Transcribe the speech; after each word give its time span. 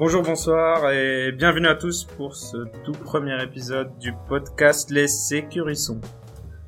Bonjour, 0.00 0.22
bonsoir 0.22 0.90
et 0.92 1.30
bienvenue 1.30 1.66
à 1.66 1.74
tous 1.74 2.04
pour 2.04 2.34
ce 2.34 2.56
tout 2.84 2.92
premier 2.92 3.36
épisode 3.42 3.98
du 3.98 4.14
podcast 4.30 4.90
Les 4.90 5.06
Sécurissons. 5.06 6.00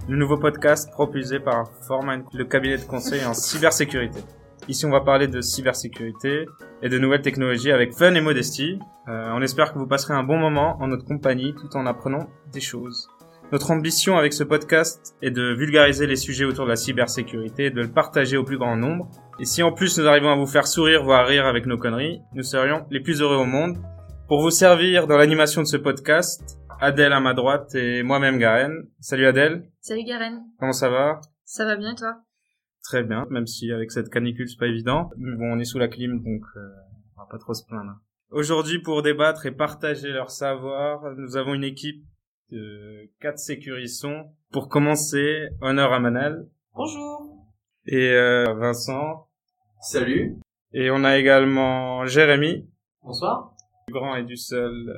Le 0.06 0.18
nouveau 0.18 0.36
podcast 0.36 0.90
propulsé 0.90 1.40
par 1.40 1.72
Forman, 1.88 2.24
le 2.34 2.44
cabinet 2.44 2.76
de 2.76 2.84
conseil 2.84 3.24
en 3.24 3.32
cybersécurité. 3.32 4.20
Ici, 4.68 4.84
on 4.84 4.90
va 4.90 5.00
parler 5.00 5.28
de 5.28 5.40
cybersécurité 5.40 6.44
et 6.82 6.90
de 6.90 6.98
nouvelles 6.98 7.22
technologies 7.22 7.72
avec 7.72 7.94
fun 7.94 8.14
et 8.14 8.20
modestie. 8.20 8.78
Euh, 9.08 9.32
on 9.32 9.40
espère 9.40 9.72
que 9.72 9.78
vous 9.78 9.86
passerez 9.86 10.12
un 10.12 10.24
bon 10.24 10.36
moment 10.36 10.76
en 10.82 10.88
notre 10.88 11.06
compagnie 11.06 11.54
tout 11.54 11.74
en 11.74 11.86
apprenant 11.86 12.28
des 12.52 12.60
choses. 12.60 13.08
Notre 13.52 13.70
ambition 13.70 14.16
avec 14.16 14.32
ce 14.32 14.44
podcast 14.44 15.14
est 15.20 15.30
de 15.30 15.52
vulgariser 15.52 16.06
les 16.06 16.16
sujets 16.16 16.46
autour 16.46 16.64
de 16.64 16.70
la 16.70 16.76
cybersécurité 16.76 17.66
et 17.66 17.70
de 17.70 17.82
le 17.82 17.92
partager 17.92 18.38
au 18.38 18.44
plus 18.44 18.56
grand 18.56 18.78
nombre. 18.78 19.10
Et 19.38 19.44
si 19.44 19.62
en 19.62 19.72
plus 19.72 19.98
nous 19.98 20.06
arrivons 20.06 20.30
à 20.30 20.36
vous 20.36 20.46
faire 20.46 20.66
sourire, 20.66 21.04
voire 21.04 21.26
rire 21.26 21.44
avec 21.44 21.66
nos 21.66 21.76
conneries, 21.76 22.22
nous 22.32 22.44
serions 22.44 22.86
les 22.90 23.00
plus 23.00 23.20
heureux 23.20 23.36
au 23.36 23.44
monde. 23.44 23.76
Pour 24.26 24.40
vous 24.40 24.50
servir 24.50 25.06
dans 25.06 25.18
l'animation 25.18 25.60
de 25.60 25.66
ce 25.66 25.76
podcast, 25.76 26.58
Adèle 26.80 27.12
à 27.12 27.20
ma 27.20 27.34
droite 27.34 27.74
et 27.74 28.02
moi-même 28.02 28.38
Garen. 28.38 28.72
Salut 29.00 29.26
Adèle. 29.26 29.70
Salut 29.82 30.04
Garen. 30.04 30.44
Comment 30.58 30.72
ça 30.72 30.88
va? 30.88 31.20
Ça 31.44 31.66
va 31.66 31.76
bien 31.76 31.94
toi? 31.94 32.22
Très 32.82 33.02
bien, 33.02 33.26
même 33.28 33.46
si 33.46 33.70
avec 33.70 33.90
cette 33.90 34.08
canicule 34.08 34.48
c'est 34.48 34.58
pas 34.58 34.68
évident. 34.68 35.10
Bon, 35.18 35.52
on 35.52 35.58
est 35.58 35.66
sous 35.66 35.78
la 35.78 35.88
clim 35.88 36.22
donc 36.22 36.42
euh, 36.56 36.60
on 37.18 37.20
va 37.20 37.28
pas 37.30 37.38
trop 37.38 37.52
se 37.52 37.66
plaindre. 37.66 38.00
Aujourd'hui 38.30 38.78
pour 38.78 39.02
débattre 39.02 39.44
et 39.44 39.52
partager 39.52 40.08
leur 40.08 40.30
savoir, 40.30 41.02
nous 41.18 41.36
avons 41.36 41.52
une 41.52 41.64
équipe 41.64 42.02
de 42.52 43.10
quatre 43.20 43.38
sécurissons. 43.38 44.30
Pour 44.52 44.68
commencer, 44.68 45.48
honneur 45.62 45.92
à 45.92 46.00
Manal. 46.00 46.46
Bonjour. 46.74 47.46
Et 47.86 48.10
euh, 48.10 48.52
Vincent. 48.54 49.26
Salut. 49.80 50.36
Et 50.74 50.90
on 50.90 51.02
a 51.02 51.16
également 51.18 52.04
Jérémy. 52.06 52.68
Bonsoir. 53.02 53.54
Du 53.88 53.94
grand 53.94 54.16
et 54.16 54.24
du 54.24 54.36
seul 54.36 54.90
euh, 54.90 54.94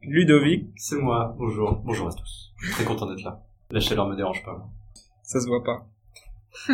Ludovic. 0.00 0.66
C'est 0.76 0.96
moi. 0.96 1.34
Bonjour. 1.38 1.76
Bonjour 1.84 2.08
à 2.08 2.12
tous. 2.12 2.52
Je 2.56 2.66
suis 2.66 2.74
très 2.74 2.84
content 2.84 3.06
d'être 3.06 3.22
là. 3.22 3.42
La 3.70 3.80
chaleur 3.80 4.08
me 4.08 4.16
dérange 4.16 4.42
pas. 4.42 4.66
Ça 5.22 5.40
se 5.40 5.46
voit 5.46 5.62
pas. 5.62 5.86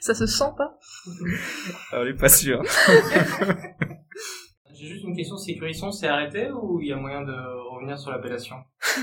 Ça 0.00 0.14
se 0.14 0.26
sent 0.26 0.52
pas 0.56 0.78
On 1.92 2.06
est 2.06 2.14
pas 2.14 2.30
sûr. 2.30 2.62
J'ai 4.82 4.88
juste 4.88 5.04
une 5.04 5.14
question, 5.14 5.36
sécurisson, 5.36 5.92
c'est 5.92 6.08
arrêté 6.08 6.50
ou 6.50 6.80
il 6.80 6.88
y 6.88 6.92
a 6.92 6.96
moyen 6.96 7.22
de 7.22 7.32
revenir 7.70 7.96
sur 8.00 8.10
l'appellation? 8.10 8.56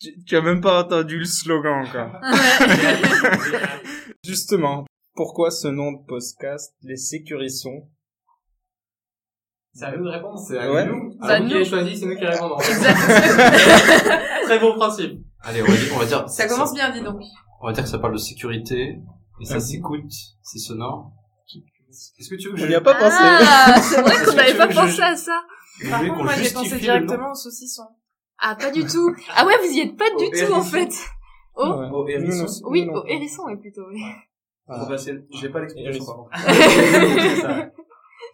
Tu, 0.00 0.24
tu 0.24 0.36
as 0.36 0.40
même 0.40 0.60
pas 0.60 0.82
entendu 0.82 1.18
le 1.20 1.24
slogan 1.24 1.86
encore. 1.86 2.20
Justement, 4.24 4.84
pourquoi 5.14 5.50
ce 5.50 5.68
nom 5.68 5.92
de 5.92 6.04
podcast, 6.06 6.74
les 6.82 6.96
sécurissons 6.96 7.88
C'est 9.74 9.84
à 9.84 9.96
nous 9.96 10.04
de 10.04 10.08
répondre, 10.10 10.38
c'est 10.38 10.58
à 10.58 10.72
Ouais. 10.72 10.86
nous. 10.86 11.16
Alors, 11.20 11.46
qui 11.46 11.54
nous. 11.54 11.60
a 11.60 11.64
choisi, 11.64 11.96
c'est 11.96 12.06
nous 12.06 12.16
qui 12.16 12.24
répondons. 12.26 12.58
Exactement. 12.58 13.50
Très 14.44 14.58
bon 14.58 14.74
principe. 14.74 15.20
Allez, 15.42 15.62
on 15.62 15.66
va 15.66 15.76
dire, 15.76 15.92
on 15.94 15.98
va 15.98 16.06
dire, 16.06 16.28
Ça 16.28 16.48
commence 16.48 16.74
bien, 16.74 16.90
dis 16.90 17.02
donc. 17.02 17.20
on 17.60 17.66
va 17.68 17.72
dire 17.72 17.84
que 17.84 17.88
ça 17.90 17.98
parle 18.00 18.14
de 18.14 18.18
sécurité, 18.18 18.98
et 19.40 19.44
ça 19.44 19.60
s'écoute, 19.60 20.10
c'est 20.42 20.58
sonore. 20.58 21.12
Est-ce 22.18 22.28
que 22.30 22.34
tu 22.36 22.48
veux 22.48 22.54
que 22.54 22.60
On 22.60 22.64
je, 22.64 22.68
n'y 22.68 22.74
a 22.74 22.80
pas 22.80 22.94
pensé. 22.94 23.16
Ah, 23.20 23.80
c'est 23.82 24.00
vrai 24.00 24.24
qu'on 24.24 24.32
n'avait 24.34 24.56
pas 24.56 24.68
pensé 24.68 24.96
je- 24.96 25.02
à 25.02 25.16
ça. 25.16 25.42
Par 25.90 26.00
contre, 26.00 26.24
moi, 26.24 26.32
j'ai 26.36 26.50
pensé 26.52 26.78
directement 26.78 27.30
au 27.32 27.34
saucisson. 27.34 27.84
Ah, 28.38 28.56
pas 28.56 28.70
du 28.70 28.84
tout. 28.84 29.14
Ah 29.34 29.46
ouais, 29.46 29.54
vous 29.58 29.72
y 29.72 29.80
êtes 29.80 29.96
pas 29.96 30.10
du 30.18 30.30
tout, 30.30 30.52
en 30.52 30.62
fait. 30.62 30.92
Oh, 31.54 31.66
Ouais. 31.80 31.88
Au 31.92 32.08
hérisson. 32.08 32.46
Oui, 32.68 32.88
au 32.92 33.04
hérisson, 33.06 33.42
oui, 33.46 33.56
plutôt, 33.56 33.82
oui. 33.90 34.02
J'ai 35.40 35.48
pas 35.50 35.60
l'explication. 35.60 36.26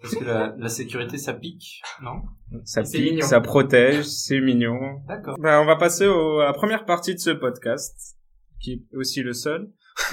Parce 0.00 0.14
que 0.14 0.22
la, 0.24 0.54
la 0.56 0.68
sécurité, 0.68 1.18
ça 1.18 1.32
pique, 1.34 1.82
non? 2.02 2.22
Ça 2.64 2.82
pique, 2.82 3.14
mignon. 3.14 3.26
ça 3.26 3.40
protège, 3.40 4.04
c'est 4.04 4.38
mignon. 4.40 5.00
D'accord. 5.08 5.36
Ben, 5.40 5.60
on 5.60 5.64
va 5.64 5.74
passer 5.74 6.06
au- 6.06 6.38
à 6.38 6.44
la 6.44 6.52
première 6.52 6.84
partie 6.84 7.14
de 7.14 7.18
ce 7.18 7.30
podcast, 7.30 8.16
qui 8.60 8.72
est 8.92 8.96
aussi 8.96 9.22
le 9.22 9.32
seul. 9.32 9.72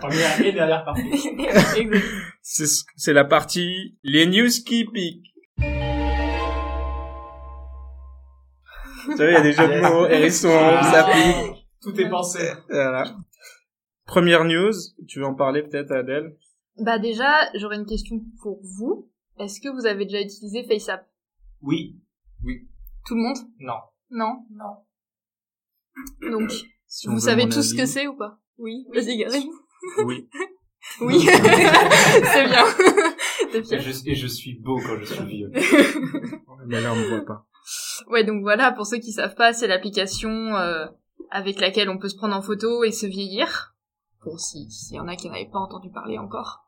Première 0.00 0.40
et 0.44 0.52
dernière 0.52 0.84
partie. 0.84 1.02
C'est 2.42 2.66
ce- 2.66 2.84
c'est 2.96 3.12
la 3.12 3.24
partie 3.24 3.96
les 4.02 4.26
news 4.26 4.48
qui 4.66 4.84
piquent. 4.84 5.24
Vous 9.06 9.16
savez, 9.16 9.32
il 9.32 9.34
y 9.34 9.36
a 9.36 9.40
des 9.42 9.52
jeux 9.52 9.68
de 9.68 9.80
mots, 9.80 10.06
hérisson, 10.06 10.48
ça 10.50 11.04
pique. 11.12 11.66
Tout 11.80 11.98
est 12.00 12.08
pensé. 12.10 12.52
Voilà. 12.68 13.16
Première 14.04 14.44
news, 14.44 14.72
tu 15.06 15.20
veux 15.20 15.26
en 15.26 15.34
parler 15.34 15.62
peut-être 15.62 15.92
Adèle? 15.92 16.36
Bah 16.78 16.98
déjà, 16.98 17.48
j'aurais 17.54 17.76
une 17.76 17.86
question 17.86 18.20
pour 18.42 18.60
vous. 18.62 19.10
Est-ce 19.38 19.60
que 19.60 19.68
vous 19.68 19.86
avez 19.86 20.04
déjà 20.04 20.20
utilisé 20.20 20.64
FaceApp? 20.64 21.06
Oui. 21.62 21.98
Tout 23.06 23.14
le 23.14 23.22
monde? 23.22 23.36
Non. 23.60 23.78
Non? 24.10 24.44
Non. 24.50 26.30
Donc, 26.30 26.50
Si 26.86 27.08
vous 27.08 27.18
savez 27.20 27.44
mon 27.44 27.48
tout 27.50 27.62
ce 27.62 27.70
avis. 27.72 27.78
que 27.80 27.86
c'est 27.86 28.06
ou 28.06 28.16
pas? 28.16 28.38
Oui, 28.58 28.86
vas-y, 28.92 29.16
Garen. 29.18 29.42
Oui. 30.04 30.28
Oui, 31.02 31.20
c'est 31.26 32.44
bien. 32.48 32.64
Et 33.52 33.62
je, 33.80 34.08
et 34.10 34.14
je 34.14 34.26
suis 34.26 34.54
beau 34.54 34.78
quand 34.80 34.96
je 34.98 35.04
suis 35.04 35.24
vieux. 35.24 35.50
Mais 36.66 36.80
là, 36.80 36.92
on 36.92 36.96
ne 36.96 37.08
voit 37.08 37.24
pas. 37.26 37.46
Ouais, 38.08 38.24
donc 38.24 38.40
voilà, 38.42 38.72
pour 38.72 38.86
ceux 38.86 38.96
qui 38.96 39.12
savent 39.12 39.34
pas, 39.34 39.52
c'est 39.52 39.66
l'application 39.66 40.30
euh, 40.56 40.86
avec 41.30 41.60
laquelle 41.60 41.90
on 41.90 41.98
peut 41.98 42.08
se 42.08 42.16
prendre 42.16 42.34
en 42.34 42.40
photo 42.40 42.84
et 42.84 42.92
se 42.92 43.04
vieillir. 43.06 43.74
Bon, 44.24 44.36
si 44.38 44.70
s'il 44.70 44.96
y 44.96 45.00
en 45.00 45.08
a 45.08 45.16
qui 45.16 45.28
n'avaient 45.28 45.50
pas 45.52 45.58
entendu 45.58 45.90
parler 45.90 46.16
encore. 46.16 46.64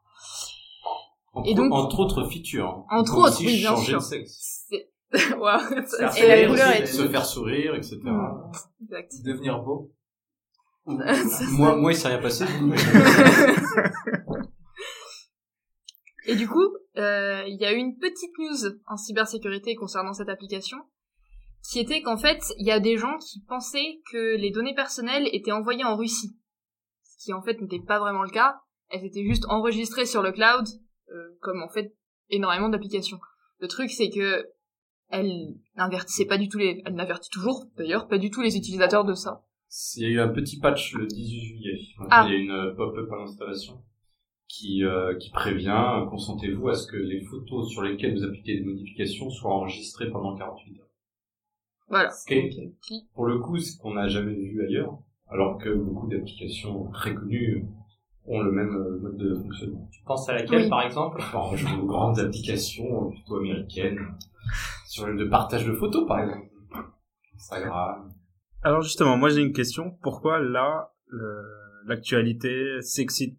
Entre, 1.33 1.49
Et 1.49 1.55
donc- 1.55 1.73
entre 1.73 2.01
autres 2.01 2.25
features. 2.29 2.85
Entre 2.91 3.17
autres, 3.17 3.29
aussi 3.39 3.47
oui, 3.47 3.59
bien 3.59 3.71
changer 3.71 3.87
sûr. 3.93 3.99
de 4.01 4.05
sexe. 4.05 4.67
Ça- 5.11 6.19
Et 6.19 6.29
la 6.29 6.47
couleur 6.49 6.69
aussi, 6.71 6.83
est- 6.83 6.87
Se 6.87 7.09
faire 7.09 7.25
sourire, 7.25 7.75
etc. 7.75 7.99
Hmm. 8.05 8.53
exact. 8.83 9.13
Devenir 9.25 9.61
beau. 9.63 9.93
Moi, 11.53 11.77
moi, 11.77 11.93
il 11.93 11.97
s'est 11.97 12.09
rien 12.09 12.19
passé. 12.19 12.45
Et 16.27 16.37
du 16.37 16.49
coup, 16.49 16.77
euh, 16.97 17.45
il 17.47 17.57
y 17.61 17.65
a 17.65 17.73
eu 17.73 17.77
une 17.77 17.99
petite 17.99 18.31
news 18.39 18.79
en 18.87 18.97
cybersécurité 18.97 19.75
concernant 19.75 20.13
cette 20.13 20.29
application, 20.29 20.79
qui 21.69 21.81
était 21.81 22.03
qu'en 22.03 22.17
fait, 22.17 22.41
il 22.59 22.67
y 22.67 22.71
a 22.71 22.81
des 22.81 22.97
gens 22.97 23.19
qui 23.19 23.43
pensaient 23.49 24.01
que 24.13 24.37
les 24.37 24.51
données 24.51 24.75
personnelles 24.75 25.29
étaient 25.33 25.53
envoyées 25.53 25.85
en 25.85 25.97
Russie. 25.97 26.37
Ce 27.03 27.25
qui 27.25 27.33
en 27.33 27.43
fait 27.43 27.61
n'était 27.61 27.85
pas 27.85 27.99
vraiment 27.99 28.23
le 28.23 28.31
cas. 28.31 28.61
Elles 28.89 29.05
étaient 29.05 29.25
juste 29.25 29.45
enregistrées 29.49 30.07
sur 30.07 30.23
le 30.23 30.33
cloud, 30.33 30.67
euh, 31.11 31.37
comme 31.41 31.63
en 31.63 31.69
fait 31.69 31.95
énormément 32.29 32.69
d'applications. 32.69 33.19
Le 33.59 33.69
truc, 33.69 33.91
c'est 33.91 34.11
que 34.11 34.47
elle 35.09 35.57
n'avertissait 35.77 36.27
pas 36.27 36.39
du 36.39 36.49
tout 36.49 36.59
les, 36.59 36.83
elle 36.87 36.95
n'avertit 36.95 37.31
toujours, 37.31 37.67
d'ailleurs, 37.77 38.07
pas 38.07 38.19
du 38.19 38.31
tout 38.31 38.41
les 38.41 38.57
utilisateurs 38.57 39.05
de 39.05 39.15
ça. 39.15 39.43
Il 39.97 40.03
y 40.03 40.07
a 40.07 40.09
eu 40.09 40.21
un 40.21 40.29
petit 40.29 40.59
patch 40.59 40.95
le 40.95 41.07
18 41.07 41.41
juillet. 41.41 41.79
Donc, 41.99 42.09
Ah. 42.11 42.25
Il 42.27 42.33
y 42.33 42.37
a 42.37 42.39
une 42.39 42.51
euh, 42.51 42.75
pop-up 42.75 43.11
à 43.13 43.17
l'installation 43.17 43.83
qui, 44.49 44.85
euh, 44.85 45.17
qui 45.17 45.31
prévient, 45.31 46.07
consentez-vous 46.11 46.69
à 46.69 46.75
ce 46.75 46.87
que 46.91 46.97
les 46.97 47.21
photos 47.21 47.71
sur 47.71 47.83
lesquelles 47.83 48.15
vous 48.19 48.25
appliquez 48.25 48.59
des 48.59 48.65
modifications 48.65 49.31
soient 49.31 49.55
enregistrées 49.55 50.11
pendant 50.11 50.35
48 50.37 50.81
heures. 50.81 50.87
Voilà. 51.89 52.11
Ce 52.11 52.27
qui 52.27 52.35
est, 52.35 52.73
pour 53.15 53.27
le 53.27 53.39
coup, 53.39 53.59
ce 53.59 53.77
qu'on 53.79 53.95
n'a 53.95 54.09
jamais 54.09 54.35
vu 54.35 54.65
ailleurs, 54.67 54.99
alors 55.29 55.59
que 55.59 55.73
beaucoup 55.73 56.09
d'applications 56.09 56.91
très 56.91 57.15
connues 57.15 57.65
ont 58.27 58.41
le 58.41 58.51
même 58.53 58.75
euh, 58.75 58.99
mode 59.01 59.17
de 59.17 59.35
fonctionnement. 59.37 59.89
Tu 59.93 60.03
penses 60.05 60.29
à 60.29 60.35
laquelle, 60.35 60.65
Oui. 60.65 60.69
par 60.69 60.83
exemple? 60.83 61.19
Enfin, 61.21 61.57
je 61.57 61.67
veux 61.67 61.81
aux 61.83 61.87
grandes 61.87 62.19
applications 62.19 63.11
plutôt 63.11 63.37
américaines, 63.37 64.01
sur 64.89 65.07
le 65.07 65.17
de 65.17 65.25
partage 65.29 65.65
de 65.65 65.73
photos 65.75 66.07
par 66.09 66.21
exemple. 66.21 66.49
Instagram. 67.37 68.13
Alors 68.63 68.83
justement, 68.83 69.17
moi 69.17 69.31
j'ai 69.31 69.41
une 69.41 69.53
question. 69.53 69.97
Pourquoi 70.03 70.39
là, 70.39 70.93
l'actualité 71.87 72.81
s'excite 72.81 73.39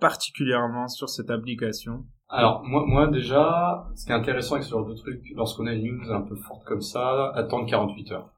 particulièrement 0.00 0.88
sur 0.88 1.08
cette 1.08 1.30
application? 1.30 2.04
Alors, 2.28 2.64
moi, 2.64 2.84
moi 2.86 3.06
déjà, 3.06 3.88
ce 3.94 4.04
qui 4.04 4.10
est 4.10 4.14
intéressant 4.14 4.56
avec 4.56 4.64
ce 4.64 4.70
genre 4.70 4.86
de 4.86 4.94
truc, 4.94 5.22
lorsqu'on 5.34 5.66
a 5.66 5.72
une 5.72 5.96
news 5.96 6.12
un 6.12 6.22
peu 6.22 6.34
forte 6.34 6.64
comme 6.64 6.82
ça, 6.82 7.30
attendre 7.34 7.66
48 7.66 8.12
heures. 8.12 8.32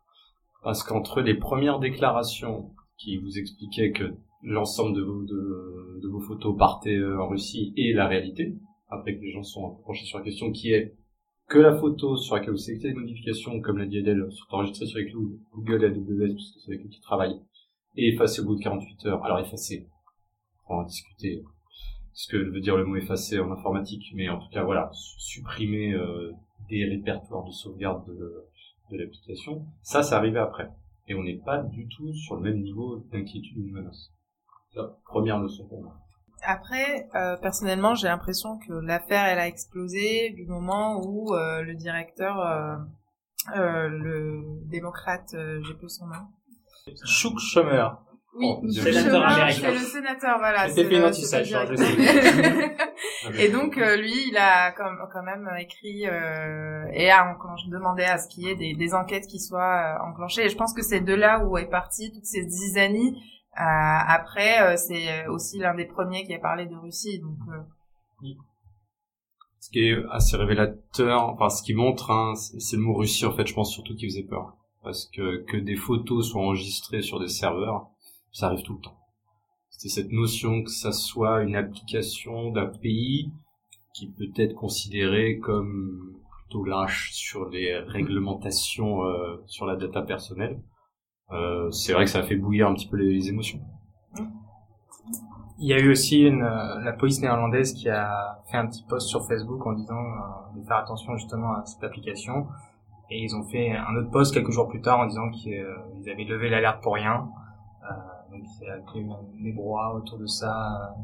Parce 0.63 0.83
qu'entre 0.83 1.23
les 1.23 1.35
premières 1.35 1.79
déclarations 1.79 2.71
qui 2.99 3.17
vous 3.17 3.39
expliquaient 3.39 3.93
que 3.93 4.13
l'ensemble 4.43 4.95
de 4.95 6.09
vos, 6.09 6.21
photos 6.21 6.57
partaient 6.59 6.97
euh, 6.97 7.21
en 7.21 7.29
Russie 7.29 7.73
et 7.77 7.93
la 7.93 8.07
réalité, 8.07 8.57
après 8.89 9.17
que 9.17 9.23
les 9.23 9.33
gens 9.33 9.43
sont 9.43 9.81
penchés 9.87 10.05
sur 10.05 10.19
la 10.19 10.25
question 10.25 10.53
qui 10.53 10.73
est 10.73 10.95
que 11.49 11.59
la 11.59 11.77
photo 11.77 12.17
sur 12.17 12.35
laquelle 12.35 12.51
vous 12.51 12.57
sélectionnez 12.59 12.95
des 12.95 13.01
modifications, 13.01 13.61
comme 13.61 13.79
l'a 13.79 13.87
dit 13.87 13.99
Adèle, 13.99 14.27
sont 14.31 14.45
enregistrées 14.51 14.87
sur 14.87 14.99
les 14.99 15.11
Google 15.11 15.85
et 15.85 15.87
AWS, 15.87 16.35
puisque 16.35 16.61
c'est 16.61 16.73
avec 16.73 16.85
eux 16.85 16.89
qui 16.89 17.01
travaillent, 17.01 17.41
et 17.97 18.09
effacées 18.09 18.43
au 18.43 18.45
bout 18.45 18.57
de 18.57 18.63
48 18.63 19.07
heures. 19.07 19.25
Alors 19.25 19.41
effacées, 19.41 19.89
on 20.67 20.77
va 20.77 20.83
en 20.83 20.85
discuter 20.85 21.43
ce 22.13 22.29
que 22.29 22.37
veut 22.37 22.61
dire 22.61 22.77
le 22.77 22.85
mot 22.85 22.97
effacer 22.97 23.39
en 23.41 23.51
informatique, 23.51 24.13
mais 24.15 24.29
en 24.29 24.39
tout 24.39 24.49
cas 24.51 24.65
voilà, 24.65 24.91
su- 24.93 25.21
supprimer 25.21 25.95
euh, 25.95 26.33
des 26.69 26.85
répertoires 26.85 27.45
de 27.45 27.51
sauvegarde 27.53 28.07
de, 28.09 28.45
de 28.91 28.97
l'application, 28.99 29.65
ça, 29.83 30.03
c'est 30.03 30.15
arrivé 30.15 30.39
après. 30.39 30.69
Et 31.07 31.15
on 31.15 31.23
n'est 31.23 31.39
pas 31.39 31.63
du 31.63 31.89
tout 31.89 32.13
sur 32.13 32.37
le 32.37 32.43
même 32.43 32.61
niveau 32.61 32.99
d'inquiétude 33.11 33.57
ou 33.57 33.69
de 33.69 33.73
menace. 33.73 34.13
La 34.75 34.85
première 35.07 35.41
leçon 35.41 35.67
pour 35.67 35.83
moi. 35.83 35.97
Après, 36.51 37.07
euh, 37.15 37.37
personnellement, 37.37 37.95
j'ai 37.95 38.09
l'impression 38.09 38.59
que 38.67 38.73
l'affaire, 38.73 39.27
elle 39.27 39.39
a 39.39 39.47
explosé 39.47 40.31
du 40.31 40.47
moment 40.47 40.99
où 41.05 41.35
euh, 41.35 41.61
le 41.61 41.75
directeur, 41.75 42.41
euh, 42.41 42.77
euh, 43.55 43.89
le 43.91 44.45
démocrate, 44.65 45.35
euh, 45.35 45.61
j'ai 45.63 45.75
peu 45.75 45.89
son 45.89 46.07
nom. 46.07 46.95
Chuck 47.05 47.39
Schumer. 47.39 47.99
Oui, 48.35 48.47
Oh, 48.51 48.63
c'est 48.71 48.93
le 48.93 49.79
sénateur, 49.79 50.39
voilà. 50.39 50.69
Fait 50.71 50.85
une 50.85 51.11
directeur. 51.11 51.71
Et 53.39 53.49
donc 53.51 53.77
euh, 53.77 53.97
lui, 53.97 54.29
il 54.31 54.37
a 54.39 54.73
quand 54.73 54.91
quand 55.13 55.23
même 55.23 55.51
écrit 55.59 56.07
euh, 56.07 56.87
et 56.95 57.11
a 57.11 57.37
demandé 57.69 58.05
à 58.05 58.17
ce 58.17 58.29
qu'il 58.29 58.45
y 58.45 58.49
ait 58.51 58.55
des, 58.55 58.75
des 58.75 58.95
enquêtes 58.95 59.27
qui 59.27 59.39
soient 59.39 59.99
enclenchées. 60.03 60.47
Et 60.47 60.49
je 60.49 60.57
pense 60.57 60.73
que 60.73 60.83
c'est 60.83 61.01
de 61.01 61.15
là 61.15 61.45
où 61.45 61.59
est 61.59 61.69
partie 61.69 62.11
toute 62.11 62.25
cette 62.25 62.49
zizanie. 62.49 63.17
Euh, 63.17 63.38
après, 63.55 64.63
euh, 64.63 64.77
c'est 64.77 65.27
aussi 65.29 65.59
l'un 65.59 65.75
des 65.75 65.87
premiers 65.87 66.25
qui 66.25 66.35
a 66.35 66.39
parlé 66.39 66.67
de 66.67 66.77
Russie. 66.77 67.19
Donc 67.21 67.39
euh, 67.49 68.29
Ce 69.61 69.71
qui 69.71 69.81
est 69.81 69.97
assez 70.11 70.37
révélateur, 70.37 71.25
enfin 71.25 71.49
ce 71.49 71.63
qui 71.63 71.75
montre, 71.75 72.11
hein, 72.11 72.35
c'est 72.35 72.61
c'est 72.61 72.77
le 72.77 72.83
mot 72.83 72.95
Russie 72.95 73.27
en 73.27 73.33
fait, 73.33 73.47
je 73.47 73.55
pense 73.55 73.73
surtout 73.73 73.95
qui 73.97 74.07
faisait 74.09 74.23
peur. 74.23 74.55
Parce 74.83 75.07
que 75.07 75.45
que 75.45 75.57
des 75.57 75.77
photos 75.77 76.31
soient 76.31 76.43
enregistrées 76.43 77.03
sur 77.03 77.19
des 77.19 77.29
serveurs, 77.29 77.89
ça 78.33 78.47
arrive 78.47 78.63
tout 78.63 78.75
le 78.75 78.81
temps. 78.81 78.99
C'est 79.71 79.89
cette 79.89 80.13
notion 80.13 80.63
que 80.63 80.71
ça 80.71 80.93
soit 80.93 81.43
une 81.43 81.57
application 81.57 82.51
d'un 82.51 82.67
pays 82.67 83.31
qui 83.95 84.11
peut 84.11 84.33
être 84.37 84.55
considéré 84.55 85.39
comme 85.39 86.21
plutôt 86.31 86.65
lâche 86.65 87.13
sur 87.13 87.49
les 87.49 87.77
réglementations 87.79 89.05
euh, 89.05 89.37
sur 89.47 89.67
la 89.67 89.77
data 89.77 90.03
personnelle. 90.03 90.61
Euh, 91.33 91.71
c'est 91.71 91.93
vrai 91.93 92.05
que 92.05 92.11
ça 92.11 92.21
a 92.21 92.23
fait 92.23 92.37
bouillir 92.37 92.69
un 92.69 92.75
petit 92.75 92.89
peu 92.89 92.97
les, 92.97 93.29
émotions. 93.29 93.61
Il 95.61 95.69
y 95.69 95.73
a 95.73 95.79
eu 95.79 95.91
aussi 95.91 96.21
une, 96.21 96.43
euh, 96.43 96.81
la 96.83 96.93
police 96.93 97.21
néerlandaise 97.21 97.75
qui 97.75 97.89
a 97.89 98.39
fait 98.51 98.57
un 98.57 98.67
petit 98.67 98.85
post 98.89 99.09
sur 99.09 99.27
Facebook 99.27 99.67
en 99.67 99.73
disant 99.73 99.97
euh, 99.97 100.59
de 100.59 100.65
faire 100.65 100.77
attention 100.77 101.17
justement 101.17 101.55
à 101.55 101.65
cette 101.67 101.83
application. 101.83 102.47
Et 103.11 103.23
ils 103.23 103.35
ont 103.35 103.43
fait 103.43 103.73
un 103.73 103.97
autre 103.97 104.11
post 104.11 104.35
quelques 104.35 104.51
jours 104.51 104.69
plus 104.69 104.83
tard 104.83 105.01
en 105.01 105.07
disant 105.07 105.31
qu'ils 105.31 105.55
euh, 105.55 106.13
avaient 106.13 106.25
levé 106.25 106.51
l'alerte 106.51 106.83
pour 106.83 106.95
rien. 106.95 107.29
Euh, 107.83 107.95
donc 108.31 108.43
il 108.61 108.67
y 108.67 108.71
a 108.71 108.77
eu 108.77 109.11
un 109.11 109.43
débrouillard 109.43 109.95
autour 109.95 110.19
de 110.19 110.27
ça. 110.27 110.95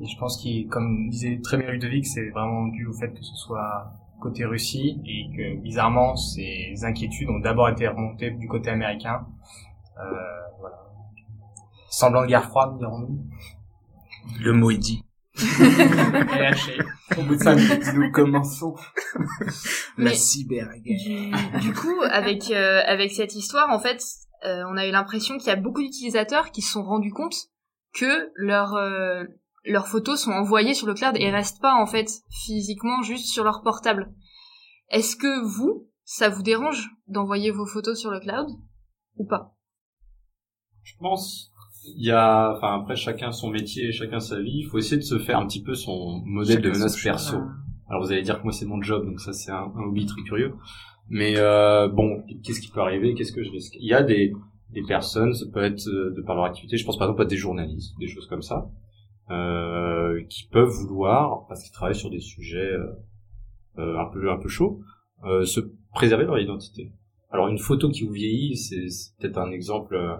Et 0.00 0.06
je 0.06 0.18
pense 0.18 0.36
qu'il, 0.36 0.68
comme 0.68 1.08
disait 1.08 1.40
très 1.42 1.56
bien 1.56 1.70
Ludovic, 1.70 2.06
c'est 2.06 2.28
vraiment 2.30 2.66
dû 2.66 2.86
au 2.86 2.92
fait 2.92 3.12
que 3.12 3.22
ce 3.22 3.34
soit 3.36 3.92
côté 4.22 4.44
Russie 4.44 5.00
et 5.06 5.36
que 5.36 5.60
bizarrement 5.62 6.16
ces 6.16 6.74
inquiétudes 6.84 7.28
ont 7.28 7.40
d'abord 7.40 7.68
été 7.68 7.88
remontées 7.88 8.30
du 8.30 8.46
côté 8.48 8.70
américain. 8.70 9.26
Euh, 9.98 10.02
voilà. 10.60 10.76
Semblant 11.90 12.22
de 12.22 12.26
guerre 12.28 12.44
froide, 12.48 12.78
dirons-nous. 12.78 13.26
Le 14.40 14.52
mot 14.52 14.70
est 14.70 14.78
dit. 14.78 15.02
Au 17.18 17.22
bout 17.22 17.36
de 17.36 17.42
cinq 17.42 17.56
minutes, 17.56 17.92
Nous 17.94 18.10
commençons. 18.12 18.74
La 19.98 20.10
Mais- 20.10 20.14
cyberguerre. 20.14 20.80
Du, 20.82 21.60
du 21.60 21.72
coup, 21.78 22.00
avec 22.10 22.50
euh, 22.50 22.80
avec 22.86 23.12
cette 23.12 23.34
histoire, 23.34 23.68
en 23.70 23.78
fait, 23.78 24.02
euh, 24.44 24.62
on 24.68 24.76
a 24.76 24.86
eu 24.86 24.90
l'impression 24.90 25.36
qu'il 25.38 25.48
y 25.48 25.50
a 25.50 25.56
beaucoup 25.56 25.82
d'utilisateurs 25.82 26.50
qui 26.50 26.62
se 26.62 26.72
sont 26.72 26.82
rendus 26.82 27.12
compte 27.12 27.34
que 27.94 28.30
leurs 28.36 28.74
euh, 28.74 29.24
leurs 29.64 29.88
photos 29.88 30.20
sont 30.20 30.32
envoyées 30.32 30.74
sur 30.74 30.86
le 30.86 30.94
cloud 30.94 31.14
et 31.16 31.30
restent 31.30 31.60
pas 31.60 31.74
en 31.74 31.86
fait 31.86 32.08
physiquement 32.44 33.02
juste 33.02 33.26
sur 33.26 33.44
leur 33.44 33.62
portable. 33.62 34.12
Est-ce 34.88 35.16
que 35.16 35.44
vous, 35.44 35.88
ça 36.04 36.28
vous 36.28 36.42
dérange 36.42 36.90
d'envoyer 37.08 37.50
vos 37.50 37.66
photos 37.66 37.98
sur 37.98 38.10
le 38.10 38.20
cloud 38.20 38.46
ou 39.16 39.26
pas? 39.26 39.54
Je 40.82 40.94
pense. 40.98 41.50
Il 41.96 42.04
y 42.04 42.10
a, 42.12 42.52
enfin 42.56 42.80
après 42.80 42.94
chacun 42.94 43.32
son 43.32 43.50
métier, 43.50 43.90
chacun 43.92 44.20
sa 44.20 44.40
vie. 44.40 44.60
Il 44.64 44.68
faut 44.68 44.78
essayer 44.78 44.98
de 44.98 45.02
se 45.02 45.18
faire 45.18 45.38
un 45.38 45.46
petit 45.46 45.62
peu 45.62 45.74
son 45.74 46.22
modèle 46.24 46.60
de 46.60 46.70
menace 46.70 47.02
perso. 47.02 47.38
Alors 47.88 48.02
vous 48.02 48.12
allez 48.12 48.22
dire 48.22 48.38
que 48.38 48.44
moi 48.44 48.52
c'est 48.52 48.66
mon 48.66 48.80
job, 48.80 49.04
donc 49.04 49.20
ça 49.20 49.32
c'est 49.32 49.50
un, 49.50 49.72
un 49.74 49.82
hobby 49.88 50.06
très 50.06 50.22
curieux. 50.22 50.54
Mais 51.08 51.34
euh, 51.36 51.88
bon, 51.88 52.24
qu'est-ce 52.44 52.60
qui 52.60 52.68
peut 52.68 52.80
arriver? 52.80 53.14
Qu'est-ce 53.14 53.32
que 53.32 53.42
je 53.42 53.50
risque? 53.50 53.74
Il 53.80 53.88
y 53.88 53.94
a 53.94 54.02
des 54.02 54.32
des 54.70 54.82
personnes, 54.82 55.34
ça 55.34 55.44
peut 55.52 55.62
être 55.62 55.86
euh, 55.88 56.14
de 56.16 56.22
par 56.22 56.34
leur 56.36 56.44
activité. 56.44 56.76
Je 56.76 56.84
pense 56.84 56.96
par 56.96 57.08
exemple 57.08 57.22
à 57.22 57.26
des 57.26 57.36
journalistes, 57.36 57.94
des 57.98 58.06
choses 58.06 58.26
comme 58.26 58.42
ça, 58.42 58.70
qui 60.28 60.48
peuvent 60.48 60.68
vouloir, 60.68 61.46
parce 61.46 61.62
qu'ils 61.62 61.72
travaillent 61.72 61.94
sur 61.94 62.10
des 62.10 62.20
sujets 62.20 62.72
euh, 62.72 62.86
euh, 63.78 63.98
un 63.98 64.04
peu 64.06 64.30
un 64.30 64.36
peu 64.36 64.48
chauds, 64.48 64.82
euh, 65.24 65.44
se 65.44 65.60
préserver 65.94 66.24
leur 66.24 66.38
identité. 66.38 66.92
Alors 67.30 67.48
une 67.48 67.58
photo 67.58 67.88
qui 67.88 68.04
vous 68.04 68.12
vieillit, 68.12 68.56
c'est 68.56 68.86
peut-être 69.18 69.38
un 69.38 69.50
exemple 69.50 69.94
euh, 69.94 70.14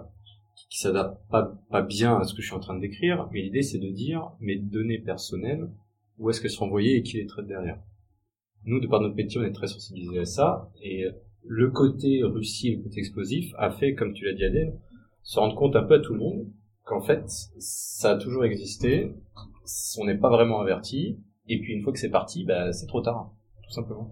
qui, 0.55 0.67
qui 0.69 0.79
s'adapte 0.79 1.21
pas 1.29 1.53
pas 1.69 1.83
bien 1.83 2.17
à 2.17 2.23
ce 2.23 2.33
que 2.33 2.41
je 2.41 2.47
suis 2.47 2.55
en 2.55 2.59
train 2.59 2.75
de 2.75 2.81
décrire, 2.81 3.29
mais 3.31 3.41
l'idée 3.43 3.61
c'est 3.61 3.77
de 3.77 3.89
dire 3.91 4.31
mes 4.39 4.55
données 4.55 4.97
personnelles, 4.97 5.69
où 6.17 6.31
est-ce 6.31 6.41
qu'elles 6.41 6.49
sont 6.49 6.65
envoyées 6.65 6.97
et 6.97 7.03
qui 7.03 7.17
les 7.17 7.27
traite 7.27 7.45
derrière. 7.45 7.77
Nous, 8.65 8.79
de 8.79 8.87
par 8.87 9.01
notre 9.01 9.15
métier, 9.15 9.39
on 9.39 9.43
est 9.43 9.51
très 9.51 9.67
sensibilisés 9.67 10.19
à 10.19 10.25
ça, 10.25 10.71
et 10.81 11.05
le 11.45 11.69
côté 11.69 12.23
Russie 12.23 12.77
le 12.77 12.81
côté 12.81 13.01
explosif 13.01 13.53
a 13.59 13.69
fait, 13.69 13.93
comme 13.93 14.13
tu 14.13 14.25
l'as 14.25 14.33
dit 14.33 14.45
Adèle, 14.45 14.73
se 15.21 15.39
rendre 15.39 15.55
compte 15.55 15.75
un 15.75 15.83
peu 15.83 15.95
à 15.95 15.99
tout 15.99 16.13
le 16.13 16.19
monde 16.19 16.47
qu'en 16.83 17.01
fait, 17.01 17.23
ça 17.57 18.11
a 18.11 18.17
toujours 18.17 18.45
existé, 18.45 19.13
on 19.99 20.05
n'est 20.05 20.17
pas 20.17 20.29
vraiment 20.29 20.59
averti, 20.59 21.17
et 21.47 21.59
puis 21.59 21.73
une 21.73 21.81
fois 21.81 21.93
que 21.93 21.99
c'est 21.99 22.09
parti, 22.09 22.43
bah, 22.45 22.71
c'est 22.71 22.87
trop 22.87 23.01
tard, 23.01 23.31
tout 23.63 23.71
simplement. 23.71 24.11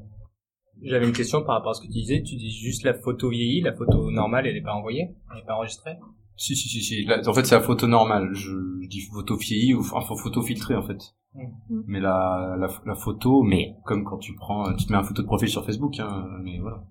J'avais 0.81 1.06
une 1.06 1.13
question 1.13 1.44
par 1.44 1.56
rapport 1.56 1.71
à 1.71 1.73
ce 1.75 1.81
que 1.81 1.88
tu 1.88 1.94
disais. 1.94 2.23
Tu 2.23 2.35
dis 2.35 2.51
juste 2.51 2.83
la 2.83 2.95
photo 2.95 3.29
vieillie, 3.29 3.62
la 3.62 3.73
photo 3.73 4.09
normale, 4.09 4.47
elle 4.47 4.56
n'est 4.56 4.63
pas 4.63 4.73
envoyée, 4.73 5.13
elle 5.29 5.38
n'est 5.38 5.45
pas 5.45 5.53
enregistrée? 5.56 5.97
Si, 6.38 6.56
si, 6.56 6.69
si, 6.69 6.81
si. 6.81 7.06
Là, 7.06 7.21
en 7.27 7.33
fait, 7.33 7.45
c'est 7.45 7.53
la 7.53 7.62
photo 7.62 7.85
normale. 7.85 8.29
Je, 8.33 8.50
je 8.81 8.88
dis 8.88 9.01
photo 9.01 9.35
vieillie 9.35 9.75
ou 9.75 9.81
enfin 9.81 10.15
photo 10.15 10.41
filtrée 10.41 10.75
en 10.75 10.81
fait. 10.81 11.13
Mm. 11.35 11.81
Mais 11.85 12.00
la, 12.00 12.56
la, 12.57 12.68
la 12.85 12.95
photo, 12.95 13.44
mais 13.44 13.75
comme 13.85 14.03
quand 14.03 14.18
tu 14.18 14.33
prends, 14.33 14.73
tu 14.73 14.88
te 14.88 14.91
mets 14.91 14.97
un 14.97 15.03
photo 15.03 15.21
de 15.21 15.27
profil 15.27 15.50
sur 15.50 15.63
Facebook, 15.63 16.00
hein, 16.00 16.27
mais 16.41 16.57
voilà. 16.59 16.83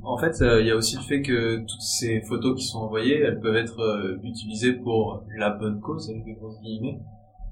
En 0.00 0.16
fait, 0.16 0.40
euh, 0.42 0.60
il 0.60 0.66
y 0.66 0.70
a 0.70 0.76
aussi 0.76 0.96
le 0.96 1.02
fait 1.02 1.22
que 1.22 1.58
toutes 1.58 1.80
ces 1.80 2.20
photos 2.22 2.58
qui 2.58 2.64
sont 2.64 2.80
envoyées, 2.80 3.20
elles 3.20 3.40
peuvent 3.40 3.56
être 3.56 3.80
euh, 3.80 4.18
utilisées 4.22 4.72
pour 4.72 5.24
la 5.36 5.50
bonne 5.50 5.80
cause, 5.80 6.10
avec 6.10 6.24
des 6.24 6.34
grosses 6.34 6.60
guillemets. 6.60 7.00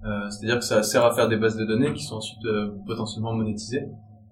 Euh, 0.05 0.29
C'est-à-dire 0.31 0.59
que 0.59 0.65
ça 0.65 0.83
sert 0.83 1.05
à 1.05 1.15
faire 1.15 1.29
des 1.29 1.37
bases 1.37 1.57
de 1.57 1.65
données 1.65 1.93
qui 1.93 2.03
sont 2.03 2.17
ensuite 2.17 2.43
potentiellement 2.87 3.35
monétisées 3.35 3.87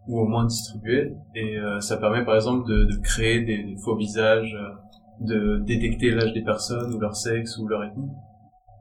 ou 0.08 0.20
au 0.20 0.24
moins 0.24 0.46
distribuées. 0.46 1.12
Et 1.34 1.58
ça 1.80 1.98
permet 1.98 2.24
par 2.24 2.34
exemple 2.34 2.66
de, 2.66 2.96
créer 3.02 3.42
des, 3.42 3.76
faux 3.84 3.94
visages, 3.94 4.56
de 5.20 5.58
détecter 5.66 6.10
l'âge 6.10 6.32
des 6.32 6.42
personnes 6.42 6.94
ou 6.94 6.98
leur 6.98 7.14
sexe 7.14 7.58
ou 7.58 7.68
leur 7.68 7.84
ethnie. 7.84 8.08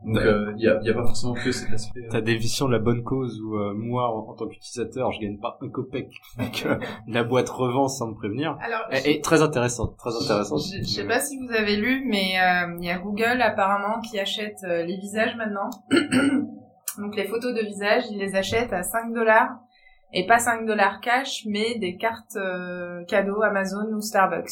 Donc 0.05 0.17
euh, 0.17 0.53
il 0.57 0.63
y, 0.63 0.67
a, 0.69 0.79
il 0.81 0.87
y 0.87 0.91
a 0.91 0.93
pas 0.93 1.03
forcément 1.03 1.33
que 1.33 1.51
cet 1.51 1.73
aspect. 1.73 2.01
euh, 2.05 2.09
Ta 2.09 2.21
définition 2.21 2.67
de 2.67 2.71
la 2.73 2.79
bonne 2.79 3.03
cause 3.03 3.41
où 3.41 3.55
euh, 3.57 3.73
moi, 3.75 4.09
en, 4.15 4.29
en 4.29 4.33
tant 4.35 4.47
qu'utilisateur, 4.47 5.11
je 5.11 5.19
gagne 5.19 5.39
pas 5.39 5.57
un 5.61 5.69
copec 5.69 6.09
que 6.37 6.79
la 7.07 7.23
boîte 7.23 7.49
revend 7.49 7.87
sans 7.87 8.07
me 8.09 8.13
prévenir, 8.15 8.57
alors 8.61 8.81
est 8.91 9.23
très 9.23 9.41
intéressante, 9.41 9.97
très 9.97 10.15
intéressante. 10.15 10.59
Je, 10.71 10.77
je 10.83 10.87
sais 10.87 11.07
pas 11.07 11.19
si 11.19 11.37
vous 11.39 11.51
avez 11.51 11.75
lu, 11.77 12.05
mais 12.07 12.39
euh, 12.39 12.75
il 12.79 12.85
y 12.85 12.89
a 12.91 12.99
Google 12.99 13.41
apparemment 13.41 13.99
qui 14.01 14.19
achète 14.19 14.57
euh, 14.63 14.83
les 14.83 14.97
visages 14.97 15.35
maintenant. 15.35 15.69
Donc 16.99 17.15
les 17.15 17.25
photos 17.27 17.53
de 17.53 17.61
visage, 17.65 18.03
ils 18.11 18.17
les 18.17 18.35
achètent 18.35 18.73
à 18.73 18.83
5 18.83 19.13
dollars. 19.13 19.49
Et 20.13 20.25
pas 20.25 20.39
5 20.39 20.65
dollars 20.65 21.01
cash, 21.01 21.43
mais 21.45 21.77
des 21.79 21.97
cartes 21.97 22.37
euh, 22.37 23.03
cadeaux 23.05 23.41
Amazon 23.41 23.91
ou 23.93 23.99
Starbucks. 23.99 24.49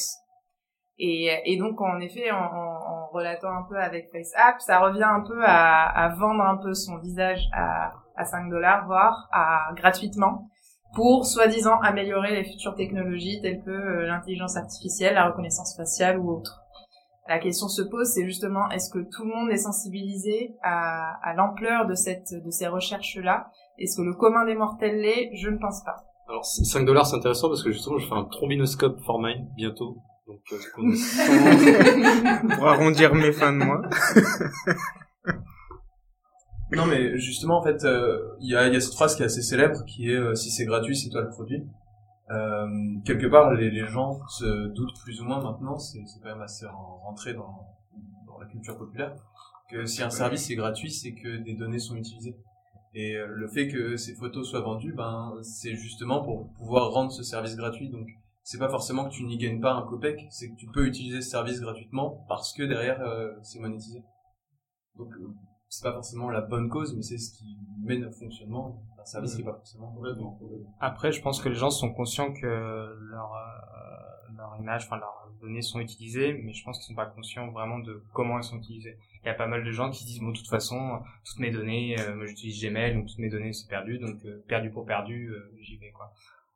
Et, 1.00 1.30
et 1.46 1.58
donc 1.58 1.80
en 1.82 2.00
effet, 2.02 2.30
en- 2.32 2.36
en 2.38 2.75
relatant 3.16 3.50
un 3.50 3.64
peu 3.64 3.78
avec 3.78 4.10
FaceApp, 4.12 4.60
ça 4.60 4.80
revient 4.80 5.04
un 5.04 5.22
peu 5.22 5.42
à, 5.44 6.14
vendre 6.18 6.44
un 6.44 6.58
peu 6.58 6.74
son 6.74 6.98
visage 7.00 7.42
à, 7.54 7.94
à 8.16 8.26
5 8.26 8.50
dollars, 8.50 8.86
voire 8.86 9.30
gratuitement, 9.76 10.48
pour 10.96 11.26
soi-disant 11.26 11.78
améliorer 11.82 12.32
les 12.32 12.46
futures 12.46 12.74
technologies 12.74 13.42
telles 13.42 13.62
que 13.64 13.70
euh, 13.70 14.08
l'intelligence 14.08 14.56
artificielle, 14.56 15.16
la 15.16 15.28
reconnaissance 15.28 15.76
faciale 15.76 16.18
ou 16.18 16.32
autre. 16.32 16.62
La 17.28 17.40
question 17.40 17.68
se 17.68 17.82
pose, 17.82 18.08
c'est 18.08 18.24
justement 18.24 18.70
est-ce 18.70 18.90
que 18.90 19.00
tout 19.00 19.26
le 19.26 19.34
monde 19.34 19.50
est 19.50 19.58
sensibilisé 19.58 20.56
à, 20.64 21.34
l'ampleur 21.36 21.86
de 21.86 21.94
de 21.94 22.52
ces 22.52 22.68
recherches-là? 22.68 23.48
Est-ce 23.78 23.98
que 23.98 24.04
le 24.04 24.14
commun 24.14 24.46
des 24.46 24.56
mortels 24.56 25.02
l'est? 25.02 25.32
Je 25.34 25.50
ne 25.50 25.58
pense 25.58 25.84
pas. 25.84 25.98
Alors 26.30 26.46
5 26.46 26.86
dollars, 26.86 27.08
c'est 27.08 27.18
intéressant 27.18 27.50
parce 27.50 27.64
que 27.64 27.72
justement, 27.72 27.98
je 27.98 28.08
fais 28.08 28.14
un 28.14 28.26
trombinoscope 28.26 29.00
for 29.02 29.20
mine 29.20 29.50
bientôt. 29.56 29.98
Donc, 30.28 30.42
euh, 30.54 30.58
Pour 32.56 32.68
arrondir 32.68 33.14
mes 33.14 33.32
fins 33.32 33.54
de 33.54 33.64
mois. 33.64 33.82
Non, 36.72 36.88
mais 36.88 37.18
justement, 37.20 37.60
en 37.60 37.64
fait, 37.64 37.86
euh, 37.86 38.36
il 38.42 38.50
y, 38.50 38.56
a, 38.56 38.68
y 38.68 38.76
a 38.76 38.82
cette 38.82 38.96
phrase 38.96 39.16
qui 39.16 39.22
est 39.22 39.26
assez 39.26 39.44
célèbre, 39.44 39.86
qui 39.86 40.10
est 40.10 40.16
euh, 40.16 40.34
si 40.34 40.50
c'est 40.50 40.66
gratuit, 40.66 40.98
c'est 40.98 41.10
toi 41.10 41.22
le 41.22 41.30
produit. 41.30 41.64
Euh, 42.32 42.68
quelque 43.06 43.28
part, 43.28 43.54
les, 43.54 43.86
gens 43.86 44.20
se 44.28 44.68
doutent 44.74 45.00
plus 45.04 45.22
ou 45.22 45.26
moins 45.26 45.42
maintenant, 45.42 45.78
c'est 45.78 46.00
quand 46.24 46.30
même 46.30 46.42
assez 46.42 46.66
en- 46.66 46.98
rentré 47.04 47.36
dans, 47.36 47.68
dans 48.26 48.40
la 48.40 48.48
culture 48.48 48.78
populaire, 48.78 49.16
que 49.70 49.86
si 49.86 50.02
un 50.02 50.10
service 50.10 50.50
est 50.50 50.56
gratuit, 50.56 50.92
c'est 50.92 51.14
que 51.14 51.38
des 51.38 51.54
données 51.54 51.80
sont 51.80 51.96
utilisées. 51.96 52.36
Et 52.96 53.16
euh, 53.16 53.28
le 53.28 53.48
fait 53.48 53.68
que 53.68 53.96
ces 53.96 54.16
photos 54.16 54.50
soient 54.50 54.62
vendues, 54.62 54.94
ben, 54.94 55.34
c'est 55.44 55.76
justement 55.76 56.24
pour 56.24 56.52
pouvoir 56.54 56.92
rendre 56.92 57.12
ce 57.12 57.22
service 57.22 57.56
gratuit. 57.56 57.90
Donc, 57.90 58.08
c'est 58.46 58.60
pas 58.60 58.70
forcément 58.70 59.06
que 59.06 59.10
tu 59.10 59.24
n'y 59.24 59.38
gagnes 59.38 59.60
pas 59.60 59.74
un 59.74 59.82
copec, 59.82 60.22
c'est 60.30 60.52
que 60.52 60.56
tu 60.56 60.68
peux 60.68 60.86
utiliser 60.86 61.20
ce 61.22 61.32
service 61.32 61.60
gratuitement 61.60 62.24
parce 62.30 62.54
que 62.54 62.62
derrière, 62.62 63.02
euh, 63.02 63.32
c'est 63.42 63.60
monétisé. 63.60 64.04
Donc, 64.98 65.12
euh, 65.14 65.34
c'est 65.68 65.84
pas 65.84 65.92
forcément 65.92 66.30
la 66.30 66.42
bonne 66.42 66.70
cause, 66.70 66.96
mais 66.96 67.02
c'est 67.02 67.18
ce 67.18 67.36
qui 67.36 67.58
mène 67.84 68.06
au 68.06 68.12
fonctionnement 68.12 68.84
d'un 68.98 69.04
service 69.04 69.34
qui 69.34 69.42
est 69.42 69.46
pas 69.46 69.56
forcément 69.56 69.92
Complètement. 69.94 70.40
Après, 70.80 71.12
je 71.12 71.24
pense 71.24 71.42
que 71.42 71.50
les 71.50 71.56
gens 71.56 71.72
sont 71.72 71.92
conscients 71.92 72.34
que 72.34 72.46
leur 72.46 73.34
euh, 73.34 74.06
leur 74.38 74.56
image, 74.60 74.86
enfin 74.86 74.98
leurs 74.98 75.30
données 75.42 75.62
sont 75.62 75.80
utilisées, 75.80 76.34
mais 76.44 76.54
je 76.54 76.64
pense 76.64 76.78
qu'ils 76.78 76.88
sont 76.88 76.96
pas 76.96 77.06
conscients 77.06 77.50
vraiment 77.52 77.80
de 77.80 78.04
comment 78.14 78.38
elles 78.38 78.44
sont 78.44 78.58
utilisées. 78.58 78.98
Il 79.24 79.28
y 79.28 79.30
a 79.30 79.34
pas 79.34 79.48
mal 79.48 79.64
de 79.64 79.72
gens 79.72 79.90
qui 79.90 80.06
disent 80.06 80.20
bon, 80.20 80.32
de 80.32 80.38
toute 80.38 80.50
façon, 80.50 81.02
toutes 81.26 81.40
mes 81.40 81.52
données, 81.52 82.00
euh, 82.00 82.16
moi 82.16 82.26
j'utilise 82.26 82.62
Gmail, 82.62 82.96
donc 82.96 83.08
toutes 83.08 83.20
mes 83.20 83.30
données 83.30 83.54
c'est 83.54 83.68
perdu, 83.68 83.98
donc 83.98 84.24
euh, 84.26 84.44
perdu 84.48 84.70
pour 84.70 84.86
perdu, 84.86 85.30
euh, 85.30 85.52
j'y 85.60 85.78
vais 85.78 85.92
quoi. 85.92 86.12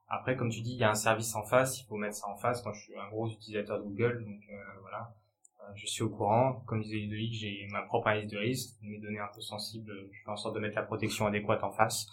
Après, 0.10 0.36
comme 0.36 0.50
tu 0.50 0.62
dis, 0.62 0.72
il 0.72 0.78
y 0.78 0.84
a 0.84 0.90
un 0.90 0.96
service 0.96 1.36
en 1.36 1.44
face, 1.44 1.80
il 1.80 1.86
faut 1.86 1.96
mettre 1.96 2.16
ça 2.16 2.28
en 2.28 2.36
face. 2.38 2.64
Moi, 2.66 2.74
je 2.74 2.82
suis 2.82 2.98
un 2.98 3.08
gros 3.10 3.28
utilisateur 3.30 3.78
de 3.80 3.84
Google, 3.84 4.24
donc 4.26 4.42
euh, 4.52 4.80
voilà, 4.82 5.14
Euh, 5.62 5.72
je 5.76 5.86
suis 5.86 6.04
au 6.04 6.10
courant. 6.10 6.64
Comme 6.66 6.82
disait 6.82 6.98
Ludovic, 6.98 7.34
j'ai 7.34 7.68
ma 7.72 7.82
propre 7.84 8.08
analyse 8.08 8.32
de 8.32 8.38
risque, 8.38 8.76
mes 8.82 9.00
données 9.00 9.20
un 9.20 9.30
peu 9.34 9.42
sensibles, 9.42 9.92
je 10.12 10.24
fais 10.24 10.32
en 10.32 10.36
sorte 10.38 10.56
de 10.56 10.60
mettre 10.60 10.76
la 10.78 10.84
protection 10.84 11.28
adéquate 11.28 11.64
en 11.64 11.72
face. 11.72 12.08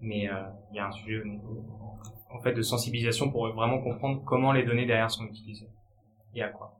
Mais 0.00 0.28
euh, 0.28 0.42
il 0.72 0.76
y 0.76 0.78
a 0.80 0.86
un 0.86 0.92
sujet 0.92 1.22
en 2.30 2.40
fait, 2.40 2.52
de 2.52 2.62
sensibilisation 2.62 3.30
pour 3.30 3.48
vraiment 3.54 3.80
comprendre 3.80 4.22
comment 4.24 4.52
les 4.52 4.64
données 4.64 4.86
derrière 4.86 5.10
sont 5.10 5.24
utilisées 5.24 5.70
et 6.34 6.42
à 6.42 6.48
quoi. 6.48 6.78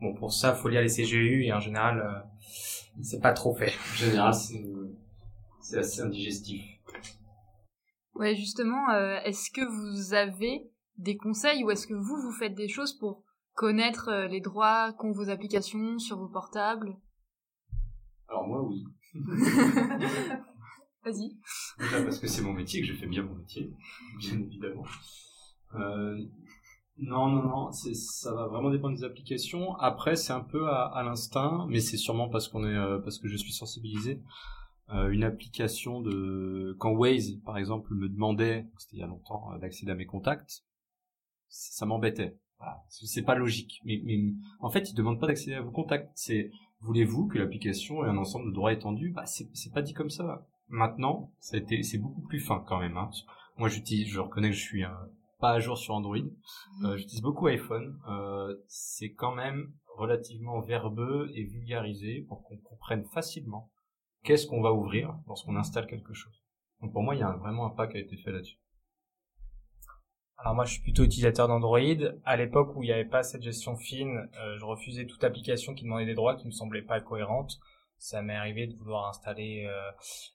Bon, 0.00 0.14
pour 0.14 0.32
ça, 0.32 0.54
faut 0.54 0.68
lire 0.68 0.82
les 0.82 0.88
CGU 0.88 1.44
et 1.44 1.52
en 1.52 1.60
général, 1.60 2.00
euh, 2.00 2.20
c'est 3.02 3.20
pas 3.20 3.32
trop 3.32 3.54
fait. 3.54 3.72
En 3.92 3.96
général, 3.96 4.34
c'est 5.60 5.78
assez 5.78 6.00
indigestif. 6.00 6.62
Ouais, 8.18 8.34
justement, 8.34 8.90
euh, 8.90 9.18
est-ce 9.24 9.50
que 9.50 9.60
vous 9.60 10.14
avez 10.14 10.70
des 10.96 11.18
conseils 11.18 11.62
ou 11.64 11.70
est-ce 11.70 11.86
que 11.86 11.92
vous, 11.94 12.16
vous 12.16 12.32
faites 12.32 12.54
des 12.54 12.68
choses 12.68 12.94
pour 12.94 13.22
connaître 13.54 14.08
euh, 14.08 14.26
les 14.26 14.40
droits 14.40 14.94
qu'ont 14.94 15.12
vos 15.12 15.28
applications 15.28 15.98
sur 15.98 16.18
vos 16.18 16.28
portables? 16.28 16.96
Alors 18.28 18.46
moi, 18.46 18.62
oui. 18.62 18.84
Vas-y. 21.04 21.36
Déjà 21.78 22.02
parce 22.02 22.18
que 22.18 22.26
c'est 22.26 22.42
mon 22.42 22.54
métier, 22.54 22.80
que 22.80 22.86
je 22.86 22.94
fais 22.94 23.06
bien 23.06 23.22
mon 23.22 23.34
métier, 23.34 23.70
bien 24.18 24.40
évidemment. 24.40 24.84
Euh, 25.74 26.16
non, 26.96 27.28
non, 27.28 27.42
non, 27.42 27.70
ça 27.72 28.32
va 28.32 28.46
vraiment 28.46 28.70
dépendre 28.70 28.96
des 28.96 29.04
applications. 29.04 29.76
Après, 29.76 30.16
c'est 30.16 30.32
un 30.32 30.40
peu 30.40 30.66
à, 30.68 30.86
à 30.86 31.02
l'instinct, 31.02 31.66
mais 31.68 31.80
c'est 31.80 31.98
sûrement 31.98 32.30
parce 32.30 32.48
qu'on 32.48 32.64
est, 32.66 33.02
parce 33.02 33.18
que 33.18 33.28
je 33.28 33.36
suis 33.36 33.52
sensibilisé. 33.52 34.22
Euh, 34.90 35.10
une 35.10 35.24
application 35.24 36.00
de, 36.00 36.76
quand 36.78 36.92
Waze, 36.92 37.40
par 37.44 37.58
exemple, 37.58 37.92
me 37.94 38.08
demandait, 38.08 38.66
c'était 38.78 38.96
il 38.96 39.00
y 39.00 39.02
a 39.02 39.06
longtemps, 39.06 39.52
euh, 39.52 39.58
d'accéder 39.58 39.92
à 39.92 39.96
mes 39.96 40.06
contacts, 40.06 40.64
ça 41.48 41.86
m'embêtait. 41.86 42.38
Voilà. 42.58 42.82
C'est 42.88 43.22
pas 43.22 43.34
logique. 43.34 43.80
Mais, 43.84 44.00
mais 44.04 44.18
en 44.60 44.70
fait, 44.70 44.90
il 44.90 44.94
demande 44.94 45.20
pas 45.20 45.26
d'accéder 45.26 45.54
à 45.54 45.60
vos 45.60 45.70
contacts. 45.70 46.10
C'est, 46.14 46.50
voulez-vous 46.80 47.26
que 47.26 47.38
l'application 47.38 48.04
ait 48.04 48.08
un 48.08 48.16
ensemble 48.16 48.50
de 48.50 48.54
droits 48.54 48.72
étendus? 48.72 49.10
Bah, 49.10 49.26
c'est, 49.26 49.72
pas 49.72 49.82
dit 49.82 49.92
comme 49.92 50.10
ça. 50.10 50.46
Maintenant, 50.68 51.32
été, 51.52 51.82
c'est 51.82 51.98
beaucoup 51.98 52.22
plus 52.22 52.40
fin 52.40 52.64
quand 52.66 52.78
même. 52.78 52.96
Hein. 52.96 53.10
Moi, 53.58 53.68
j'utilise, 53.68 54.08
je 54.08 54.20
reconnais 54.20 54.50
que 54.50 54.56
je 54.56 54.62
suis 54.62 54.84
euh, 54.84 54.90
pas 55.38 55.52
à 55.52 55.60
jour 55.60 55.78
sur 55.78 55.94
Android. 55.94 56.16
Euh, 56.84 56.96
j'utilise 56.96 57.22
beaucoup 57.22 57.46
iPhone. 57.46 57.98
Euh, 58.08 58.54
c'est 58.66 59.12
quand 59.12 59.34
même 59.34 59.72
relativement 59.96 60.60
verbeux 60.60 61.30
et 61.34 61.44
vulgarisé 61.44 62.24
pour 62.28 62.42
qu'on 62.42 62.58
comprenne 62.58 63.04
facilement 63.04 63.70
qu'est-ce 64.26 64.46
qu'on 64.46 64.60
va 64.60 64.72
ouvrir 64.72 65.14
lorsqu'on 65.26 65.56
installe 65.56 65.86
quelque 65.86 66.12
chose. 66.12 66.42
Donc 66.82 66.92
pour 66.92 67.02
moi, 67.02 67.14
il 67.14 67.20
y 67.20 67.24
a 67.24 67.32
vraiment 67.32 67.66
un 67.66 67.70
pas 67.70 67.86
qui 67.86 67.96
a 67.96 68.00
été 68.00 68.16
fait 68.16 68.32
là-dessus. 68.32 68.58
Alors 70.38 70.54
moi, 70.54 70.64
je 70.64 70.72
suis 70.72 70.82
plutôt 70.82 71.04
utilisateur 71.04 71.48
d'Android. 71.48 71.80
À 72.24 72.36
l'époque 72.36 72.76
où 72.76 72.82
il 72.82 72.86
n'y 72.86 72.92
avait 72.92 73.06
pas 73.06 73.22
cette 73.22 73.42
gestion 73.42 73.76
fine, 73.76 74.28
euh, 74.38 74.58
je 74.58 74.64
refusais 74.64 75.06
toute 75.06 75.24
application 75.24 75.74
qui 75.74 75.84
demandait 75.84 76.04
des 76.04 76.14
droits 76.14 76.36
qui 76.36 76.46
me 76.46 76.52
semblaient 76.52 76.82
pas 76.82 77.00
cohérentes. 77.00 77.58
Ça 77.98 78.20
m'est 78.20 78.34
arrivé 78.34 78.66
de 78.66 78.76
vouloir 78.76 79.08
installer 79.08 79.64
euh, 79.66 79.90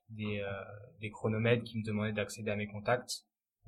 des, 0.10 0.40
euh, 0.40 0.52
des 1.00 1.12
chronomètres 1.12 1.64
qui 1.64 1.78
me 1.78 1.84
demandaient 1.84 2.14
d'accéder 2.14 2.50
à 2.50 2.56
mes 2.56 2.68
contacts. 2.68 3.26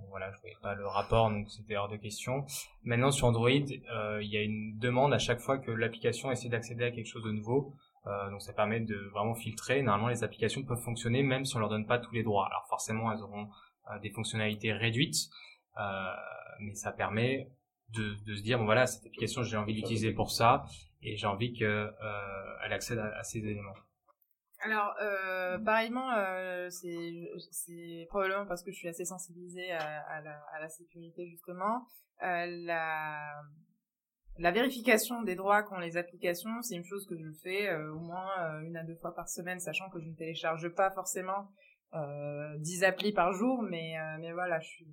Voilà, 0.10 0.32
je 0.32 0.40
voyais 0.40 0.56
pas 0.62 0.74
le 0.74 0.88
rapport, 0.88 1.30
donc 1.30 1.50
c'était 1.52 1.78
hors 1.78 1.88
de 1.88 1.98
question. 1.98 2.46
Maintenant, 2.82 3.12
sur 3.12 3.28
Android, 3.28 3.52
il 3.52 4.28
y 4.28 4.38
a 4.38 4.42
une 4.42 4.78
demande 4.80 5.14
à 5.14 5.20
chaque 5.20 5.40
fois 5.40 5.60
que 5.60 5.70
l'application 5.70 6.32
essaie 6.32 6.50
d'accéder 6.50 6.84
à 6.84 6.92
quelque 6.92 7.06
chose 7.06 7.24
de 7.24 7.32
nouveau. 7.32 7.76
Euh, 8.06 8.30
donc 8.30 8.42
ça 8.42 8.52
permet 8.54 8.82
de 8.82 8.98
vraiment 9.14 9.34
filtrer. 9.34 9.82
Normalement, 9.82 10.10
les 10.10 10.24
applications 10.24 10.64
peuvent 10.64 10.82
fonctionner 10.82 11.24
même 11.24 11.46
si 11.46 11.56
on 11.56 11.60
leur 11.60 11.70
donne 11.70 11.88
pas 11.88 12.00
tous 12.00 12.14
les 12.14 12.24
droits. 12.24 12.48
Alors 12.48 12.66
forcément, 12.68 13.12
elles 13.12 13.22
auront 13.22 13.48
euh, 13.90 14.00
des 14.00 14.10
fonctionnalités 14.10 14.74
réduites, 14.74 15.30
euh, 15.78 16.12
mais 16.60 16.74
ça 16.74 16.92
permet 16.92 17.50
de, 17.90 18.16
de 18.26 18.36
se 18.36 18.42
dire 18.42 18.58
bon 18.58 18.66
voilà 18.66 18.88
cette 18.88 19.06
application 19.06 19.44
j'ai 19.44 19.56
envie 19.56 19.74
d'utiliser 19.74 20.12
pour 20.14 20.32
ça 20.32 20.66
et 21.02 21.16
j'ai 21.16 21.28
envie 21.28 21.54
que 21.54 21.64
euh, 21.66 22.56
elle 22.66 22.74
accède 22.74 23.00
à, 23.00 23.18
à 23.18 23.24
ces 23.24 23.40
éléments. 23.40 23.76
Alors, 24.66 24.96
euh, 25.02 25.58
pareillement, 25.60 26.10
c'est 26.70 28.06
probablement 28.10 28.46
parce 28.46 28.64
que 28.64 28.72
je 28.72 28.78
suis 28.78 28.88
assez 28.88 29.04
sensibilisée 29.04 29.72
à, 29.74 30.02
à, 30.08 30.22
la, 30.22 30.40
à 30.54 30.60
la 30.62 30.70
sécurité 30.70 31.28
justement. 31.28 31.86
La 32.22 33.42
la 34.38 34.52
vérification 34.52 35.22
des 35.22 35.36
droits 35.36 35.64
qu'ont 35.64 35.80
les 35.80 35.98
applications, 35.98 36.62
c'est 36.62 36.76
une 36.76 36.86
chose 36.86 37.06
que 37.08 37.18
je 37.18 37.32
fais 37.44 37.70
euh, 37.70 37.94
au 37.94 38.00
moins 38.00 38.28
euh, 38.40 38.62
une 38.62 38.78
à 38.78 38.84
deux 38.84 38.96
fois 38.96 39.14
par 39.14 39.30
semaine, 39.30 39.60
sachant 39.60 39.90
que 39.90 40.00
je 40.00 40.10
ne 40.10 40.16
télécharge 40.16 40.70
pas 40.70 40.90
forcément 40.92 41.50
euh, 41.96 42.58
10 42.60 42.84
applis 42.84 43.12
par 43.12 43.34
jour, 43.34 43.62
mais 43.62 43.98
euh, 44.00 44.18
mais 44.20 44.34
voilà, 44.34 44.60
je 44.60 44.68
suis 44.68 44.88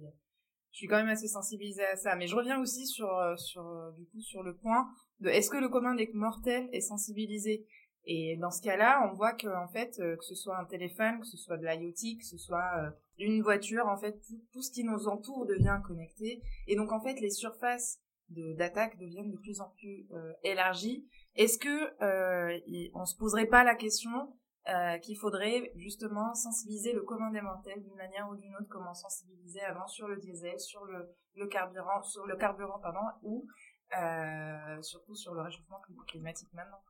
je 0.72 0.76
suis 0.76 0.86
quand 0.86 0.96
même 0.96 1.08
assez 1.08 1.28
sensibilisée 1.28 1.84
à 1.86 1.96
ça. 1.96 2.14
Mais 2.16 2.26
je 2.26 2.36
reviens 2.36 2.60
aussi 2.60 2.86
sur 2.86 3.10
euh, 3.16 3.36
sur 3.36 3.66
euh, 3.66 3.90
du 3.92 4.04
coup 4.06 4.20
sur 4.20 4.42
le 4.42 4.54
point 4.54 4.88
de 5.20 5.28
est-ce 5.28 5.50
que 5.50 5.56
le 5.56 5.68
commun 5.68 5.94
des 5.94 6.10
mortels 6.12 6.68
est 6.72 6.80
sensibilisé? 6.80 7.66
Et 8.06 8.36
dans 8.38 8.50
ce 8.50 8.62
cas-là, 8.62 9.08
on 9.10 9.14
voit 9.14 9.34
que 9.34 9.48
en 9.48 9.68
fait, 9.68 9.96
que 9.98 10.24
ce 10.24 10.34
soit 10.34 10.58
un 10.58 10.64
téléphone, 10.64 11.20
que 11.20 11.26
ce 11.26 11.36
soit 11.36 11.58
de 11.58 11.66
l'IoT, 11.66 12.18
que 12.18 12.24
ce 12.24 12.38
soit 12.38 12.94
une 13.18 13.42
voiture, 13.42 13.86
en 13.88 13.98
fait, 13.98 14.18
tout 14.52 14.62
ce 14.62 14.70
qui 14.72 14.84
nous 14.84 15.06
entoure 15.06 15.44
devient 15.44 15.78
connecté. 15.86 16.42
Et 16.66 16.76
donc 16.76 16.92
en 16.92 17.00
fait, 17.02 17.20
les 17.20 17.28
surfaces 17.28 18.00
de 18.30 18.54
d'attaque 18.54 18.98
deviennent 18.98 19.30
de 19.30 19.38
plus 19.38 19.60
en 19.60 19.70
plus 19.78 20.06
euh, 20.12 20.32
élargies. 20.42 21.06
Est-ce 21.34 21.58
que 21.58 22.02
euh, 22.02 22.90
on 22.94 23.04
se 23.04 23.16
poserait 23.16 23.46
pas 23.46 23.64
la 23.64 23.74
question 23.74 24.32
euh, 24.68 24.98
qu'il 24.98 25.16
faudrait 25.16 25.72
justement 25.76 26.34
sensibiliser 26.34 26.92
le 26.92 27.02
commun 27.02 27.30
des 27.30 27.40
mortels 27.40 27.82
d'une 27.82 27.96
manière 27.96 28.28
ou 28.28 28.36
d'une 28.36 28.54
autre, 28.56 28.68
comme 28.68 28.86
on 28.86 28.94
sensibilisait 28.94 29.62
avant 29.62 29.86
sur 29.86 30.06
le 30.06 30.18
diesel, 30.18 30.60
sur 30.60 30.84
le, 30.84 31.16
le 31.34 31.46
carburant, 31.46 32.02
sur 32.02 32.26
le 32.26 32.36
carburant 32.36 32.78
pardon, 32.78 33.00
ou 33.22 33.48
euh, 33.98 34.82
surtout 34.82 35.14
sur 35.14 35.34
le 35.34 35.42
réchauffement 35.42 35.80
climatique 36.06 36.52
maintenant? 36.52 36.82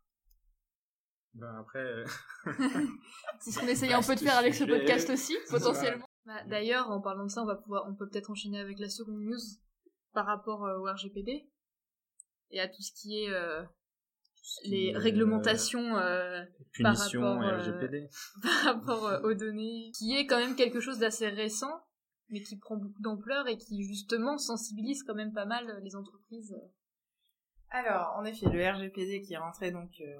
Ben 1.34 1.58
après, 1.60 1.78
euh, 1.78 2.04
C'est 3.38 3.52
ce 3.52 3.60
qu'on 3.60 3.66
essayait 3.68 3.94
un 3.94 4.02
peu 4.02 4.16
de 4.16 4.20
faire 4.20 4.36
avec 4.36 4.54
ce 4.54 4.64
podcast 4.64 5.08
aussi, 5.10 5.36
potentiellement. 5.48 6.06
Bah, 6.26 6.44
D'ailleurs, 6.48 6.90
en 6.90 7.00
parlant 7.00 7.24
de 7.24 7.30
ça, 7.30 7.42
on 7.42 7.46
va 7.46 7.54
pouvoir, 7.54 7.86
on 7.88 7.94
peut 7.94 8.08
peut-être 8.08 8.30
enchaîner 8.30 8.58
avec 8.58 8.80
la 8.80 8.88
seconde 8.88 9.20
news 9.20 9.38
par 10.12 10.26
rapport 10.26 10.64
euh, 10.64 10.78
au 10.78 10.84
RGPD 10.84 11.48
et 12.50 12.60
à 12.60 12.68
tout 12.68 12.82
ce 12.82 12.92
qui 12.92 13.22
est 13.22 13.30
euh, 13.30 13.62
les 14.64 14.94
euh, 14.94 14.98
réglementations 14.98 15.96
euh, 15.96 16.44
par 16.82 16.96
rapport, 16.96 17.42
euh, 17.42 17.58
RGPD. 17.58 18.08
par 18.42 18.74
rapport 18.74 19.06
euh, 19.06 19.20
aux 19.22 19.34
données, 19.34 19.90
qui 19.96 20.16
est 20.16 20.26
quand 20.26 20.38
même 20.38 20.56
quelque 20.56 20.80
chose 20.80 20.98
d'assez 20.98 21.28
récent, 21.28 21.80
mais 22.28 22.40
qui 22.40 22.56
prend 22.56 22.76
beaucoup 22.76 23.00
d'ampleur 23.00 23.48
et 23.48 23.56
qui 23.56 23.84
justement 23.84 24.38
sensibilise 24.38 25.02
quand 25.02 25.14
même 25.14 25.32
pas 25.32 25.46
mal 25.46 25.80
les 25.82 25.96
entreprises. 25.96 26.56
Alors, 27.72 28.14
en 28.16 28.24
effet, 28.24 28.46
le 28.46 28.68
RGPD 28.68 29.20
qui 29.22 29.34
est 29.34 29.38
rentré 29.38 29.70
donc 29.70 29.92
euh, 30.00 30.16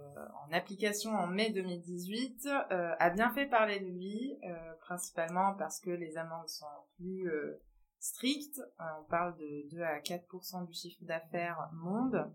en 0.47 0.53
application 0.53 1.11
en 1.11 1.27
mai 1.27 1.51
2018 1.51 2.47
euh, 2.47 2.95
a 2.97 3.11
bien 3.11 3.31
fait 3.31 3.47
parler 3.47 3.81
de 3.81 3.87
lui, 3.87 4.39
euh, 4.45 4.75
principalement 4.81 5.55
parce 5.55 5.81
que 5.81 5.91
les 5.91 6.17
amendes 6.17 6.49
sont 6.49 6.67
plus 6.97 7.29
euh, 7.29 7.61
strictes. 8.01 8.59
Euh, 8.59 8.85
on 9.01 9.05
parle 9.09 9.37
de 9.39 9.69
2 9.71 9.81
à 9.83 10.01
4% 10.01 10.67
du 10.67 10.73
chiffre 10.73 11.05
d'affaires 11.05 11.71
monde, 11.73 12.29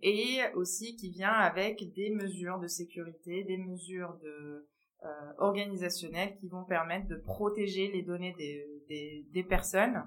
et 0.00 0.40
aussi 0.54 0.96
qui 0.96 1.10
vient 1.10 1.32
avec 1.32 1.92
des 1.94 2.10
mesures 2.10 2.58
de 2.58 2.68
sécurité, 2.68 3.44
des 3.44 3.58
mesures 3.58 4.16
de 4.22 4.66
euh, 5.04 5.32
organisationnelles 5.38 6.36
qui 6.36 6.48
vont 6.48 6.64
permettre 6.64 7.08
de 7.08 7.16
protéger 7.16 7.90
les 7.92 8.02
données 8.02 8.34
des, 8.38 8.66
des, 8.88 9.26
des 9.32 9.44
personnes 9.44 10.02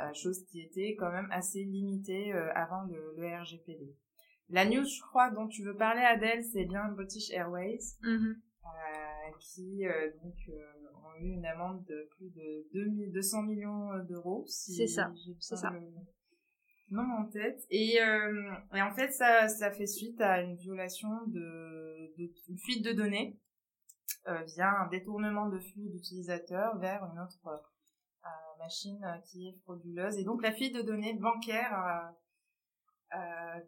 euh, 0.00 0.12
chose 0.14 0.42
qui 0.46 0.60
était 0.60 0.94
quand 0.98 1.12
même 1.12 1.28
assez 1.30 1.62
limitée 1.62 2.32
euh, 2.32 2.50
avant 2.54 2.82
le, 2.84 3.14
le 3.18 3.40
RGPD. 3.42 3.94
La 4.48 4.64
news, 4.64 4.84
je 4.84 5.00
crois, 5.02 5.30
dont 5.30 5.46
tu 5.48 5.62
veux 5.62 5.76
parler, 5.76 6.00
Adèle, 6.00 6.42
c'est 6.44 6.64
bien 6.64 6.88
British 6.88 7.30
Airways, 7.30 7.78
euh, 8.04 8.34
qui 9.38 9.84
donc 10.22 10.34
eu 11.22 11.32
une 11.32 11.46
amende 11.46 11.84
de 11.84 12.08
plus 12.16 12.30
de 12.30 12.68
2000 12.72 13.12
200 13.12 13.42
millions 13.44 13.98
d'euros. 14.08 14.44
Si 14.48 14.74
C'est 14.74 14.86
ça, 14.86 15.12
j'ai 15.24 15.34
c'est 15.40 15.56
ça. 15.56 15.70
le 15.70 15.80
nom 16.90 17.02
en 17.18 17.26
tête. 17.26 17.64
Et, 17.70 18.00
euh, 18.00 18.52
et 18.74 18.82
en 18.82 18.92
fait, 18.92 19.10
ça, 19.12 19.48
ça 19.48 19.70
fait 19.70 19.86
suite 19.86 20.20
à 20.20 20.42
une 20.42 20.56
violation 20.56 21.08
de, 21.26 22.12
de 22.18 22.30
une 22.48 22.58
fuite 22.58 22.84
de 22.84 22.92
données 22.92 23.38
euh, 24.28 24.42
via 24.44 24.70
un 24.80 24.88
détournement 24.88 25.48
de 25.48 25.58
flux 25.58 25.88
d'utilisateurs 25.88 26.78
vers 26.78 27.02
une 27.12 27.20
autre 27.20 27.40
euh, 27.46 28.28
machine 28.58 29.02
euh, 29.04 29.18
qui 29.30 29.48
est 29.48 29.58
frauduleuse. 29.62 30.18
Et 30.18 30.24
donc 30.24 30.42
la 30.42 30.52
fuite 30.52 30.74
de 30.74 30.82
données 30.82 31.18
euh, 31.18 32.10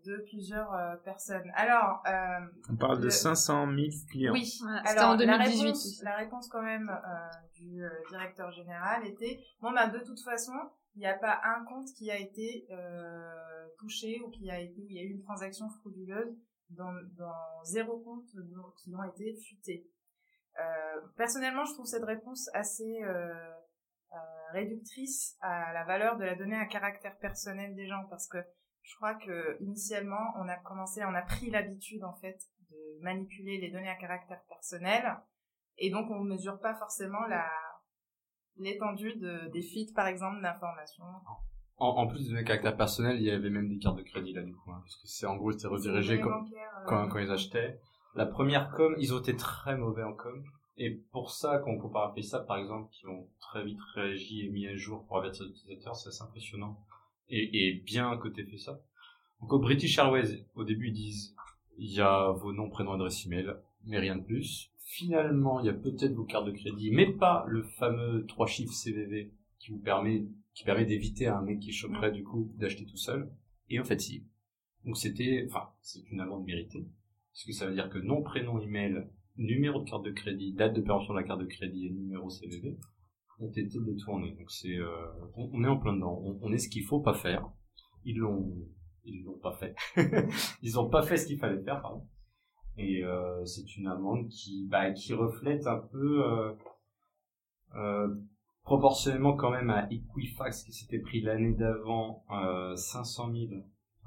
de 0.04 0.16
plusieurs 0.28 0.72
euh, 0.72 0.96
personnes. 1.04 1.50
Alors, 1.54 2.02
euh, 2.06 2.40
On 2.70 2.76
parle 2.76 2.98
de 2.98 3.04
Le- 3.04 3.10
500 3.10 3.66
000 3.66 3.88
clients. 4.10 4.32
oui. 4.32 4.58
Voilà, 4.62 4.80
Alors, 4.88 5.10
en 5.10 5.16
2018 5.16 5.22
la 5.24 5.36
réponse, 5.66 6.02
la 6.02 6.16
réponse 6.16 6.48
quand 6.48 6.62
même 6.62 6.88
euh, 6.88 7.30
du 7.54 7.84
euh, 7.84 7.90
directeur 8.08 8.50
général 8.52 9.06
était 9.06 9.40
bon 9.60 9.72
bah 9.72 9.88
de 9.88 9.98
toute 9.98 10.20
façon 10.22 10.52
il 10.96 11.00
n'y 11.00 11.06
a 11.06 11.14
pas 11.18 11.40
un 11.44 11.64
compte 11.64 11.88
qui 11.96 12.10
a 12.10 12.18
été 12.18 12.66
euh, 12.70 13.66
touché 13.78 14.20
ou 14.24 14.30
qui 14.30 14.50
a 14.50 14.60
été 14.60 14.80
il 14.88 14.92
y 14.96 15.00
a 15.00 15.02
eu 15.02 15.10
une 15.10 15.22
transaction 15.22 15.68
frauduleuse 15.80 16.34
dans, 16.70 16.92
dans 17.16 17.62
zéro 17.64 17.98
compte 18.00 18.26
qui 18.78 18.94
ont 18.94 19.04
été 19.04 19.34
fuités. 19.46 19.86
Euh, 20.60 21.00
personnellement, 21.16 21.64
je 21.64 21.72
trouve 21.74 21.86
cette 21.86 22.04
réponse 22.04 22.48
assez 22.54 23.02
euh, 23.02 23.34
euh, 24.12 24.16
réductrice 24.52 25.36
à 25.40 25.72
la 25.72 25.84
valeur 25.84 26.16
de 26.16 26.24
la 26.24 26.34
donnée 26.36 26.56
à 26.56 26.66
caractère 26.66 27.16
personnel 27.18 27.74
des 27.74 27.86
gens 27.86 28.04
parce 28.08 28.28
que 28.28 28.38
je 28.84 28.94
crois 28.96 29.14
que 29.14 29.56
initialement 29.60 30.34
on 30.36 30.48
a 30.48 30.56
commencé, 30.56 31.02
on 31.04 31.14
a 31.14 31.22
pris 31.22 31.50
l'habitude 31.50 32.04
en 32.04 32.14
fait 32.14 32.38
de 32.70 33.02
manipuler 33.02 33.58
les 33.58 33.70
données 33.70 33.88
à 33.88 33.96
caractère 33.96 34.42
personnel 34.48 35.16
et 35.78 35.90
donc 35.90 36.10
on 36.10 36.22
mesure 36.22 36.60
pas 36.60 36.74
forcément 36.74 37.26
la 37.26 37.48
l'étendue 38.56 39.16
de, 39.16 39.48
des 39.48 39.62
fuites 39.62 39.94
par 39.94 40.06
exemple 40.06 40.40
d'informations. 40.40 41.04
En, 41.76 41.88
en 41.88 42.06
plus 42.06 42.28
de 42.28 42.34
mes 42.34 42.44
caractères 42.44 42.76
personnels, 42.76 43.16
il 43.16 43.24
y 43.24 43.30
avait 43.30 43.50
même 43.50 43.68
des 43.68 43.78
cartes 43.78 43.96
de 43.96 44.02
crédit 44.02 44.32
là 44.32 44.42
du 44.42 44.54
coup, 44.54 44.70
hein, 44.70 44.80
parce 44.80 44.96
que 44.96 45.08
c'est 45.08 45.26
en 45.26 45.36
gros 45.36 45.50
c'était 45.50 45.66
redirigé 45.66 46.22
euh, 46.22 46.28
quand, 46.86 47.08
quand 47.08 47.18
ils 47.18 47.30
achetaient. 47.30 47.80
La 48.14 48.26
première 48.26 48.70
com, 48.70 48.94
ils 48.98 49.12
ont 49.12 49.18
été 49.18 49.34
très 49.34 49.76
mauvais 49.76 50.04
en 50.04 50.12
com. 50.12 50.44
Et 50.76 50.90
pour 51.12 51.30
ça, 51.30 51.58
quand 51.58 51.70
on 51.70 51.78
compare 51.78 52.14
à 52.16 52.22
ça, 52.22 52.40
par 52.40 52.58
exemple, 52.58 52.90
qui 52.90 53.06
ont 53.06 53.28
très 53.40 53.64
vite 53.64 53.80
réagi 53.94 54.46
et 54.46 54.48
mis 54.50 54.66
à 54.66 54.76
jour 54.76 55.04
pour 55.06 55.18
avertir 55.18 55.44
les 55.44 55.50
utilisateurs, 55.50 55.96
c'est 55.96 56.08
assez 56.08 56.22
impressionnant. 56.22 56.76
Et, 57.28 57.68
et 57.68 57.72
bien 57.74 58.16
côté 58.16 58.44
fait 58.44 58.58
ça. 58.58 58.80
Donc 59.40 59.52
au 59.52 59.58
British 59.58 59.98
Airways, 59.98 60.46
au 60.54 60.64
début, 60.64 60.88
ils 60.88 60.94
disent, 60.94 61.34
il 61.78 61.92
y 61.92 62.00
a 62.00 62.30
vos 62.30 62.52
noms, 62.52 62.70
prénoms, 62.70 62.92
adresse 62.92 63.26
email, 63.26 63.54
mais 63.84 63.98
rien 63.98 64.16
de 64.16 64.22
plus. 64.22 64.70
Finalement, 64.84 65.60
il 65.60 65.66
y 65.66 65.70
a 65.70 65.74
peut-être 65.74 66.14
vos 66.14 66.24
cartes 66.24 66.46
de 66.46 66.52
crédit, 66.52 66.90
mais 66.90 67.12
pas 67.12 67.44
le 67.48 67.62
fameux 67.62 68.24
trois 68.26 68.46
chiffres 68.46 68.72
CVV 68.72 69.32
qui 69.58 69.70
vous 69.70 69.78
permet, 69.78 70.26
qui 70.54 70.64
permet 70.64 70.84
d'éviter 70.84 71.26
à 71.26 71.38
un 71.38 71.42
mec 71.42 71.60
qui 71.60 71.72
choperait 71.72 72.12
du 72.12 72.22
coup 72.22 72.52
d'acheter 72.56 72.84
tout 72.84 72.96
seul. 72.96 73.30
Et 73.70 73.80
en 73.80 73.84
fait, 73.84 74.00
si. 74.00 74.24
Donc 74.84 74.96
c'était, 74.96 75.46
enfin, 75.48 75.68
c'est 75.80 76.04
une 76.10 76.20
amende 76.20 76.44
méritée. 76.44 76.86
Parce 77.32 77.44
que 77.44 77.52
ça 77.52 77.66
veut 77.66 77.74
dire 77.74 77.88
que 77.88 77.98
nom, 77.98 78.22
prénom, 78.22 78.60
email, 78.60 79.06
numéro 79.36 79.80
de 79.80 79.90
carte 79.90 80.04
de 80.04 80.12
crédit, 80.12 80.52
date 80.52 80.74
de 80.74 80.80
péremption 80.80 81.14
de 81.14 81.18
la 81.18 81.24
carte 81.24 81.40
de 81.40 81.46
crédit 81.46 81.86
et 81.86 81.90
numéro 81.90 82.30
CVV 82.30 82.76
été 83.40 83.80
détournés. 83.80 84.34
Donc 84.38 84.50
c'est, 84.50 84.76
euh, 84.76 85.06
on, 85.36 85.64
est 85.64 85.68
en 85.68 85.78
plein 85.78 85.94
dedans. 85.94 86.22
On, 86.40 86.52
est 86.52 86.58
ce 86.58 86.68
qu'il 86.68 86.84
faut 86.84 87.00
pas 87.00 87.14
faire. 87.14 87.48
Ils 88.04 88.18
l'ont, 88.18 88.54
ils 89.04 89.22
l'ont 89.24 89.38
pas 89.38 89.52
fait. 89.52 89.74
ils 90.62 90.78
ont 90.78 90.88
pas 90.88 91.02
fait 91.02 91.16
ce 91.16 91.26
qu'il 91.26 91.38
fallait 91.38 91.62
faire, 91.62 91.80
pardon. 91.80 92.06
Et 92.76 93.04
euh, 93.04 93.44
c'est 93.44 93.76
une 93.76 93.86
amende 93.86 94.28
qui, 94.28 94.66
bah, 94.68 94.90
qui 94.92 95.14
reflète 95.14 95.66
un 95.66 95.78
peu, 95.78 96.24
euh, 96.24 96.52
euh, 97.76 98.08
proportionnellement 98.64 99.36
quand 99.36 99.50
même 99.50 99.70
à 99.70 99.86
Equifax 99.90 100.64
qui 100.64 100.72
s'était 100.72 100.98
pris 100.98 101.20
l'année 101.20 101.52
d'avant 101.52 102.24
euh, 102.30 102.74
500 102.74 103.30
000 103.32 103.44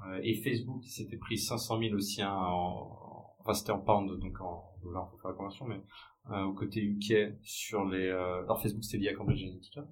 euh, 0.06 0.20
et 0.22 0.34
Facebook 0.34 0.82
qui 0.82 0.90
s'était 0.90 1.16
pris 1.16 1.38
500 1.38 1.78
000 1.78 1.94
aussi 1.94 2.22
hein, 2.22 2.34
en, 2.34 3.07
enfin 3.48 3.54
c'était 3.54 3.72
en 3.72 3.80
pound 3.80 4.10
donc 4.20 4.40
en 4.40 4.64
dollars 4.82 5.08
pour 5.08 5.20
faire 5.20 5.30
la 5.30 5.36
conversion 5.36 5.66
mais 5.66 5.82
euh, 6.30 6.42
au 6.44 6.52
côté 6.52 6.80
UK 6.82 7.38
sur 7.42 7.84
les 7.86 8.06
euh, 8.08 8.42
alors 8.42 8.60
Facebook 8.60 8.84
c'était 8.84 8.98
lié 8.98 9.08
à 9.08 9.14
Cambridge 9.14 9.42
Analytica 9.42 9.86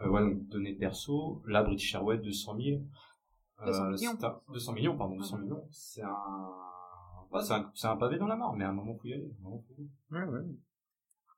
euh, 0.00 0.08
ouais 0.08 0.20
donc 0.20 0.46
données 0.48 0.74
perso 0.74 1.42
là 1.46 1.62
British 1.62 1.94
Airways 1.94 2.18
200 2.18 2.56
000 2.58 2.82
euh, 3.62 3.66
200 3.66 3.90
millions. 3.90 4.18
un- 4.22 4.52
200 4.52 4.72
millions 4.74 4.96
pardon 4.96 5.16
200 5.16 5.36
Mhm. 5.38 5.42
millions 5.44 5.66
c'est 5.70 6.02
un 6.02 6.16
ouais, 7.30 7.42
c'est 7.42 7.54
un 7.54 7.70
c'est 7.74 7.86
un 7.86 7.96
pavé 7.96 8.18
dans 8.18 8.26
la 8.26 8.36
mare 8.36 8.54
mais 8.54 8.64
à 8.64 8.68
un 8.70 8.72
moment 8.72 8.94
faut 8.96 9.06
y 9.08 9.14
aller 9.14 9.24
à 9.24 9.40
un 9.40 9.42
moment, 9.42 9.64
faut 9.66 9.72
y 9.72 9.76
aller. 10.16 10.26
Ouais, 10.28 10.32
ouais. 10.40 10.46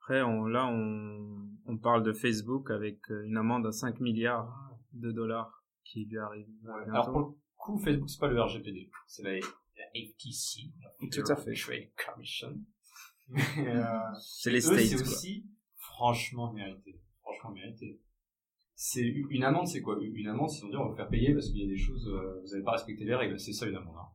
Après, 0.00 0.20
on, 0.22 0.44
là, 0.44 0.66
on, 0.66 1.48
on 1.64 1.78
parle 1.78 2.02
de 2.02 2.12
Facebook 2.12 2.70
avec 2.70 2.98
euh, 3.10 3.24
une 3.24 3.38
amende 3.38 3.66
à 3.66 3.72
5 3.72 4.00
milliards 4.00 4.76
de 4.92 5.10
dollars 5.12 5.64
qui 5.82 6.04
lui 6.04 6.18
arrive. 6.18 6.46
alors 6.88 7.10
pour 7.10 7.20
le 7.20 7.26
coup 7.56 7.78
Facebook 7.78 8.10
c'est 8.10 8.20
pas 8.20 8.28
le 8.28 8.40
RGPD 8.42 8.90
c'est 9.06 9.22
la, 9.22 9.38
la 9.76 9.84
FTC 9.94 10.72
la 10.82 11.08
Tout 11.08 11.32
à 11.32 11.36
fait. 11.36 11.54
Trade 11.54 11.90
Commission 11.96 12.60
euh, 13.58 13.84
c'est 14.20 14.50
les 14.50 14.60
States, 14.60 14.80
c'est 14.80 15.00
aussi 15.00 15.46
franchement 15.76 16.52
mérité. 16.52 17.00
Franchement 17.22 17.52
mérité. 17.52 17.98
C'est 18.74 19.06
une 19.06 19.44
amende, 19.44 19.66
c'est 19.66 19.80
quoi? 19.80 19.98
Une 20.02 20.28
amende, 20.28 20.50
c'est 20.50 20.64
on 20.64 20.68
dit 20.68 20.76
on 20.76 20.84
va 20.84 20.90
vous 20.90 20.96
faire 20.96 21.08
payer 21.08 21.32
parce 21.32 21.48
qu'il 21.48 21.60
y 21.60 21.64
a 21.64 21.68
des 21.68 21.78
choses, 21.78 22.06
euh, 22.08 22.40
vous 22.42 22.48
n'avez 22.48 22.62
pas 22.62 22.72
respecté 22.72 23.04
les 23.04 23.14
règles. 23.14 23.38
C'est 23.40 23.52
ça 23.52 23.66
une 23.66 23.76
amende. 23.76 23.96
Hein. 23.96 24.08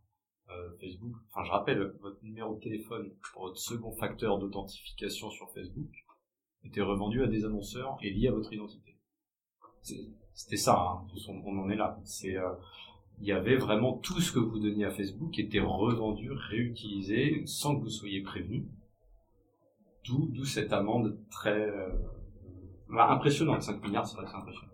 Euh, 0.52 0.78
Facebook. 0.80 1.16
Enfin, 1.30 1.44
je 1.44 1.52
rappelle, 1.52 1.80
votre 2.02 2.24
numéro 2.24 2.56
de 2.56 2.60
téléphone 2.60 3.12
pour 3.32 3.44
votre 3.44 3.58
second 3.58 3.92
facteur 3.92 4.40
d'authentification 4.40 5.30
sur 5.30 5.52
Facebook 5.52 5.92
était 6.64 6.82
revendu 6.82 7.24
à 7.24 7.28
des 7.28 7.46
annonceurs 7.46 7.98
et 8.02 8.10
lié 8.12 8.28
à 8.28 8.32
votre 8.32 8.52
identité. 8.52 8.98
C'était 9.82 10.58
ça. 10.58 10.76
Hein. 10.76 11.08
On 11.28 11.34
on 11.46 11.60
en 11.60 11.70
est 11.70 11.76
là. 11.76 12.00
C'est 12.04 12.36
euh, 12.36 12.52
il 13.22 13.28
y 13.28 13.32
avait 13.32 13.58
vraiment 13.58 13.98
tout 13.98 14.20
ce 14.22 14.32
que 14.32 14.40
vous 14.40 14.60
donniez 14.60 14.86
à 14.86 14.92
Facebook 14.92 15.32
qui 15.32 15.42
était 15.42 15.60
revendu, 15.60 16.32
réutilisé, 16.32 17.44
sans 17.46 17.76
que 17.78 17.82
vous 17.84 17.90
soyez 17.90 18.22
prévenu. 18.22 18.66
D'où, 20.06 20.28
d'où 20.32 20.46
cette 20.46 20.72
amende 20.74 21.20
très 21.30 21.70
euh, 21.70 21.90
impressionnante. 22.90 23.62
5 23.62 23.84
milliards, 23.84 24.08
c'est 24.08 24.16
vrai 24.16 24.26
que 24.26 24.32
c'est 24.32 24.38
impressionnant. 24.38 24.74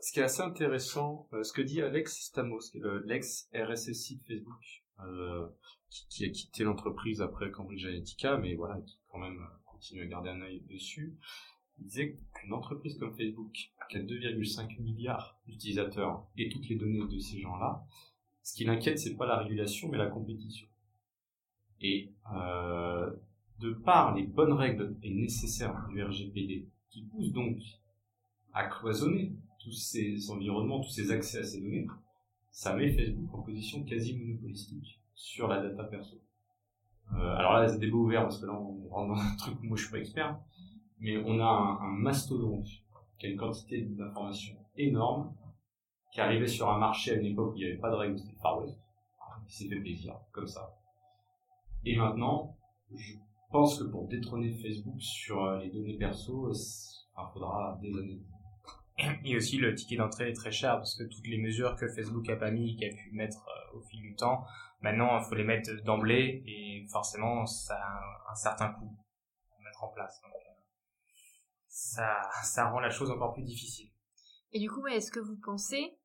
Ce 0.00 0.12
qui 0.12 0.20
est 0.20 0.24
assez 0.24 0.42
intéressant, 0.42 1.28
euh, 1.32 1.42
ce 1.42 1.52
que 1.52 1.62
dit 1.62 1.80
Alex 1.80 2.26
Stamos, 2.26 2.58
qui 2.70 2.78
est 2.78 2.80
le- 2.80 3.02
l'ex-RSSI 3.06 4.18
de 4.18 4.24
Facebook, 4.24 4.82
euh, 5.00 5.46
qui, 5.90 6.06
qui 6.08 6.24
a 6.24 6.28
quitté 6.30 6.64
l'entreprise 6.64 7.20
après 7.22 7.50
Cambridge 7.50 7.84
Analytica, 7.84 8.36
mais 8.38 8.54
voilà, 8.54 8.80
qui 8.82 8.98
quand 9.08 9.18
même 9.18 9.38
euh, 9.38 9.70
continue 9.70 10.02
à 10.02 10.06
garder 10.06 10.30
un 10.30 10.40
œil 10.42 10.62
dessus. 10.68 11.16
Il 11.78 11.86
disait 11.86 12.16
qu'une 12.34 12.52
entreprise 12.52 12.98
comme 12.98 13.14
Facebook, 13.14 13.52
qui 13.90 13.96
a 13.96 14.00
2,5 14.00 14.80
milliards 14.80 15.38
d'utilisateurs 15.46 16.26
et 16.36 16.48
toutes 16.48 16.68
les 16.68 16.76
données 16.76 17.06
de 17.06 17.18
ces 17.18 17.40
gens-là, 17.40 17.84
ce 18.42 18.54
qui 18.54 18.64
l'inquiète, 18.64 18.98
c'est 18.98 19.16
pas 19.16 19.26
la 19.26 19.38
régulation, 19.38 19.88
mais 19.88 19.98
la 19.98 20.08
compétition. 20.08 20.68
Et 21.80 22.12
euh, 22.34 23.10
de 23.60 23.72
par 23.72 24.14
les 24.14 24.26
bonnes 24.26 24.52
règles 24.52 24.96
et 25.02 25.12
nécessaires 25.12 25.88
du 25.90 26.02
RGPD, 26.02 26.68
qui 26.90 27.02
poussent 27.02 27.32
donc 27.32 27.58
à 28.52 28.66
cloisonner 28.66 29.32
tous 29.58 29.72
ces 29.72 30.30
environnements, 30.30 30.80
tous 30.80 30.90
ces 30.90 31.10
accès 31.10 31.38
à 31.38 31.44
ces 31.44 31.60
données, 31.60 31.86
ça 32.50 32.76
met 32.76 32.92
Facebook 32.92 33.34
en 33.34 33.42
position 33.42 33.82
quasi 33.84 34.16
monopolistique 34.16 35.00
sur 35.14 35.48
la 35.48 35.60
data 35.60 35.84
perso. 35.84 36.16
Euh, 37.12 37.36
alors 37.36 37.54
là, 37.54 37.68
c'est 37.68 37.78
débat 37.78 37.96
ouvert 37.96 38.22
parce 38.22 38.40
que 38.40 38.46
là, 38.46 38.52
on 38.52 38.88
rentre 38.88 39.14
dans 39.14 39.20
un 39.20 39.36
truc 39.36 39.60
où 39.60 39.66
moi 39.66 39.76
je 39.76 39.82
suis 39.82 39.90
pas 39.90 39.98
expert, 39.98 40.38
mais 40.98 41.16
on 41.18 41.40
a 41.40 41.44
un, 41.44 41.90
mastodonte 41.90 42.68
qui 43.18 43.26
a 43.26 43.28
une 43.30 43.36
quantité 43.36 43.82
d'informations 43.82 44.56
énorme, 44.76 45.34
qui 46.12 46.20
arrivait 46.20 46.46
sur 46.46 46.70
un 46.70 46.78
marché 46.78 47.12
à 47.12 47.14
une 47.14 47.26
époque 47.26 47.54
où 47.54 47.56
il 47.56 47.64
n'y 47.64 47.70
avait 47.70 47.80
pas 47.80 47.90
de 47.90 47.96
règles, 47.96 48.18
c'était 48.18 48.40
Far 48.40 48.60
West, 48.60 48.78
s'est 49.48 49.68
fait 49.68 49.80
plaisir, 49.80 50.16
comme 50.32 50.46
ça. 50.46 50.74
Et 51.84 51.96
maintenant, 51.96 52.56
je 52.94 53.14
pense 53.50 53.78
que 53.78 53.84
pour 53.84 54.08
détrôner 54.08 54.50
Facebook 54.50 55.00
sur 55.00 55.44
euh, 55.44 55.60
les 55.60 55.70
données 55.70 55.96
perso, 55.96 56.50
il 56.52 57.32
faudra 57.32 57.78
des 57.80 57.92
années. 57.96 58.22
Et 59.24 59.36
aussi, 59.36 59.58
le 59.58 59.74
ticket 59.74 59.96
d'entrée 59.96 60.30
est 60.30 60.34
très 60.34 60.52
cher 60.52 60.76
parce 60.76 60.96
que 60.96 61.04
toutes 61.04 61.26
les 61.26 61.38
mesures 61.38 61.76
que 61.76 61.88
Facebook 61.88 62.28
a 62.28 62.36
pas 62.36 62.50
mis, 62.50 62.76
qu'il 62.76 62.86
a 62.86 62.94
pu 62.94 63.10
mettre 63.12 63.46
euh, 63.48 63.78
au 63.78 63.80
fil 63.82 64.00
du 64.00 64.14
temps, 64.14 64.44
maintenant, 64.80 65.18
il 65.18 65.24
faut 65.24 65.34
les 65.34 65.44
mettre 65.44 65.70
d'emblée 65.84 66.42
et 66.46 66.86
forcément, 66.90 67.44
ça 67.46 67.74
a 67.74 68.30
un, 68.30 68.34
certain 68.34 68.68
coût 68.68 68.96
à 69.58 69.62
mettre 69.64 69.84
en 69.84 69.88
place. 69.88 70.22
Ça, 71.74 72.20
ça 72.44 72.70
rend 72.70 72.78
la 72.78 72.90
chose 72.90 73.10
encore 73.10 73.34
plus 73.34 73.42
difficile. 73.42 73.90
Et 74.52 74.60
du 74.60 74.70
coup, 74.70 74.80
ouais, 74.82 74.96
est-ce 74.96 75.10
que 75.10 75.18
vous 75.18 75.36
pensez 75.36 75.98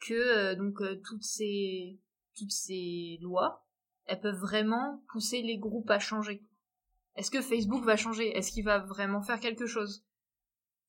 que 0.00 0.14
euh, 0.14 0.54
donc 0.54 0.80
euh, 0.80 0.98
toutes 1.04 1.22
ces 1.22 2.00
toutes 2.38 2.52
ces 2.52 3.18
lois, 3.20 3.66
elles 4.06 4.20
peuvent 4.20 4.40
vraiment 4.40 5.04
pousser 5.12 5.42
les 5.42 5.58
groupes 5.58 5.90
à 5.90 5.98
changer? 5.98 6.42
Est-ce 7.16 7.30
que 7.30 7.42
Facebook 7.42 7.84
va 7.84 7.96
changer? 7.96 8.34
Est-ce 8.34 8.50
qu'il 8.50 8.64
va 8.64 8.78
vraiment 8.78 9.20
faire 9.20 9.40
quelque 9.40 9.66
chose? 9.66 10.06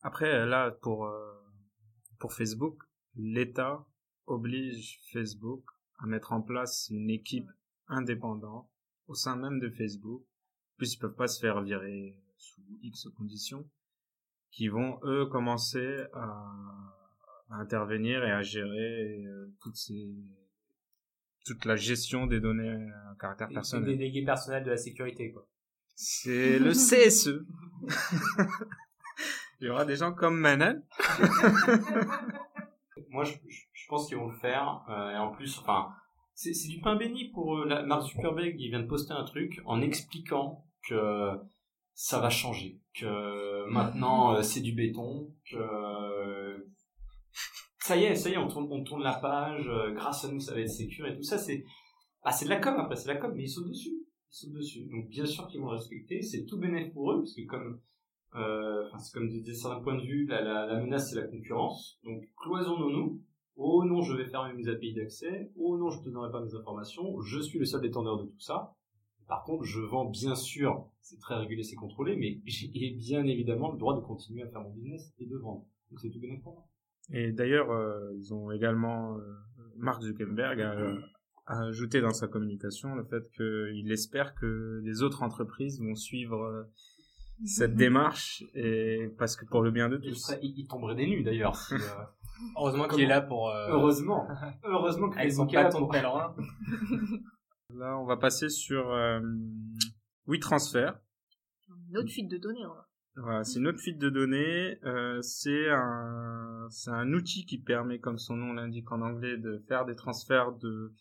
Après, 0.02 0.46
là, 0.46 0.72
pour, 0.72 1.08
euh, 1.08 1.36
pour 2.18 2.32
Facebook, 2.32 2.82
l'État 3.16 3.86
oblige 4.28 5.02
Facebook 5.12 5.66
à 6.00 6.06
mettre 6.06 6.32
en 6.32 6.42
place 6.42 6.88
une 6.90 7.10
équipe 7.10 7.50
indépendante 7.88 8.70
au 9.08 9.14
sein 9.14 9.36
même 9.36 9.60
de 9.60 9.70
Facebook. 9.70 10.22
En 10.22 10.78
plus, 10.78 10.94
ils 10.94 11.00
peuvent 11.00 11.16
pas 11.16 11.28
se 11.28 11.42
faire 11.42 11.62
virer 11.62 12.18
sous 12.38 12.62
X 12.82 13.10
conditions, 13.18 13.70
qui 14.52 14.68
vont, 14.68 15.00
eux, 15.04 15.26
commencer 15.28 16.04
à, 16.14 16.52
à 17.50 17.56
intervenir 17.56 18.24
et 18.24 18.32
à 18.32 18.42
gérer 18.42 19.24
euh, 19.26 19.54
toutes 19.62 19.78
ces, 19.78 20.14
toute 21.46 21.66
la 21.66 21.76
gestion 21.76 22.28
des 22.28 22.40
données 22.40 22.70
à 22.70 23.16
caractère 23.20 23.50
personnel. 23.50 23.98
délégués 23.98 24.24
personnels 24.24 24.64
de 24.64 24.70
la 24.70 24.78
sécurité, 24.78 25.32
quoi. 25.32 25.48
C'est 25.96 26.60
le 26.60 26.72
CSE. 26.72 27.46
Il 29.60 29.68
y 29.68 29.70
aura 29.70 29.86
des 29.86 29.96
gens 29.96 30.14
comme 30.14 30.38
Manel. 30.40 30.84
Moi, 33.10 33.24
je, 33.26 33.34
pense 33.90 34.08
qu'ils 34.08 34.18
vont 34.18 34.30
le 34.30 34.38
faire. 34.38 34.84
Euh, 34.90 35.12
et 35.12 35.18
en 35.18 35.32
plus, 35.32 35.60
enfin, 35.60 35.90
c'est 36.34 36.70
du 36.70 36.80
pain 36.80 36.96
béni 36.96 37.30
pour 37.32 37.58
eux. 37.58 37.68
La- 37.68 37.84
Mark 37.84 38.04
Zuckerberg, 38.04 38.56
il 38.58 38.70
vient 38.70 38.80
de 38.82 38.88
poster 38.88 39.14
un 39.14 39.26
truc 39.26 39.62
en 39.66 39.82
expliquant 39.82 40.66
que 40.88 41.34
ça 42.04 42.20
va 42.20 42.32
changer, 42.32 42.82
que 42.96 43.70
maintenant 43.70 44.34
euh, 44.34 44.42
c'est 44.42 44.62
du 44.62 44.74
béton, 44.74 45.32
que 45.48 45.56
euh, 45.56 46.58
ça 47.78 47.96
y 47.96 48.06
est, 48.06 48.16
ça 48.16 48.32
y 48.32 48.34
est, 48.34 48.38
on 48.38 48.48
tourne, 48.48 48.68
on 48.72 48.84
tourne 48.84 49.04
la 49.04 49.14
page. 49.14 49.68
euh, 49.68 49.92
grâce 49.92 50.26
à 50.26 50.32
nous, 50.32 50.40
ça 50.40 50.56
va 50.56 50.62
être 50.62 50.68
sécure 50.68 51.06
et 51.06 51.16
tout 51.16 51.22
ça. 51.22 51.38
C'est 51.38 51.64
ah, 52.24 52.32
c'est 52.32 52.46
de 52.46 52.50
la 52.50 52.60
com 52.60 52.74
après, 52.80 52.96
c'est 52.96 53.08
de 53.08 53.14
la 53.14 53.20
com, 53.20 53.32
mais 53.36 53.44
ils 53.44 53.50
sautent 53.50 53.68
dessus, 53.68 53.92
ils 53.92 54.34
sautent 54.36 54.54
dessus. 54.54 54.88
Donc 54.90 55.10
bien 55.10 55.28
sûr 55.28 55.48
qu'ils 55.48 55.62
vont 55.62 55.68
respecter. 55.68 56.24
C'est 56.24 56.46
tout 56.46 56.58
bénéfice 56.58 56.92
pour 56.92 57.12
eux 57.12 57.20
parce 57.20 57.36
que 57.36 57.46
comme 57.46 57.80
euh, 58.34 58.88
enfin, 58.88 58.98
c'est 58.98 59.14
comme 59.14 59.30
disait 59.30 59.54
certains 59.54 59.82
points 59.82 59.98
de 59.98 60.02
vue, 60.02 60.26
la, 60.26 60.42
la, 60.42 60.66
la 60.66 60.80
menace 60.82 61.12
c'est 61.12 61.22
la 61.22 61.28
concurrence. 61.28 62.00
Donc 62.04 62.24
cloisonnons-nous. 62.42 63.22
Oh 63.58 63.84
non, 63.86 64.02
je 64.02 64.16
vais 64.16 64.26
fermer 64.26 64.54
mes 64.54 64.68
API 64.68 64.96
d'accès. 64.96 65.52
Oh 65.56 65.78
non, 65.78 65.92
je 65.92 66.00
te 66.00 66.06
donnerai 66.06 66.32
pas 66.32 66.42
mes 66.42 66.56
informations. 66.56 67.22
Je 67.22 67.40
suis 67.40 67.60
le 67.60 67.66
seul 67.66 67.82
détendeur 67.82 68.18
de 68.18 68.24
tout 68.24 68.40
ça. 68.40 68.76
Par 69.32 69.44
contre, 69.46 69.64
je 69.64 69.80
vends 69.80 70.10
bien 70.10 70.36
sûr, 70.36 70.90
c'est 71.00 71.18
très 71.18 71.36
régulé, 71.36 71.64
c'est 71.64 71.78
contrôlé, 71.78 72.18
mais 72.18 72.42
j'ai 72.46 72.92
bien 72.92 73.24
évidemment 73.26 73.72
le 73.72 73.78
droit 73.78 73.96
de 73.96 74.02
continuer 74.02 74.44
à 74.44 74.48
faire 74.50 74.60
mon 74.62 74.72
business 74.72 75.14
et 75.20 75.26
de 75.26 75.38
vendre. 75.38 75.64
Donc 75.90 76.02
c'est 76.02 76.10
tout 76.10 76.20
bénéfique 76.20 76.44
pour 76.44 76.54
moi. 76.56 76.68
Et 77.14 77.32
d'ailleurs, 77.32 77.72
euh, 77.72 78.12
ils 78.18 78.34
ont 78.34 78.52
également 78.52 79.16
euh, 79.18 79.22
Mark 79.78 80.02
Zuckerberg 80.02 80.60
a, 80.62 80.76
a 81.48 81.62
ajouté 81.68 82.02
dans 82.02 82.12
sa 82.12 82.28
communication 82.28 82.94
le 82.96 83.06
fait 83.06 83.24
qu'il 83.32 83.90
espère 83.90 84.36
que 84.36 84.82
les 84.84 85.02
autres 85.02 85.24
entreprises 85.24 85.82
vont 85.82 85.96
suivre 85.96 86.44
euh, 86.44 86.64
cette 87.46 87.76
démarche 87.76 88.44
et 88.54 89.10
parce 89.18 89.38
que 89.38 89.46
pour 89.46 89.62
le 89.62 89.72
bien 89.72 89.88
de 89.88 89.96
tous. 89.96 90.14
ça, 90.16 90.36
il, 90.42 90.60
il 90.60 90.68
tomberait 90.68 90.96
des 90.96 91.08
nues 91.08 91.24
d'ailleurs. 91.24 91.56
si, 91.56 91.74
euh, 91.76 91.78
Heureusement 92.58 92.88
qu'il 92.90 93.02
est 93.04 93.08
là 93.08 93.22
pour, 93.22 93.50
euh, 93.50 93.68
heureusement, 93.70 94.28
heureusement 94.66 95.10
que 95.10 95.18
avec 95.20 95.32
son 95.32 95.46
là 95.46 95.64
bâton 95.64 95.80
de 95.80 95.84
pour- 95.86 95.92
pèlerin. 95.92 96.36
Là, 97.76 97.98
on 97.98 98.06
va 98.06 98.18
passer 98.18 98.50
sur 98.50 98.92
euh, 98.92 99.20
WeTransfer. 100.28 100.92
Une 101.90 101.98
autre 101.98 102.10
fuite 102.10 102.30
de 102.30 102.38
données. 102.38 102.64
hein. 102.64 102.86
Voilà, 103.16 103.44
c'est 103.44 103.60
une 103.60 103.68
autre 103.68 103.80
fuite 103.80 103.98
de 103.98 104.10
données. 104.10 104.78
Euh, 104.86 105.22
c'est 105.22 105.70
un, 105.70 106.68
c'est 106.70 106.92
un 106.92 107.12
outil 107.14 107.46
qui 107.46 107.58
permet, 107.58 108.00
comme 108.00 108.18
son 108.18 108.36
nom 108.36 108.54
l'indique 108.54 108.92
en 108.92 109.02
anglais, 109.02 109.38
de 109.38 109.64
faire 109.68 109.86
des 109.86 109.96
transferts 109.96 110.54
de, 110.54 110.94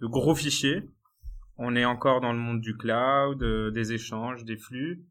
de 0.00 0.06
gros 0.06 0.34
fichiers. 0.34 0.88
On 1.58 1.74
est 1.74 1.84
encore 1.84 2.20
dans 2.20 2.32
le 2.32 2.38
monde 2.38 2.60
du 2.60 2.76
cloud, 2.76 3.42
euh, 3.42 3.70
des 3.70 3.92
échanges, 3.92 4.44
des 4.44 4.56
flux. 4.56 5.04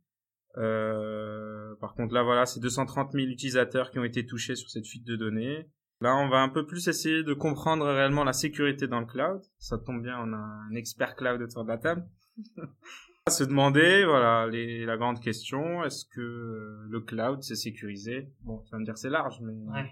Euh, 0.58 1.76
par 1.82 1.96
contre, 1.96 2.14
là, 2.14 2.24
voilà, 2.24 2.46
c'est 2.46 2.62
230 2.62 3.12
000 3.12 3.26
utilisateurs 3.28 3.92
qui 3.92 4.00
ont 4.00 4.04
été 4.06 4.26
touchés 4.26 4.56
sur 4.56 4.70
cette 4.70 4.88
fuite 4.88 5.06
de 5.06 5.16
données. 5.16 5.70
Là, 6.02 6.16
on 6.18 6.28
va 6.30 6.40
un 6.42 6.50
peu 6.50 6.66
plus 6.66 6.88
essayer 6.88 7.24
de 7.24 7.34
comprendre 7.34 7.86
réellement 7.86 8.24
la 8.24 8.34
sécurité 8.34 8.88
dans 8.88 9.00
le 9.00 9.06
cloud. 9.06 9.42
Ça 9.58 9.78
tombe 9.78 10.02
bien, 10.02 10.20
on 10.20 10.34
a 10.34 10.38
un 10.38 10.76
expert 10.76 11.16
cloud 11.16 11.42
autour 11.42 11.64
de 11.64 11.70
la 11.70 11.78
table. 11.78 12.06
Se 13.30 13.44
demander, 13.44 14.06
voilà, 14.06 14.46
les, 14.48 14.86
la 14.86 14.98
grande 14.98 15.20
question, 15.20 15.84
est-ce 15.84 16.06
que 16.06 16.22
euh, 16.22 16.86
le 16.90 17.02
cloud 17.02 17.42
c'est 17.42 17.56
sécurisé? 17.56 18.30
Bon, 18.44 18.60
tu 18.66 18.72
vas 18.72 18.78
me 18.78 18.86
dire 18.86 18.98
c'est 19.00 19.10
large, 19.10 19.40
mais... 19.42 19.54
Ouais. 19.72 19.90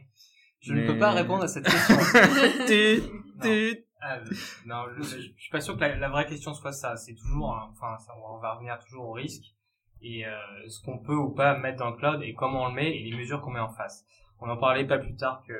Je 0.60 0.74
Mais- 0.74 0.84
ne 0.86 0.94
peux 0.94 1.00
pas 1.00 1.12
répondre 1.12 1.44
à 1.44 1.48
cette 1.48 1.66
question. 1.66 1.96
Ah, 4.06 4.18
euh, 4.18 4.24
non, 4.66 4.84
je, 4.98 5.02
je 5.04 5.18
suis 5.38 5.50
pas 5.50 5.62
sûr 5.62 5.76
que 5.76 5.80
la, 5.80 5.96
la 5.96 6.10
vraie 6.10 6.26
question 6.26 6.54
soit 6.54 6.74
ça. 6.74 6.98
C'est 6.98 7.16
toujours, 7.16 7.56
un- 7.56 7.70
enfin, 7.72 7.98
ça, 8.06 8.12
on 8.30 8.38
va 8.38 8.54
revenir 8.56 8.78
toujours 8.80 9.08
au 9.10 9.12
risque 9.14 9.46
et 10.02 10.26
euh, 10.28 10.32
ce 10.68 10.82
qu'on 10.84 11.00
peut 11.00 11.16
ou 11.16 11.30
pas 11.30 11.58
mettre 11.58 11.80
dans 11.80 11.90
le 11.92 11.96
cloud 11.96 12.22
et 12.22 12.34
comment 12.34 12.64
on 12.66 12.68
le 12.68 12.74
met 12.74 12.94
et 12.98 13.04
les 13.10 13.18
mesures 13.18 13.40
qu'on 13.42 13.52
met 13.52 13.62
en 13.62 13.70
face. 13.70 14.06
On 14.40 14.50
en 14.50 14.58
parlait 14.58 14.86
pas 14.86 14.98
plus 14.98 15.16
tard 15.16 15.42
que 15.48 15.54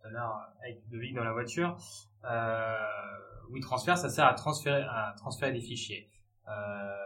tout 0.00 0.08
à 0.08 0.10
l'heure 0.10 0.48
dans 1.14 1.24
la 1.24 1.32
voiture. 1.32 1.76
Euh, 2.24 2.76
WeTransfer, 3.50 3.96
ça 3.96 4.08
sert 4.08 4.26
à 4.26 4.34
transférer, 4.34 4.82
à 4.82 5.14
transférer 5.16 5.52
des 5.52 5.60
fichiers. 5.60 6.10
Euh, 6.48 6.96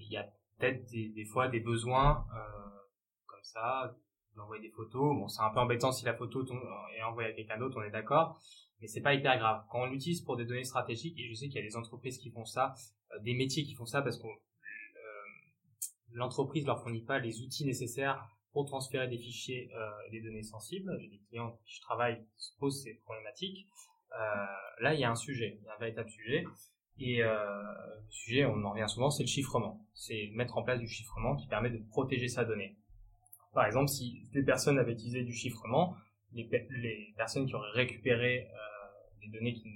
Il 0.00 0.12
y 0.12 0.16
a 0.16 0.24
peut-être 0.58 0.88
des, 0.90 1.08
des 1.10 1.24
fois 1.24 1.48
des 1.48 1.60
besoins 1.60 2.24
euh, 2.34 2.68
comme 3.26 3.42
ça, 3.42 3.94
d'envoyer 4.36 4.62
des 4.62 4.70
photos. 4.70 5.16
Bon, 5.16 5.28
c'est 5.28 5.42
un 5.42 5.50
peu 5.50 5.60
embêtant 5.60 5.92
si 5.92 6.04
la 6.04 6.14
photo 6.14 6.44
est 6.96 7.02
envoyée 7.02 7.30
à 7.30 7.32
quelqu'un 7.32 7.58
d'autre, 7.58 7.78
on 7.78 7.82
est 7.82 7.90
d'accord 7.90 8.40
mais 8.80 8.86
c'est 8.86 9.00
pas 9.00 9.12
hyper 9.12 9.36
grave. 9.38 9.64
Quand 9.70 9.82
on 9.82 9.86
l'utilise 9.86 10.20
pour 10.20 10.36
des 10.36 10.44
données 10.44 10.62
stratégiques, 10.62 11.18
et 11.18 11.26
je 11.28 11.34
sais 11.34 11.48
qu'il 11.48 11.56
y 11.56 11.64
a 11.64 11.66
des 11.66 11.76
entreprises 11.76 12.16
qui 12.16 12.30
font 12.30 12.44
ça, 12.44 12.74
euh, 13.12 13.18
des 13.20 13.34
métiers 13.34 13.64
qui 13.64 13.74
font 13.74 13.86
ça 13.86 14.02
parce 14.02 14.18
que 14.18 14.28
l'entreprise 16.12 16.64
leur 16.64 16.80
fournit 16.80 17.02
pas 17.02 17.18
les 17.18 17.42
outils 17.42 17.64
nécessaires 17.64 18.26
pour 18.52 18.64
transférer 18.66 19.08
des 19.08 19.18
fichiers, 19.18 19.70
euh, 19.74 19.90
des 20.10 20.20
données 20.22 20.42
sensibles. 20.42 20.96
J'ai 21.00 21.08
des 21.08 21.20
clients 21.28 21.48
avec 21.48 21.60
qui 21.64 21.74
je 21.76 21.80
travaille 21.82 22.16
qui 22.36 22.44
se 22.44 22.56
posent 22.58 22.82
ces 22.82 22.94
problématiques. 23.04 23.66
Euh, 24.12 24.44
là, 24.80 24.94
il 24.94 25.00
y 25.00 25.04
a 25.04 25.10
un 25.10 25.14
sujet, 25.16 25.58
il 25.60 25.64
y 25.64 25.68
a 25.68 25.74
un 25.74 25.78
véritable 25.78 26.10
sujet. 26.10 26.44
Et 27.00 27.22
euh, 27.22 27.36
le 28.04 28.10
sujet, 28.10 28.44
on 28.46 28.64
en 28.64 28.70
revient 28.72 28.88
souvent, 28.88 29.10
c'est 29.10 29.22
le 29.22 29.28
chiffrement. 29.28 29.86
C'est 29.94 30.30
mettre 30.34 30.56
en 30.58 30.62
place 30.62 30.80
du 30.80 30.88
chiffrement 30.88 31.36
qui 31.36 31.46
permet 31.46 31.70
de 31.70 31.78
protéger 31.90 32.26
sa 32.28 32.44
donnée. 32.44 32.76
Par 33.54 33.66
exemple, 33.66 33.88
si 33.88 34.22
des 34.32 34.42
personnes 34.42 34.78
avaient 34.78 34.92
utilisé 34.92 35.22
du 35.22 35.32
chiffrement, 35.32 35.94
les, 36.32 36.44
pe- 36.44 36.66
les 36.70 37.14
personnes 37.16 37.46
qui 37.46 37.54
auraient 37.54 37.70
récupéré 37.72 38.48
euh, 38.50 39.20
des 39.20 39.28
données 39.28 39.54
qui 39.54 39.68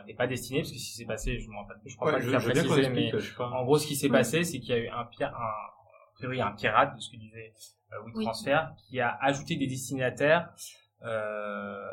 n'étaient 0.00 0.14
pas 0.16 0.26
destinées, 0.26 0.60
parce 0.60 0.72
que 0.72 0.78
si 0.78 0.96
c'est 0.96 1.04
passé, 1.04 1.38
je 1.38 1.46
ne 1.48 1.52
me 1.52 1.58
rappelle 1.58 1.78
plus, 1.80 1.90
je 1.90 1.96
crois 1.96 2.08
Ouais, 2.08 2.12
pas 2.14 2.18
que 2.20 2.24
je, 2.26 2.30
bien 2.30 2.38
qu'on 2.62 2.68
précisé, 2.68 2.82
mais 2.94 3.10
en 3.52 3.64
gros, 3.64 3.78
ce 3.78 3.86
qui 3.86 3.96
s'est 3.96 4.08
passé, 4.08 4.44
c'est 4.44 4.58
qu'il 4.60 4.70
y 4.70 4.72
a 4.72 4.78
eu 4.78 4.88
un 4.88 5.04
pire, 5.04 5.28
un, 5.28 5.40
a 5.40 6.12
priori 6.14 6.40
un 6.40 6.52
pirate, 6.52 6.96
de 6.96 7.00
ce 7.00 7.10
que 7.10 7.16
disait 7.16 7.52
euh, 7.92 8.02
WeTransfer, 8.14 8.60
qui 8.76 9.00
a 9.00 9.16
ajouté 9.20 9.56
des 9.56 9.66
destinataires 9.66 10.52
euh, 11.02 11.86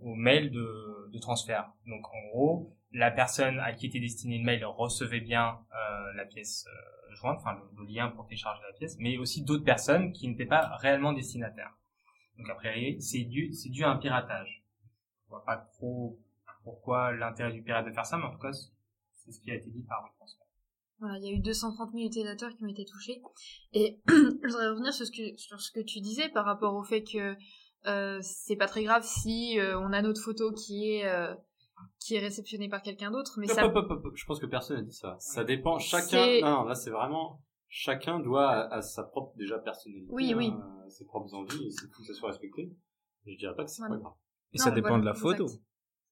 au 0.00 0.14
mail 0.14 0.50
de, 0.50 1.10
de 1.12 1.18
transfert. 1.18 1.72
Donc, 1.86 2.06
en 2.08 2.28
gros, 2.30 2.76
la 2.92 3.10
personne 3.10 3.58
à 3.60 3.72
qui 3.72 3.86
était 3.86 4.00
destiné 4.00 4.38
le 4.38 4.44
mail 4.44 4.64
recevait 4.64 5.20
bien 5.20 5.58
euh, 5.72 6.12
la 6.14 6.24
pièce 6.24 6.66
euh, 6.68 7.14
jointe, 7.14 7.38
enfin 7.40 7.54
le, 7.54 7.82
le 7.82 7.86
lien 7.92 8.08
pour 8.08 8.26
télécharger 8.26 8.62
la 8.66 8.76
pièce, 8.76 8.96
mais 8.98 9.16
aussi 9.18 9.44
d'autres 9.44 9.64
personnes 9.64 10.12
qui 10.12 10.28
n'étaient 10.28 10.46
pas 10.46 10.76
réellement 10.76 11.12
destinataires. 11.12 11.74
Donc, 12.36 12.48
a 12.48 12.54
priori, 12.54 13.00
c'est 13.00 13.24
dû, 13.24 13.52
c'est 13.52 13.68
dû 13.70 13.84
à 13.84 13.90
un 13.90 13.96
piratage. 13.96 14.64
Je 15.24 15.28
vois 15.30 15.44
pas 15.44 15.56
trop 15.56 16.18
pourquoi 16.64 17.12
l'intérêt 17.12 17.52
du 17.52 17.62
pirate 17.62 17.86
de 17.86 17.92
faire 17.92 18.06
ça, 18.06 18.16
mais 18.18 18.24
en 18.24 18.32
tout 18.32 18.38
cas, 18.38 18.52
c'est 18.52 19.32
ce 19.32 19.40
qui 19.40 19.50
a 19.50 19.54
été 19.54 19.70
dit 19.70 19.82
par 19.82 20.02
WeTransfer. 20.02 20.44
Voilà, 21.00 21.18
il 21.18 21.24
y 21.24 21.28
a 21.28 21.32
eu 21.32 21.40
230 21.40 21.90
000 21.92 22.04
utilisateurs 22.06 22.54
qui 22.54 22.64
ont 22.64 22.68
été 22.68 22.84
touchés. 22.84 23.20
Et 23.72 24.00
je 24.08 24.46
voudrais 24.46 24.68
revenir 24.70 24.92
sur 24.92 25.06
ce 25.06 25.10
que, 25.10 25.36
sur 25.36 25.60
ce 25.60 25.70
que 25.72 25.80
tu 25.80 26.00
disais 26.00 26.28
par 26.28 26.44
rapport 26.44 26.74
au 26.74 26.82
fait 26.84 27.02
que 27.02 27.34
euh, 27.86 28.18
c'est 28.22 28.56
pas 28.56 28.66
très 28.66 28.84
grave 28.84 29.02
si 29.04 29.58
euh, 29.58 29.78
on 29.80 29.92
a 29.92 30.02
notre 30.02 30.20
photo 30.22 30.52
qui 30.52 30.90
est 30.90 31.06
euh, 31.06 31.34
qui 31.98 32.14
est 32.14 32.18
réceptionnée 32.20 32.68
par 32.68 32.82
quelqu'un 32.82 33.10
d'autre, 33.10 33.38
mais 33.38 33.48
Hop, 33.50 33.56
ça 33.56 33.66
hop, 33.66 33.74
hop, 33.76 33.90
hop, 34.04 34.12
Je 34.14 34.24
pense 34.26 34.38
que 34.38 34.44
personne 34.46 34.76
n'a 34.76 34.82
dit 34.82 34.92
ça. 34.92 35.16
Ça 35.18 35.44
dépend. 35.44 35.78
Chacun. 35.78 36.06
C'est- 36.08 36.42
Non, 36.42 36.50
non, 36.50 36.64
là 36.64 36.74
c'est 36.74 36.90
vraiment. 36.90 37.42
Chacun 37.68 38.18
doit 38.20 38.50
à, 38.50 38.74
à 38.78 38.82
sa 38.82 39.04
propre 39.04 39.34
déjà 39.36 39.58
personnalité, 39.58 40.08
Oui, 40.10 40.34
oui. 40.36 40.48
hein, 40.52 40.82
à 40.86 40.90
ses 40.90 41.06
propres 41.06 41.32
envies, 41.34 41.66
et 41.66 41.70
c'est 41.70 41.86
faut 41.90 42.02
que 42.02 42.06
ça 42.08 42.14
soit 42.14 42.28
respecté. 42.30 42.70
Je 43.24 43.36
dirais 43.36 43.54
pas 43.54 43.64
que 43.64 43.70
c'est 43.70 43.80
Voilà. 43.80 43.94
pas 43.94 44.00
grave. 44.02 44.12
Et 44.52 44.58
Non, 44.58 44.64
ça 44.64 44.70
dépend 44.72 44.88
voilà, 44.88 45.00
de 45.02 45.06
la 45.06 45.14
photo. 45.14 45.44
exact. 45.44 45.62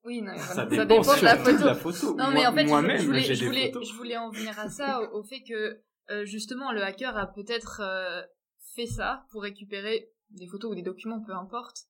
Oui, 0.04 0.22
non, 0.22 0.32
Ça, 0.38 0.64
dépend, 0.64 0.84
de 1.00 1.24
la 1.24 1.36
photo. 1.36 1.58
de 1.58 1.64
la 1.64 1.74
photo. 1.74 2.14
Non, 2.16 2.30
mais 2.30 2.46
en 2.46 2.54
fait, 2.54 2.66
je- 2.66 2.74
voulais, 2.74 2.98
je, 2.98 3.44
voulais, 3.44 3.72
je 3.82 3.92
voulais 3.94 4.16
en 4.16 4.30
venir 4.30 4.58
à 4.58 4.68
ça, 4.70 5.00
au, 5.12 5.18
au 5.18 5.22
fait 5.22 5.42
que 5.42 5.80
euh, 6.10 6.24
justement 6.24 6.72
le 6.72 6.82
hacker 6.82 7.16
a 7.16 7.26
peut-être 7.26 7.80
euh, 7.82 8.22
fait 8.74 8.86
ça 8.86 9.24
pour 9.30 9.42
récupérer 9.42 10.10
des 10.30 10.46
photos 10.46 10.72
ou 10.72 10.74
des 10.74 10.82
documents, 10.82 11.20
peu 11.22 11.32
importe, 11.34 11.82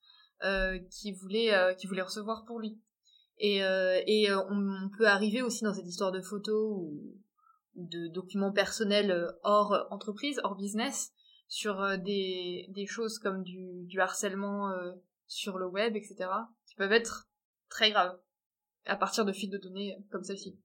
euh, 0.42 0.78
qu'il 0.90 1.14
voulait, 1.16 1.54
euh, 1.54 1.74
qu'il 1.74 1.88
voulait 1.88 2.02
recevoir 2.02 2.44
pour 2.46 2.58
lui. 2.58 2.80
Et, 3.38 3.62
euh, 3.62 4.00
et 4.06 4.30
euh, 4.30 4.40
on, 4.50 4.86
on 4.86 4.90
peut 4.96 5.06
arriver 5.06 5.42
aussi 5.42 5.62
dans 5.62 5.74
cette 5.74 5.86
histoire 5.86 6.10
de 6.10 6.20
photos 6.20 6.72
ou, 6.76 7.14
de 7.76 8.08
documents 8.08 8.50
personnels 8.50 9.28
hors 9.44 9.86
entreprise, 9.90 10.40
hors 10.42 10.56
business, 10.56 11.12
sur 11.46 11.96
des, 11.98 12.66
des 12.70 12.86
choses 12.86 13.20
comme 13.20 13.44
du, 13.44 13.84
du 13.86 14.00
harcèlement 14.00 14.70
euh, 14.70 14.92
sur 15.28 15.58
le 15.58 15.66
web, 15.68 15.94
etc., 15.94 16.28
qui 16.66 16.74
peuvent 16.74 16.90
être 16.92 17.27
très 17.68 17.90
graves 17.90 18.18
à 18.86 18.96
partir 18.96 19.24
de 19.24 19.32
fuites 19.32 19.52
de 19.52 19.58
données 19.58 19.96
comme 20.10 20.22
celle-ci. 20.22 20.58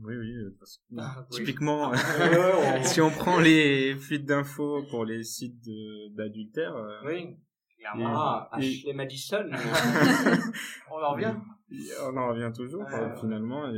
Oui, 0.00 0.14
oui. 0.14 0.30
euh, 0.34 0.54
parce 0.58 0.76
que, 0.76 0.82
Ah. 0.98 1.26
Typiquement, 1.30 1.90
on- 2.80 2.82
si 2.84 3.00
on 3.00 3.10
prend 3.10 3.40
les 3.40 3.96
fuites 3.96 4.26
d'infos 4.26 4.82
pour 4.90 5.04
les 5.06 5.24
sites 5.24 5.64
d'adultère, 6.10 6.74
euh, 6.76 7.00
Oui, 7.06 7.36
Ah, 7.88 8.48
Et- 8.60 8.66
Ashley 8.66 8.92
Madison. 8.94 9.44
on 10.90 10.96
en 11.02 11.12
revient. 11.12 11.34
on 12.02 12.16
en 12.16 12.28
revient 12.30 12.52
toujours, 12.54 12.82
ouais. 12.82 13.16
finalement. 13.20 13.72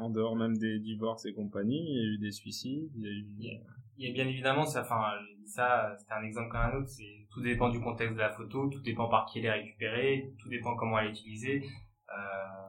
En 0.00 0.10
dehors 0.10 0.34
même 0.34 0.56
des 0.56 0.78
divorces 0.80 1.26
et 1.26 1.34
compagnie, 1.34 1.84
il 1.88 1.96
y 1.96 2.00
a 2.00 2.14
eu 2.14 2.18
des 2.18 2.32
suicides, 2.32 2.90
il 2.96 3.02
y 3.02 3.06
a 3.06 3.10
eu... 3.12 3.60
A 3.96 4.12
bien 4.12 4.26
évidemment, 4.26 4.64
ça, 4.64 4.82
enfin, 4.82 5.12
j'ai 5.28 5.36
dit 5.36 5.48
ça, 5.48 5.94
c'était 5.98 6.14
un 6.14 6.24
exemple 6.24 6.48
comme 6.50 6.60
un 6.60 6.74
autre, 6.74 6.88
c'est, 6.88 7.26
tout 7.30 7.40
dépend 7.40 7.68
du 7.68 7.80
contexte 7.80 8.14
de 8.14 8.20
la 8.20 8.30
photo, 8.30 8.68
tout 8.68 8.80
dépend 8.82 9.08
par 9.08 9.26
qui 9.26 9.38
elle 9.38 9.44
est 9.46 9.52
récupérée, 9.52 10.34
tout 10.40 10.48
dépend 10.48 10.74
comment 10.74 10.98
elle 10.98 11.06
est 11.06 11.10
utilisée. 11.10 11.62
Euh, 12.08 12.64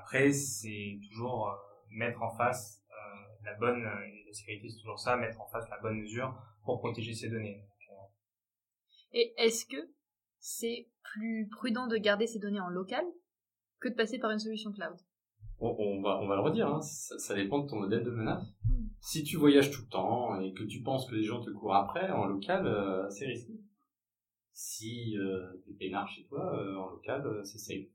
après, 0.00 0.32
c'est 0.32 0.98
toujours 1.08 1.48
euh, 1.48 1.54
mettre 1.90 2.20
en 2.22 2.34
face 2.36 2.82
euh, 2.90 3.44
la 3.44 3.54
bonne, 3.54 3.84
euh, 3.84 4.06
et 4.06 4.24
la 4.26 4.32
sécurité 4.32 4.68
c'est 4.68 4.80
toujours 4.80 4.98
ça, 4.98 5.16
mettre 5.16 5.40
en 5.40 5.46
face 5.46 5.68
la 5.70 5.78
bonne 5.78 6.00
mesure 6.00 6.36
pour 6.64 6.80
protéger 6.80 7.14
ses 7.14 7.30
données. 7.30 7.64
Et 9.12 9.34
est-ce 9.36 9.66
que 9.66 9.90
c'est 10.38 10.88
plus 11.02 11.48
prudent 11.48 11.86
de 11.86 11.96
garder 11.96 12.26
ces 12.26 12.40
données 12.40 12.60
en 12.60 12.70
local 12.70 13.04
que 13.78 13.88
de 13.88 13.94
passer 13.94 14.18
par 14.18 14.30
une 14.30 14.38
solution 14.38 14.72
cloud? 14.72 14.96
On, 15.60 15.68
on 15.78 16.02
va, 16.02 16.18
on 16.20 16.26
va 16.26 16.34
le 16.34 16.42
redire, 16.42 16.66
hein, 16.66 16.80
ça, 16.80 17.18
ça 17.18 17.34
dépend 17.34 17.60
de 17.60 17.68
ton 17.68 17.76
modèle 17.76 18.02
de 18.02 18.10
menace. 18.10 18.42
Mm. 18.64 18.81
Si 19.02 19.24
tu 19.24 19.36
voyages 19.36 19.72
tout 19.72 19.82
le 19.82 19.88
temps 19.88 20.40
et 20.40 20.52
que 20.54 20.62
tu 20.62 20.80
penses 20.80 21.10
que 21.10 21.16
les 21.16 21.24
gens 21.24 21.40
te 21.40 21.50
courent 21.50 21.74
après, 21.74 22.08
en 22.12 22.24
local, 22.26 22.66
euh, 22.66 23.10
c'est 23.10 23.26
risqué. 23.26 23.52
Si 24.52 25.18
euh, 25.18 25.60
t'es 25.64 25.72
peinard 25.72 26.08
chez 26.08 26.24
toi, 26.24 26.54
euh, 26.54 26.76
en 26.76 26.90
local, 26.90 27.26
euh, 27.26 27.42
c'est 27.42 27.58
safe. 27.58 27.88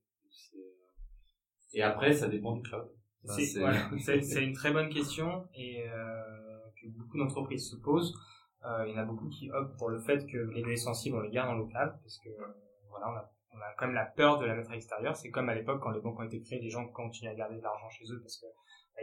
Et 1.74 1.82
après, 1.82 2.14
ça 2.14 2.28
dépend 2.28 2.58
du 2.58 2.62
cloud. 2.62 2.92
Ça, 3.24 3.36
C'est 3.36 3.60
voilà, 3.60 3.90
une 4.42 4.54
très 4.54 4.72
bonne 4.72 4.90
question 4.90 5.48
et 5.56 5.84
que 6.82 6.88
beaucoup 6.90 7.18
d'entreprises 7.18 7.70
se 7.70 7.78
posent. 7.78 8.14
Il 8.64 8.92
y 8.92 8.94
en 8.94 8.98
a 8.98 9.06
beaucoup 9.06 9.30
qui 9.30 9.50
optent 9.50 9.78
pour 9.78 9.90
le 9.90 10.00
fait 10.00 10.26
que 10.26 10.38
les 10.38 10.62
données 10.62 10.76
sensibles 10.76 11.16
on 11.16 11.22
les 11.22 11.30
garde 11.30 11.50
en 11.50 11.56
local 11.56 11.98
parce 12.02 12.20
que 12.20 12.30
voilà 12.90 13.10
on 13.10 13.16
a, 13.16 13.32
on 13.52 13.58
a 13.60 13.74
quand 13.78 13.86
même 13.86 13.96
la 13.96 14.06
peur 14.06 14.40
de 14.40 14.46
la 14.46 14.56
mettre 14.56 14.72
à 14.72 14.74
l'extérieur. 14.74 15.16
C'est 15.16 15.30
comme 15.30 15.50
à 15.50 15.56
l'époque 15.56 15.82
quand 15.82 15.92
les 15.92 16.02
banques 16.02 16.20
ont 16.20 16.24
été 16.24 16.42
créées, 16.42 16.62
les 16.62 16.70
gens 16.70 16.86
continuent 16.88 17.30
à 17.30 17.36
garder 17.36 17.58
de 17.58 17.64
l'argent 17.64 17.90
chez 17.90 18.06
eux 18.12 18.20
parce 18.22 18.38
que 18.38 18.48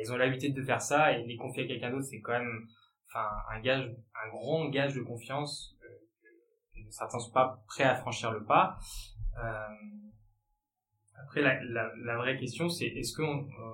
ils 0.01 0.13
ont 0.13 0.17
l'habitude 0.17 0.55
de 0.55 0.63
faire 0.63 0.81
ça 0.81 1.13
et 1.13 1.25
les 1.25 1.37
confier 1.37 1.65
à 1.65 1.67
quelqu'un 1.67 1.91
d'autre 1.91 2.07
c'est 2.11 2.21
quand 2.21 2.33
même 2.33 2.67
enfin 3.09 3.27
un 3.53 3.61
gage 3.61 3.95
un 4.25 4.29
grand 4.31 4.69
gage 4.69 4.95
de 4.95 5.03
confiance 5.03 5.77
euh, 5.83 5.89
que 6.75 6.91
certains 6.91 7.19
sont 7.19 7.33
pas 7.33 7.63
prêts 7.67 7.85
à 7.85 7.95
franchir 7.97 8.31
le 8.33 8.45
pas. 8.45 8.79
Euh, 9.43 9.69
après, 11.23 11.43
la, 11.43 11.63
la, 11.65 11.91
la 12.05 12.17
vraie 12.17 12.37
question, 12.37 12.69
c'est 12.69 12.87
est-ce 12.87 13.17
que 13.17 13.23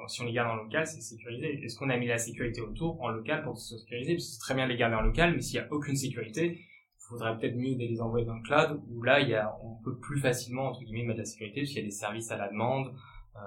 si 0.07 0.21
on 0.21 0.25
les 0.27 0.33
garde 0.33 0.51
en 0.51 0.63
local, 0.63 0.87
c'est 0.87 1.01
sécurisé? 1.01 1.65
Est-ce 1.65 1.77
qu'on 1.77 1.91
a 1.91 1.97
mis 1.97 2.07
la 2.07 2.19
sécurité 2.19 2.61
autour 2.61 3.03
en 3.03 3.09
local 3.09 3.43
pour 3.43 3.59
se 3.59 3.77
sécuriser? 3.79 4.19
C'est 4.19 4.39
très 4.39 4.55
bien 4.55 4.67
de 4.67 4.73
les 4.73 4.79
garder 4.79 4.97
en 4.97 5.01
local, 5.01 5.35
mais 5.35 5.41
s'il 5.41 5.57
y 5.57 5.59
a 5.59 5.67
aucune 5.71 5.97
sécurité, 5.97 6.61
il 6.61 7.03
faudrait 7.09 7.37
peut-être 7.39 7.57
mieux 7.57 7.75
les 7.77 8.01
envoyer 8.01 8.27
dans 8.27 8.37
le 8.37 8.43
cloud, 8.43 8.81
où 8.89 9.03
là, 9.03 9.21
il 9.21 9.31
y 9.31 9.35
a, 9.35 9.57
on 9.63 9.75
peut 9.83 9.99
plus 9.99 10.21
facilement 10.21 10.69
entre 10.69 10.81
guillemets 10.85 11.05
mettre 11.05 11.21
la 11.21 11.25
sécurité, 11.25 11.63
parce 11.63 11.75
y 11.75 11.81
a 11.81 11.83
des 11.83 11.91
services 11.91 12.31
à 12.31 12.37
la 12.37 12.49
demande 12.49 12.95
euh, 13.37 13.41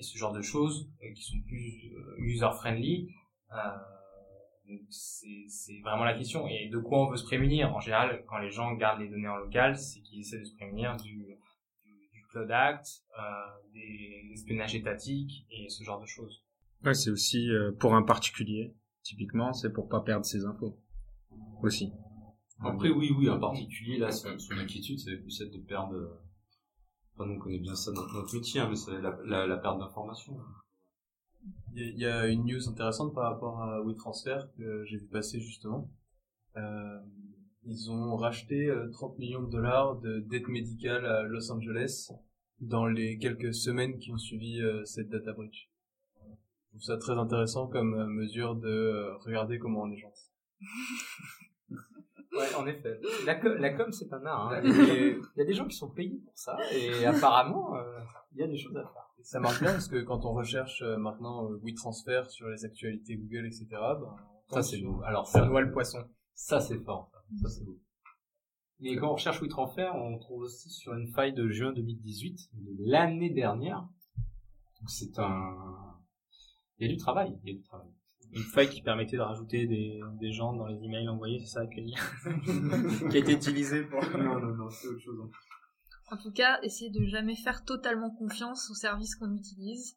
et 0.00 0.02
ce 0.02 0.16
genre 0.16 0.32
de 0.32 0.40
choses 0.40 0.90
euh, 1.02 1.12
qui 1.12 1.22
sont 1.22 1.40
plus 1.46 1.92
user 2.18 2.48
friendly. 2.54 3.10
Euh, 3.52 3.56
donc 4.66 4.80
c'est 4.88 5.44
c'est 5.48 5.78
vraiment 5.80 6.04
la 6.04 6.16
question. 6.16 6.48
Et 6.48 6.70
de 6.70 6.78
quoi 6.78 6.96
on 7.04 7.10
veut 7.10 7.18
se 7.18 7.24
prémunir? 7.24 7.74
En 7.76 7.80
général, 7.80 8.24
quand 8.28 8.38
les 8.38 8.50
gens 8.50 8.72
gardent 8.74 9.02
les 9.02 9.08
données 9.08 9.28
en 9.28 9.36
local, 9.36 9.76
c'est 9.76 10.00
qu'ils 10.00 10.20
essaient 10.20 10.38
de 10.38 10.44
se 10.44 10.56
prémunir 10.56 10.96
du, 10.96 11.16
du, 11.84 12.08
du 12.14 12.22
Cloud 12.30 12.50
Act, 12.50 12.86
euh, 13.18 13.22
des 13.74 14.30
espionnages 14.32 14.74
étatiques 14.74 15.46
et 15.50 15.68
ce 15.68 15.84
genre 15.84 16.00
de 16.00 16.06
choses. 16.06 16.42
Ouais, 16.82 16.94
c'est 16.94 17.10
aussi 17.10 17.50
euh, 17.50 17.72
pour 17.72 17.94
un 17.94 18.02
particulier. 18.02 18.74
Typiquement, 19.02 19.52
c'est 19.52 19.72
pour 19.72 19.88
pas 19.88 20.00
perdre 20.00 20.24
ses 20.24 20.44
infos. 20.46 20.78
Aussi. 21.62 21.92
Après, 22.62 22.90
oui, 22.90 23.10
oui, 23.18 23.28
en 23.28 23.38
particulier, 23.38 23.98
là, 23.98 24.10
son, 24.10 24.38
son 24.38 24.56
inquiétude, 24.56 24.98
c'est 24.98 25.16
plus 25.18 25.30
celle 25.30 25.50
de 25.50 25.58
perdre... 25.58 25.94
euh, 27.20 27.24
Enfin, 27.24 27.26
nous, 27.26 27.36
on 27.36 27.38
connaît 27.38 27.58
bien 27.58 27.74
ça 27.74 27.92
dans 27.92 28.06
notre 28.06 28.34
métier, 28.34 28.60
hein, 28.60 28.68
mais 28.70 28.76
c'est 28.76 29.00
la, 29.00 29.18
la, 29.24 29.46
la 29.46 29.56
perte 29.58 29.78
d'information. 29.78 30.38
Il 31.74 31.80
y, 31.80 31.84
a- 31.84 31.88
il 31.90 31.98
y 31.98 32.06
a 32.06 32.26
une 32.28 32.44
news 32.44 32.68
intéressante 32.68 33.14
par 33.14 33.24
rapport 33.32 33.62
à 33.62 33.80
WeTransfer 33.82 34.38
que 34.56 34.84
j'ai 34.84 34.98
vu 34.98 35.06
passer 35.06 35.40
justement. 35.40 35.90
Euh, 36.56 37.00
ils 37.64 37.90
ont 37.90 38.16
racheté 38.16 38.68
euh, 38.68 38.90
30 38.90 39.18
millions 39.18 39.42
de 39.42 39.50
dollars 39.50 39.96
de 40.00 40.20
dette 40.20 40.48
médicale 40.48 41.06
à 41.06 41.22
Los 41.24 41.50
Angeles 41.52 42.10
dans 42.60 42.86
les 42.86 43.18
quelques 43.18 43.54
semaines 43.54 43.98
qui 43.98 44.12
ont 44.12 44.18
suivi 44.18 44.60
euh, 44.60 44.84
cette 44.84 45.08
data 45.08 45.32
breach. 45.32 45.70
Je 46.66 46.70
trouve 46.70 46.82
ça 46.82 46.98
très 46.98 47.14
intéressant 47.18 47.68
comme 47.68 47.94
euh, 47.94 48.06
mesure 48.06 48.56
de 48.56 48.68
euh, 48.68 49.16
regarder 49.18 49.58
comment 49.58 49.82
on 49.82 49.92
est 49.92 49.98
gentil. 49.98 50.30
En 52.62 52.66
effet. 52.66 53.00
La, 53.26 53.34
com, 53.36 53.54
la 53.54 53.70
com, 53.70 53.92
c'est 53.92 54.12
un 54.12 54.24
art. 54.24 54.52
Hein. 54.52 54.62
Et 54.64 55.18
Il 55.36 55.38
y 55.38 55.40
a 55.40 55.44
des 55.44 55.52
gens 55.54 55.66
qui 55.66 55.76
sont 55.76 55.90
payés 55.90 56.18
pour 56.24 56.36
ça, 56.36 56.56
et 56.72 57.04
apparemment, 57.06 57.76
euh, 57.76 58.00
il 58.32 58.40
y 58.40 58.42
a 58.42 58.46
des 58.46 58.56
choses 58.56 58.76
à 58.76 58.82
faire. 58.82 59.10
ça 59.22 59.40
marche 59.40 59.60
bien 59.60 59.72
parce 59.72 59.88
que 59.88 60.02
quand 60.02 60.24
on 60.24 60.32
recherche 60.32 60.82
euh, 60.82 60.96
maintenant 60.96 61.50
euh, 61.50 61.60
WeTransfer 61.62 62.24
sur 62.28 62.48
les 62.48 62.64
actualités 62.64 63.16
Google, 63.16 63.46
etc., 63.46 63.66
ben, 63.70 64.16
on 64.50 64.54
Ça, 64.54 64.62
c'est 64.62 64.80
beau. 64.80 65.00
Alors, 65.04 65.26
Ça 65.26 65.40
ça, 65.40 65.46
noie 65.46 65.60
le 65.60 65.72
poisson. 65.72 65.98
ça 66.34 66.60
c'est 66.60 66.78
fort. 66.78 67.10
Ça, 67.12 67.20
ça 67.42 67.48
c'est 67.48 67.64
beau. 67.64 67.78
Et 68.82 68.96
quand 68.96 69.10
on 69.10 69.14
recherche 69.14 69.40
WeTransfer, 69.42 69.90
on 69.94 70.18
trouve 70.18 70.42
aussi 70.42 70.70
sur 70.70 70.94
une 70.94 71.08
faille 71.08 71.34
de 71.34 71.48
juin 71.50 71.72
2018, 71.72 72.50
de 72.54 72.90
l'année 72.90 73.30
dernière. 73.30 73.86
Donc 74.80 74.88
c'est 74.88 75.18
un... 75.18 75.96
Il 76.78 76.86
y 76.86 76.90
a 76.90 76.92
du 76.92 76.96
travail, 76.96 77.38
il 77.44 77.50
y 77.50 77.54
a 77.54 77.58
du 77.58 77.62
travail. 77.62 77.90
Une 78.32 78.42
faille 78.42 78.70
qui 78.70 78.80
permettait 78.82 79.16
de 79.16 79.22
rajouter 79.22 79.66
des, 79.66 80.00
des 80.20 80.32
gens 80.32 80.52
dans 80.52 80.66
les 80.66 80.76
emails 80.84 81.08
envoyés, 81.08 81.40
c'est 81.40 81.46
ça 81.46 81.66
qui 81.66 81.80
a 83.16 83.18
été 83.18 83.32
utilisé 83.32 83.82
pour... 83.84 84.00
non, 84.16 84.38
non, 84.40 84.54
non, 84.54 84.70
c'est 84.70 84.88
autre 84.88 85.00
chose. 85.00 85.30
En 86.12 86.16
tout 86.16 86.32
cas, 86.32 86.60
essayez 86.62 86.90
de 86.90 87.04
jamais 87.06 87.36
faire 87.36 87.64
totalement 87.64 88.10
confiance 88.10 88.70
aux 88.70 88.74
services 88.74 89.14
qu'on 89.16 89.34
utilise. 89.34 89.96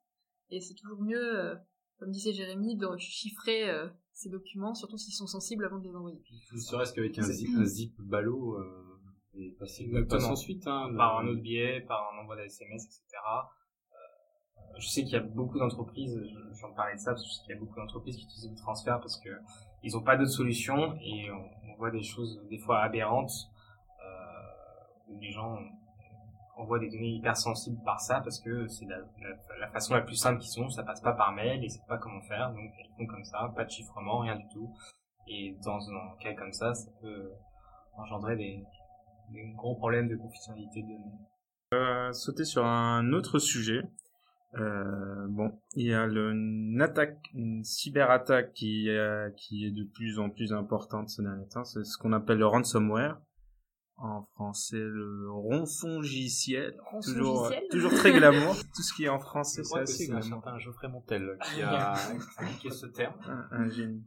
Et 0.50 0.62
c'est 0.62 0.76
toujours 0.76 1.02
mieux, 1.02 1.40
euh, 1.40 1.56
comme 1.98 2.12
disait 2.12 2.34
Jérémy, 2.34 2.76
de 2.78 2.88
chiffrer 2.98 3.70
euh, 3.70 3.88
ces 4.14 4.30
documents, 4.30 4.76
surtout 4.76 4.98
s'ils 4.98 5.14
sont 5.16 5.26
sensibles 5.28 5.66
avant 5.66 5.80
de 5.80 5.84
les 5.88 5.96
envoyer. 5.96 6.22
Ne 6.54 6.60
serait-ce 6.60 6.94
qu'avec 6.94 7.18
un 7.18 7.24
zip, 7.24 7.50
un 7.58 7.66
zip 7.66 7.94
ballot, 8.00 8.58
euh, 8.60 9.00
et 9.36 9.56
passer, 9.60 9.86
hein, 9.92 10.00
le- 10.02 10.06
par 10.98 11.18
un 11.20 11.28
autre 11.28 11.42
biais, 11.42 11.82
par 11.88 12.14
un 12.14 12.22
envoi 12.22 12.36
d'SMS, 12.36 12.76
etc. 12.76 13.02
Euh, 14.74 14.80
je 14.80 14.88
sais 14.88 15.04
qu'il 15.04 15.14
y 15.14 15.18
a 15.18 15.22
beaucoup 15.22 15.60
d'entreprises, 15.60 16.20
je- 16.24 16.54
j'en 16.60 16.74
parlais 16.74 16.96
de 16.96 17.00
ça, 17.00 17.12
parce 17.12 17.24
que 17.24 17.30
je 17.30 17.34
sais 17.36 17.42
qu'il 17.44 17.56
y 17.56 17.58
a 17.58 17.60
beaucoup 17.60 17.76
d'entreprises 17.80 18.18
qui 18.18 18.24
utilisent 18.26 18.50
le 18.52 18.58
transfert 18.58 19.00
parce 19.00 19.18
que 19.20 19.30
ils 19.84 19.94
n'ont 19.94 20.04
pas 20.04 20.16
d'autre 20.18 20.32
solution 20.32 20.96
et 21.02 21.30
on, 21.32 21.72
on 21.72 21.76
voit 21.78 21.92
des 21.92 22.04
choses 22.04 22.40
des 22.50 22.58
fois 22.58 22.80
aberrantes 22.82 23.32
euh, 24.02 25.10
où 25.10 25.20
les 25.20 25.32
gens 25.32 25.58
envoient 26.56 26.80
des 26.80 26.90
données 26.90 27.10
hyper 27.16 27.36
sensibles 27.36 27.82
par 27.84 28.00
ça 28.00 28.22
parce 28.22 28.40
que 28.40 28.68
c'est 28.68 28.86
la, 28.86 29.68
façon 29.70 29.96
la 29.96 30.02
plus 30.02 30.16
simple 30.16 30.40
qu'ils 30.40 30.62
ont, 30.62 30.70
ça 30.70 30.84
passe 30.84 31.02
pas 31.02 31.14
par 31.14 31.32
mail, 31.34 31.64
ils 31.64 31.70
savent 31.70 31.88
pas 31.88 31.98
comment 31.98 32.22
faire, 32.22 32.52
donc 32.52 32.72
ils 32.80 32.90
font 32.98 33.08
comme 33.08 33.24
ça, 33.24 33.52
pas 33.56 33.66
de 33.66 33.70
chiffrement, 33.70 34.20
rien 34.20 34.36
du 34.36 34.48
tout. 34.50 34.72
Et 35.28 35.58
dans 35.64 35.80
un 35.90 36.16
cas 36.20 36.34
comme 36.36 36.54
ça, 36.54 36.74
ça 36.74 36.92
peut 37.02 37.32
engendrer 37.98 38.36
des, 38.36 38.64
gros 39.56 39.76
problèmes 39.76 40.08
de 40.08 40.16
confidentialité 40.16 40.84
de 40.84 40.88
données. 40.88 41.18
va 41.72 42.14
sauter 42.14 42.46
sur 42.46 42.66
un 42.66 43.12
autre 43.14 43.40
sujet. 43.40 43.82
Euh, 44.56 45.26
bon, 45.30 45.60
il 45.76 45.88
y 45.88 45.94
a 45.94 46.06
le, 46.06 46.32
une 46.32 46.82
attaque, 46.82 47.18
une 47.34 47.64
cyberattaque 47.64 48.54
qui, 48.54 48.90
euh, 48.90 49.30
qui 49.32 49.66
est 49.66 49.72
de 49.72 49.84
plus 49.84 50.20
en 50.20 50.30
plus 50.30 50.54
importante 50.54 51.10
ces 51.10 51.24
derniers 51.24 51.48
temps. 51.48 51.64
C'est 51.64 51.84
ce 51.84 51.98
qu'on 51.98 52.14
appelle 52.14 52.38
le 52.38 52.46
ransomware. 52.48 53.20
En 53.98 54.24
français, 54.34 54.80
le 54.80 55.30
ronçongiciel. 55.32 56.76
Toujours, 57.04 57.42
Ronçongiciel 57.44 57.70
toujours 57.70 57.94
très 57.94 58.12
glamour. 58.12 58.56
Tout 58.76 58.82
ce 58.82 58.94
qui 58.94 59.06
est 59.06 59.10
en 59.10 59.20
français, 59.20 59.62
Je 59.64 59.68
c'est 59.70 59.80
assez 59.80 60.06
c'est 60.06 60.12
un 60.12 60.20
glamour. 60.20 60.44
certain 60.44 60.58
Geoffrey 60.60 60.88
Montel 60.90 61.38
qui 61.54 61.62
a 61.62 61.94
indiqué 62.40 62.70
ce 62.72 62.88
terme. 62.88 63.16
Un, 63.26 63.48
un 63.52 63.70
génie. 63.70 64.04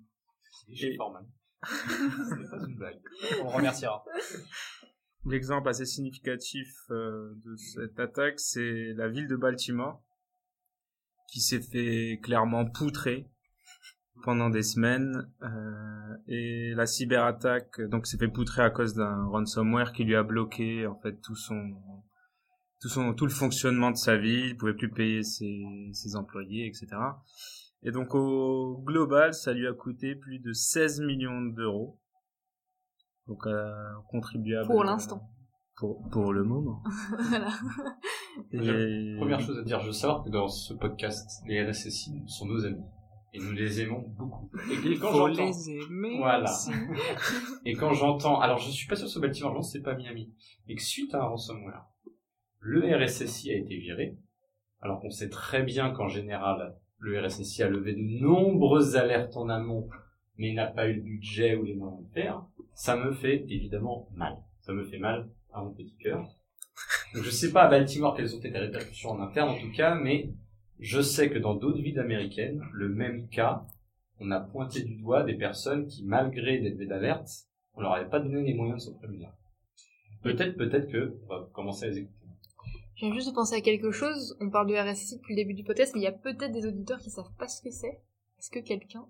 Et 0.69 0.75
chez 0.77 0.97
Forman. 0.97 1.25
Ce 1.65 2.35
n'est 2.35 2.49
pas 2.49 2.67
une 2.67 2.77
blague. 2.77 3.01
On 3.41 3.45
le 3.45 3.57
remerciera. 3.57 4.05
L'exemple 5.25 5.69
assez 5.69 5.87
significatif 5.87 6.69
euh, 6.91 7.33
de 7.45 7.57
cette 7.57 7.99
attaque, 7.99 8.39
c'est 8.39 8.93
la 8.95 9.09
ville 9.09 9.27
de 9.29 9.37
Baltimore, 9.37 10.03
qui 11.29 11.41
s'est 11.41 11.61
fait 11.61 12.21
clairement 12.23 12.65
poutrer 12.65 13.29
pendant 14.23 14.51
des 14.51 14.63
semaines, 14.63 15.31
euh, 15.43 16.17
et 16.27 16.73
la 16.75 16.87
cyberattaque, 16.87 17.81
donc 17.81 18.07
s'est 18.07 18.19
fait 18.19 18.29
poutrer 18.29 18.63
à 18.63 18.71
cause 18.71 18.95
d'un 18.95 19.25
ransomware 19.27 19.93
qui 19.93 20.05
lui 20.05 20.17
a 20.17 20.23
bloqué 20.23 20.87
en 20.87 20.99
fait 20.99 21.21
tout 21.21 21.37
son 21.37 21.77
tout 22.81 22.89
son 22.89 23.15
tout 23.15 23.27
le 23.27 23.33
fonctionnement 23.33 23.91
de 23.91 23.97
sa 23.97 24.17
ville, 24.17 24.47
il 24.47 24.57
pouvait 24.57 24.75
plus 24.75 24.91
payer 24.91 25.23
ses, 25.23 25.91
ses 25.93 26.17
employés, 26.17 26.67
etc. 26.67 26.89
Et 27.83 27.93
donc 27.93 28.15
au 28.15 28.83
global, 28.85 29.33
ça 29.33 29.53
lui 29.53 29.67
a 29.67 29.73
coûté 29.73 30.17
plus 30.17 30.39
de 30.39 30.53
16 30.53 31.01
millions 31.01 31.43
d'euros. 31.43 32.01
Donc 33.27 33.47
euh, 33.47 33.73
contribuable 34.09 34.67
Pour 34.67 34.85
l'instant. 34.85 35.31
Pour, 35.77 36.09
pour 36.11 36.33
le 36.33 36.45
moment. 36.45 36.83
voilà. 37.31 37.51
Et- 38.53 39.17
Première 39.19 39.41
chose 39.41 39.59
à 39.59 39.63
dire, 39.63 39.81
je 39.81 39.87
veux 39.89 39.93
savoir 39.93 40.25
que 40.25 40.31
dans 40.31 40.49
ce 40.49 40.75
podcast, 40.75 41.43
les 41.47 41.63
RSSI 41.69 42.23
sont 42.27 42.47
nos 42.47 42.65
amis. 42.65 42.85
Et 43.35 43.39
nous 43.39 43.53
les 43.53 43.83
aimons 43.83 44.03
beaucoup. 44.17 44.51
Et 44.87 44.97
quand 44.97 45.11
Faut 45.13 45.29
j'entends, 45.29 45.47
les 45.47 45.71
aimer 45.71 46.17
Voilà. 46.19 46.45
aussi. 46.51 46.71
et 47.67 47.75
quand 47.75 47.93
j'entends, 47.93 48.41
alors 48.41 48.59
je 48.59 48.71
suis 48.71 48.89
pas 48.89 48.97
sûr 48.97 49.07
que 49.07 49.13
ce 49.13 49.19
pense 49.19 49.67
que 49.73 49.79
c'est 49.79 49.83
pas 49.83 49.95
Miami, 49.95 50.33
et 50.69 50.75
que 50.75 50.83
suite 50.83 51.15
à 51.15 51.23
un 51.23 51.27
ransomware, 51.27 51.85
le 52.61 52.81
RSSI 52.97 53.51
a 53.53 53.57
été 53.57 53.77
viré, 53.77 54.17
alors 54.81 55.01
qu'on 55.01 55.11
sait 55.11 55.29
très 55.29 55.63
bien 55.63 55.91
qu'en 55.91 56.09
général, 56.09 56.77
le 56.99 57.21
RSSI 57.21 57.63
a 57.63 57.69
levé 57.69 57.93
de 57.93 58.23
nombreuses 58.25 58.97
alertes 58.97 59.37
en 59.37 59.51
amont, 59.51 59.89
mais 60.39 60.55
n'a 60.55 60.69
pas 60.69 60.89
eu 60.89 60.95
le 60.95 61.03
budget 61.03 61.57
ou 61.57 61.65
les 61.65 61.75
moyens 61.75 62.09
de 62.09 62.13
faire, 62.15 62.43
ça 62.73 62.97
me 62.97 63.13
fait 63.13 63.45
évidemment 63.51 64.09
mal. 64.15 64.39
Ça 64.61 64.73
me 64.73 64.85
fait 64.85 64.99
mal 64.99 65.29
à 65.57 65.63
mon 65.63 65.73
petit 65.73 65.97
cœur. 65.97 66.19
Donc, 67.15 67.25
je 67.25 67.31
sais 67.31 67.51
pas 67.51 67.63
à 67.63 67.69
Baltimore 67.69 68.15
quelles 68.15 68.35
ont 68.35 68.39
été 68.39 68.51
les 68.51 68.59
répercussions 68.59 69.11
en 69.11 69.21
interne 69.21 69.49
en 69.51 69.59
tout 69.59 69.73
cas, 69.73 69.95
mais 69.95 70.31
je 70.79 71.01
sais 71.01 71.31
que 71.31 71.39
dans 71.39 71.55
d'autres 71.55 71.81
villes 71.81 71.99
américaines, 71.99 72.63
le 72.73 72.89
même 72.89 73.29
cas, 73.29 73.65
on 74.21 74.31
a 74.31 74.41
pointé 74.41 74.83
du 74.83 74.97
doigt 74.97 75.25
des 75.25 75.35
personnes 75.35 75.87
qui, 75.87 76.05
malgré 76.05 76.59
des 76.59 76.71
levées 76.71 76.87
d'alerte, 76.87 77.29
on 77.75 77.81
leur 77.81 77.93
avait 77.93 78.09
pas 78.09 78.21
donné 78.21 78.43
les 78.43 78.55
moyens 78.55 78.85
de 78.85 78.91
se 78.91 78.97
prémunir. 78.97 79.31
Peut-être, 80.23 80.57
peut-être 80.57 80.91
que 80.91 81.17
on 81.25 81.29
va 81.29 81.49
commencer 81.53 81.87
à 81.87 81.89
les 81.89 81.99
écouter. 81.99 82.27
Je 82.97 83.05
viens 83.05 83.15
juste 83.15 83.29
de 83.29 83.35
penser 83.35 83.55
à 83.55 83.61
quelque 83.61 83.91
chose. 83.91 84.37
On 84.41 84.51
parle 84.51 84.69
de 84.69 84.75
RSSI 84.75 85.19
depuis 85.19 85.35
le 85.35 85.43
début 85.43 85.55
du 85.55 85.65
podcast, 85.65 85.93
mais 85.95 86.01
il 86.01 86.05
y 86.05 86.09
a 86.09 86.13
peut-être 86.13 86.53
des 86.53 86.67
auditeurs 86.67 86.99
qui 86.99 87.11
savent 87.11 87.33
pas 87.39 87.47
ce 87.47 87.63
que 87.63 87.71
c'est. 87.71 88.01
Est-ce 88.39 88.51
que 88.51 88.59
quelqu'un 88.59 89.07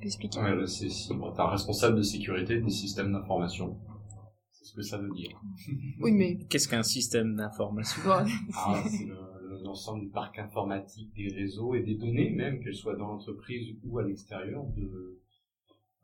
peut 0.00 0.06
expliquer? 0.06 0.40
Ouais, 0.40 0.66
c'est 0.66 0.88
un 1.12 1.48
responsable 1.48 1.96
de 1.96 2.02
sécurité 2.02 2.58
des 2.58 2.70
systèmes 2.70 3.12
d'information. 3.12 3.78
Ce 4.70 4.76
que 4.76 4.82
ça 4.82 4.98
veut 4.98 5.10
dire. 5.10 5.40
Oui, 6.00 6.12
mais 6.12 6.38
Qu'est-ce 6.48 6.68
qu'un 6.68 6.84
système 6.84 7.34
d'information 7.34 8.02
Ah, 8.06 8.82
c'est 8.88 9.04
le- 9.04 9.14
le- 9.48 9.62
l'ensemble 9.64 10.02
du 10.02 10.08
parc 10.10 10.38
informatique, 10.38 11.12
des 11.14 11.28
réseaux 11.28 11.74
et 11.74 11.82
des 11.82 11.96
données, 11.96 12.30
même 12.30 12.62
qu'elles 12.62 12.76
soient 12.76 12.94
dans 12.96 13.08
l'entreprise 13.08 13.76
ou 13.84 13.98
à 13.98 14.04
l'extérieur, 14.04 14.64
de, 14.76 15.18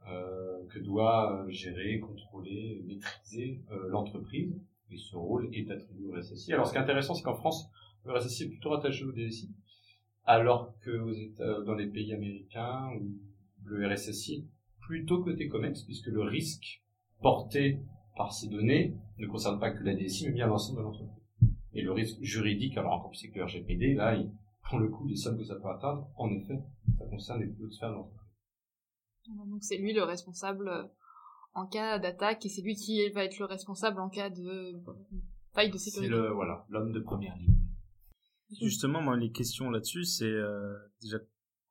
euh, 0.08 0.66
que 0.70 0.80
doit 0.80 1.44
euh, 1.44 1.50
gérer, 1.50 2.00
contrôler, 2.00 2.82
maîtriser 2.86 3.60
euh, 3.70 3.88
l'entreprise. 3.88 4.52
Et 4.90 4.96
ce 4.96 5.14
rôle 5.16 5.48
est 5.52 5.70
attribué 5.70 6.06
au 6.06 6.12
RSSI. 6.18 6.52
Alors, 6.52 6.66
ce 6.66 6.72
qui 6.72 6.78
est 6.78 6.82
intéressant, 6.82 7.14
c'est 7.14 7.22
qu'en 7.22 7.34
France, 7.36 7.68
le 8.04 8.12
RSSI 8.12 8.44
est 8.44 8.48
plutôt 8.48 8.70
rattaché 8.70 9.04
au 9.04 9.12
DSI, 9.12 9.48
alors 10.24 10.74
que 10.80 10.90
aux 10.90 11.12
États, 11.12 11.60
dans 11.62 11.74
les 11.74 11.86
pays 11.86 12.12
américains, 12.12 12.90
le 13.64 13.86
RSSI 13.88 14.34
est 14.34 14.44
plutôt 14.80 15.22
côté 15.22 15.46
COMEX, 15.48 15.82
puisque 15.84 16.06
le 16.08 16.22
risque 16.22 16.82
porté 17.22 17.80
par 18.16 18.32
ces 18.32 18.48
données 18.48 18.96
ne 19.18 19.26
concerne 19.26 19.60
pas 19.60 19.70
que 19.70 19.82
la 19.84 19.94
DSI, 19.94 20.26
mais 20.26 20.32
bien 20.32 20.46
l'ensemble 20.46 20.78
de 20.78 20.84
l'entreprise. 20.84 21.22
Et 21.74 21.82
le 21.82 21.92
risque 21.92 22.20
juridique, 22.22 22.76
alors 22.78 22.94
encore 22.94 23.10
plus 23.10 23.18
c'est 23.18 23.30
que 23.30 23.38
le 23.38 23.44
RGPD, 23.44 23.94
là, 23.94 24.14
il, 24.14 24.30
pour 24.68 24.78
le 24.78 24.88
coup, 24.88 25.06
les 25.06 25.16
sommes 25.16 25.36
que 25.36 25.44
ça 25.44 25.56
peut 25.56 25.68
atteindre, 25.68 26.08
en 26.16 26.30
effet, 26.32 26.58
ça 26.98 27.04
concerne 27.06 27.40
les 27.40 27.46
plus 27.46 27.64
hautes 27.64 27.72
sphères 27.72 27.90
de 27.90 27.94
l'entreprise. 27.96 28.28
donc 29.28 29.62
c'est 29.62 29.76
lui 29.76 29.92
le 29.92 30.02
responsable 30.02 30.68
euh, 30.68 30.84
en 31.54 31.66
cas 31.66 31.98
d'attaque 31.98 32.44
et 32.46 32.48
c'est 32.48 32.62
lui 32.62 32.74
qui 32.74 33.08
va 33.10 33.24
être 33.24 33.38
le 33.38 33.44
responsable 33.44 34.00
en 34.00 34.08
cas 34.08 34.30
de 34.30 34.82
faille 35.52 35.70
de 35.70 35.78
C'est 35.78 35.90
sécurité. 35.90 36.14
le, 36.14 36.30
voilà, 36.30 36.64
l'homme 36.68 36.92
de 36.92 37.00
première 37.00 37.36
ligne. 37.36 37.54
Justement, 38.60 39.02
moi, 39.02 39.16
les 39.16 39.32
questions 39.32 39.70
là-dessus, 39.70 40.04
c'est 40.04 40.24
euh, 40.24 40.76
déjà 41.02 41.18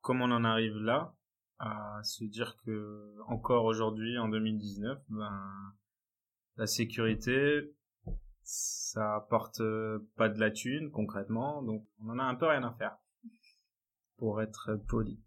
comment 0.02 0.26
on 0.26 0.30
en 0.32 0.44
arrive 0.44 0.76
là 0.76 1.14
à 1.58 2.00
se 2.02 2.24
dire 2.24 2.56
que 2.64 3.14
encore 3.28 3.64
aujourd'hui, 3.64 4.18
en 4.18 4.28
2019, 4.28 4.98
ben 5.08 5.30
la 6.56 6.66
sécurité, 6.66 7.72
ça 8.42 9.16
apporte 9.16 9.60
euh, 9.60 10.08
pas 10.16 10.28
de 10.28 10.38
la 10.38 10.50
thune 10.50 10.90
concrètement, 10.90 11.62
donc 11.62 11.86
on 12.02 12.10
en 12.10 12.18
a 12.18 12.22
un 12.22 12.34
peu 12.34 12.46
rien 12.46 12.64
à 12.64 12.72
faire, 12.72 12.96
pour 14.16 14.40
être 14.42 14.76
poli. 14.88 15.20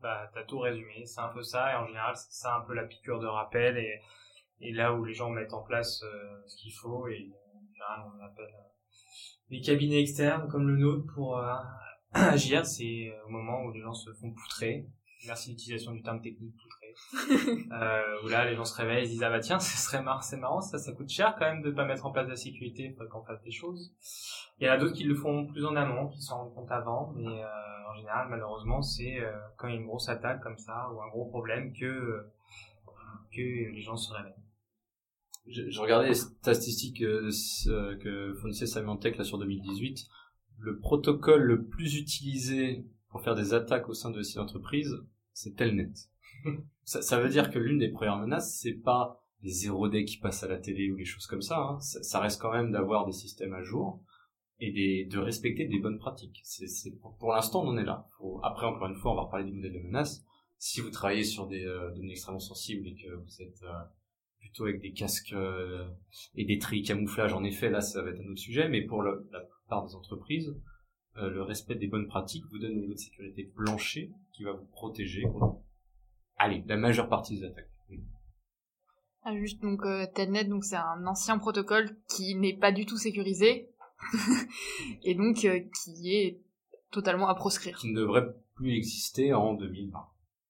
Bah, 0.00 0.30
t'as 0.32 0.44
tout 0.44 0.58
résumé, 0.58 1.04
c'est 1.04 1.20
un 1.20 1.28
peu 1.28 1.42
ça, 1.42 1.72
et 1.72 1.76
en 1.76 1.86
général, 1.86 2.16
c'est 2.16 2.32
ça 2.32 2.56
un 2.56 2.60
peu 2.62 2.74
la 2.74 2.84
piqûre 2.84 3.20
de 3.20 3.26
rappel, 3.26 3.76
et, 3.76 4.72
là 4.72 4.94
où 4.94 5.04
les 5.04 5.14
gens 5.14 5.30
mettent 5.30 5.54
en 5.54 5.62
place 5.62 6.02
euh, 6.02 6.42
ce 6.46 6.56
qu'il 6.56 6.72
faut, 6.72 7.08
et 7.08 7.32
en 7.54 7.72
général, 7.72 8.12
on 8.14 8.24
appelle 8.24 8.54
euh, 8.54 8.70
les 9.50 9.60
cabinets 9.60 10.00
externes 10.00 10.48
comme 10.48 10.68
le 10.68 10.76
nôtre 10.76 11.12
pour 11.12 11.38
euh, 11.38 11.54
agir, 12.12 12.64
c'est 12.64 13.10
euh, 13.10 13.26
au 13.26 13.30
moment 13.30 13.64
où 13.64 13.72
les 13.72 13.80
gens 13.80 13.94
se 13.94 14.12
font 14.12 14.32
poutrer. 14.32 14.86
Merci 15.26 15.50
l'utilisation 15.50 15.92
du 15.92 16.02
terme 16.02 16.20
technique 16.20 16.54
poutrer. 16.56 16.94
euh, 17.72 18.22
où 18.24 18.28
là, 18.28 18.48
les 18.48 18.56
gens 18.56 18.64
se 18.64 18.74
réveillent, 18.76 19.04
ils 19.04 19.06
se 19.06 19.12
disent, 19.12 19.22
ah 19.22 19.30
bah 19.30 19.40
tiens, 19.40 19.58
ce 19.60 19.76
serait 19.76 20.02
marrant, 20.02 20.22
c'est 20.22 20.36
marrant, 20.36 20.60
ça, 20.60 20.78
ça 20.78 20.92
coûte 20.92 21.08
cher 21.08 21.36
quand 21.38 21.46
même 21.46 21.62
de 21.62 21.70
pas 21.70 21.84
mettre 21.84 22.06
en 22.06 22.10
place 22.10 22.28
la 22.28 22.36
sécurité, 22.36 22.84
il 22.84 22.92
faudrait 22.92 23.08
qu'on 23.08 23.24
fasse 23.24 23.42
des 23.42 23.50
choses. 23.50 23.92
Il 24.58 24.66
y 24.66 24.70
en 24.70 24.72
a 24.72 24.78
d'autres 24.78 24.94
qui 24.94 25.04
le 25.04 25.14
font 25.14 25.46
plus 25.46 25.64
en 25.64 25.76
amont, 25.76 26.08
qui 26.08 26.20
s'en 26.20 26.38
rendent 26.38 26.54
compte 26.54 26.70
avant, 26.70 27.12
mais 27.16 27.42
euh, 27.42 27.90
en 27.90 27.94
général, 27.96 28.28
malheureusement, 28.28 28.82
c'est 28.82 29.20
euh, 29.20 29.32
quand 29.56 29.68
il 29.68 29.74
y 29.74 29.76
a 29.76 29.80
une 29.80 29.86
grosse 29.86 30.08
attaque 30.08 30.42
comme 30.42 30.58
ça 30.58 30.90
ou 30.92 31.00
un 31.00 31.08
gros 31.08 31.26
problème 31.26 31.72
que 31.72 31.86
euh, 31.86 32.32
que 33.32 33.40
les 33.40 33.80
gens 33.80 33.96
se 33.96 34.12
réveillent. 34.12 34.34
Je, 35.46 35.68
je 35.68 35.80
regardais 35.80 36.08
les 36.08 36.14
statistiques 36.14 37.02
euh, 37.02 37.30
euh, 37.66 37.96
que 37.98 38.34
fournissait 38.34 38.66
Symantec 38.66 39.16
là 39.16 39.24
sur 39.24 39.38
2018. 39.38 40.06
Le 40.58 40.78
protocole 40.78 41.42
le 41.42 41.64
plus 41.64 41.96
utilisé 41.96 42.84
pour 43.10 43.22
faire 43.22 43.34
des 43.34 43.54
attaques 43.54 43.88
au 43.88 43.94
sein 43.94 44.10
de 44.10 44.22
ces 44.22 44.38
entreprises, 44.38 44.96
c'est 45.32 45.56
Telnet. 45.56 45.90
ça, 46.84 47.02
ça 47.02 47.20
veut 47.20 47.28
dire 47.28 47.50
que 47.50 47.58
l'une 47.58 47.78
des 47.78 47.88
premières 47.90 48.18
menaces, 48.18 48.58
c'est 48.60 48.74
pas 48.74 49.22
les 49.42 49.50
zéro 49.50 49.88
day 49.88 50.04
qui 50.04 50.18
passent 50.18 50.42
à 50.42 50.48
la 50.48 50.58
télé 50.58 50.90
ou 50.90 50.96
les 50.96 51.04
choses 51.04 51.26
comme 51.26 51.42
ça. 51.42 51.58
hein. 51.58 51.80
Ça, 51.80 52.02
ça 52.02 52.20
reste 52.20 52.40
quand 52.40 52.52
même 52.52 52.72
d'avoir 52.72 53.06
des 53.06 53.12
systèmes 53.12 53.54
à 53.54 53.62
jour 53.62 54.02
et 54.60 54.70
des, 54.72 55.06
de 55.06 55.18
respecter 55.18 55.66
des 55.66 55.78
bonnes 55.78 55.98
pratiques. 55.98 56.40
C'est, 56.44 56.66
c'est- 56.66 56.90
pour, 57.00 57.16
pour 57.16 57.32
l'instant, 57.32 57.62
on 57.64 57.68
en 57.68 57.78
est 57.78 57.84
là. 57.84 58.06
Faut- 58.18 58.40
après, 58.42 58.66
encore 58.66 58.88
une 58.88 58.96
fois, 58.96 59.12
on 59.12 59.16
va 59.16 59.22
reparler 59.22 59.46
des 59.46 59.52
modèles 59.52 59.72
de 59.72 59.78
menaces. 59.80 60.24
Si 60.58 60.82
vous 60.82 60.90
travaillez 60.90 61.24
sur 61.24 61.46
des 61.46 61.64
euh, 61.64 61.90
données 61.94 62.10
extrêmement 62.12 62.38
sensibles 62.38 62.86
et 62.86 62.94
que 62.94 63.14
vous 63.14 63.42
êtes 63.42 63.62
euh, 63.62 63.72
plutôt 64.40 64.64
avec 64.64 64.80
des 64.82 64.92
casques 64.92 65.32
euh, 65.32 65.88
et 66.34 66.44
des 66.44 66.58
tris 66.58 66.82
camouflage, 66.82 67.32
en 67.32 67.42
effet, 67.44 67.70
là, 67.70 67.80
ça 67.80 68.02
va 68.02 68.10
être 68.10 68.20
un 68.20 68.28
autre 68.30 68.38
sujet. 68.40 68.68
Mais 68.68 68.82
pour 68.82 69.00
le- 69.00 69.26
la 69.32 69.40
plupart 69.40 69.86
des 69.86 69.94
entreprises, 69.94 70.54
euh, 71.20 71.30
le 71.30 71.42
respect 71.42 71.74
des 71.74 71.86
bonnes 71.86 72.08
pratiques 72.08 72.44
vous 72.50 72.58
donne 72.58 72.72
un 72.72 72.80
niveau 72.80 72.94
de 72.94 72.98
sécurité 72.98 73.44
plancher 73.44 74.10
qui 74.32 74.44
va 74.44 74.52
vous 74.52 74.66
protéger 74.72 75.22
contre, 75.22 75.60
allez, 76.36 76.64
la 76.66 76.76
majeure 76.76 77.08
partie 77.08 77.38
des 77.38 77.44
attaques. 77.44 77.70
Ah, 79.22 79.36
juste 79.36 79.60
donc 79.60 79.84
euh, 79.84 80.06
Telnet, 80.14 80.44
donc 80.44 80.64
c'est 80.64 80.76
un 80.76 81.06
ancien 81.06 81.38
protocole 81.38 81.94
qui 82.08 82.34
n'est 82.36 82.56
pas 82.56 82.72
du 82.72 82.86
tout 82.86 82.96
sécurisé 82.96 83.70
et 85.02 85.14
donc 85.14 85.44
euh, 85.44 85.60
qui 85.84 86.14
est 86.14 86.40
totalement 86.90 87.28
à 87.28 87.34
proscrire. 87.34 87.76
Qui 87.76 87.92
ne 87.92 88.00
devrait 88.00 88.34
plus 88.54 88.74
exister 88.76 89.34
en 89.34 89.52
2020. 89.54 89.98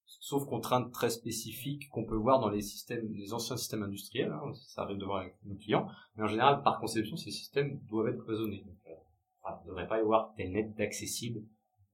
Sauf 0.07 0.47
contraintes 0.47 0.93
très 0.93 1.11
spécifiques 1.11 1.89
qu'on 1.91 2.05
peut 2.05 2.15
voir 2.15 2.39
dans 2.39 2.49
les 2.49 2.63
systèmes, 2.63 3.13
les 3.13 3.33
anciens 3.33 3.57
systèmes 3.57 3.83
industriels, 3.83 4.31
hein, 4.31 4.53
ça 4.55 4.83
arrive 4.83 4.99
de 4.99 5.05
voir 5.05 5.23
avec 5.23 5.35
nos 5.45 5.57
clients, 5.57 5.89
mais 6.15 6.23
en 6.23 6.29
général, 6.29 6.63
par 6.63 6.79
conception, 6.79 7.17
ces 7.17 7.33
systèmes 7.33 7.81
doivent 7.89 8.09
être 8.09 8.23
cloisonnés. 8.23 8.63
Donc, 8.65 8.77
euh, 8.87 8.95
il 9.63 9.67
ne 9.67 9.71
devrait 9.71 9.89
pas 9.89 9.99
y 9.99 10.03
avoir 10.03 10.35
telnet 10.37 10.73
d'accessible 10.77 11.43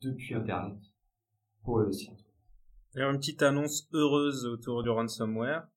depuis 0.03 0.35
Internet 0.35 0.79
pour 1.63 1.79
le 1.79 1.93
site. 1.93 2.27
D'ailleurs, 2.95 3.11
une 3.11 3.19
petite 3.19 3.43
annonce 3.43 3.89
heureuse 3.93 4.47
autour 4.47 4.83
du 4.83 4.89
ransomware. 4.91 5.69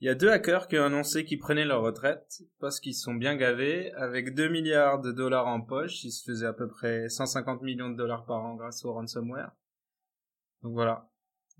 Il 0.00 0.06
y 0.06 0.08
a 0.08 0.14
deux 0.14 0.30
hackers 0.30 0.66
qui 0.66 0.78
ont 0.78 0.84
annoncé 0.84 1.24
qu'ils 1.24 1.38
prenaient 1.38 1.66
leur 1.66 1.82
retraite 1.82 2.42
parce 2.58 2.80
qu'ils 2.80 2.94
sont 2.94 3.14
bien 3.14 3.36
gavés. 3.36 3.92
Avec 3.92 4.34
2 4.34 4.48
milliards 4.48 5.00
de 5.00 5.12
dollars 5.12 5.46
en 5.46 5.60
poche, 5.60 6.04
ils 6.04 6.10
se 6.10 6.24
faisaient 6.24 6.46
à 6.46 6.54
peu 6.54 6.68
près 6.68 7.08
150 7.08 7.60
millions 7.62 7.90
de 7.90 7.96
dollars 7.96 8.24
par 8.24 8.42
an 8.42 8.54
grâce 8.54 8.84
au 8.84 8.94
ransomware. 8.94 9.52
Donc 10.62 10.72
voilà. 10.72 11.10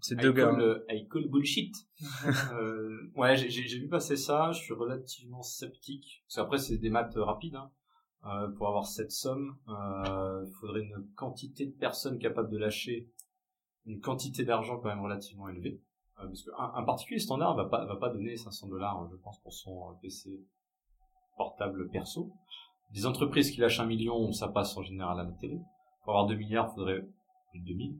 C'est 0.01 0.17
deux 0.17 0.33
gars. 0.33 0.57
I 0.89 1.07
call 1.09 1.29
bullshit. 1.29 1.75
euh, 2.55 3.13
ouais, 3.15 3.37
j'ai 3.37 3.79
vu 3.79 3.89
passer 3.89 4.17
ça, 4.17 4.51
je 4.53 4.61
suis 4.61 4.73
relativement 4.73 5.43
sceptique. 5.43 6.25
Parce 6.27 6.37
qu'après, 6.37 6.59
c'est 6.59 6.79
des 6.79 6.89
maths 6.89 7.15
rapides. 7.17 7.57
Hein. 7.57 7.71
Euh, 8.27 8.49
pour 8.51 8.69
avoir 8.69 8.87
cette 8.87 9.13
somme, 9.13 9.57
euh, 9.69 10.45
il 10.47 10.53
faudrait 10.61 10.83
une 10.83 11.07
quantité 11.15 11.67
de 11.67 11.73
personnes 11.73 12.19
capables 12.19 12.51
de 12.51 12.59
lâcher 12.59 13.11
une 13.87 14.01
quantité 14.01 14.45
d'argent 14.45 14.79
quand 14.79 14.89
même 14.89 15.01
relativement 15.01 15.49
élevée. 15.49 15.81
Euh, 16.19 16.27
parce 16.27 16.43
qu'un 16.43 16.81
un 16.81 16.85
particulier 16.85 17.21
standard 17.21 17.57
va 17.57 17.65
pas, 17.67 17.85
va 17.87 17.97
pas 17.97 18.11
donner 18.11 18.37
500 18.37 18.69
dollars, 18.69 19.09
je 19.11 19.17
pense, 19.17 19.41
pour 19.41 19.53
son 19.53 19.91
euh, 19.91 19.95
PC 20.03 20.31
portable 21.37 21.89
perso. 21.91 22.33
Des 22.93 23.07
entreprises 23.07 23.51
qui 23.51 23.61
lâchent 23.61 23.81
un 23.81 23.87
million, 23.87 24.33
ça 24.33 24.49
passe 24.49 24.77
en 24.77 24.83
général 24.83 25.19
à 25.21 25.25
la 25.25 25.33
télé. 25.33 25.59
Pour 26.03 26.13
avoir 26.13 26.27
2 26.27 26.35
milliards, 26.35 26.69
il 26.73 26.75
faudrait 26.75 27.01
plus 27.51 27.61
de 27.61 27.67
2000. 27.67 27.99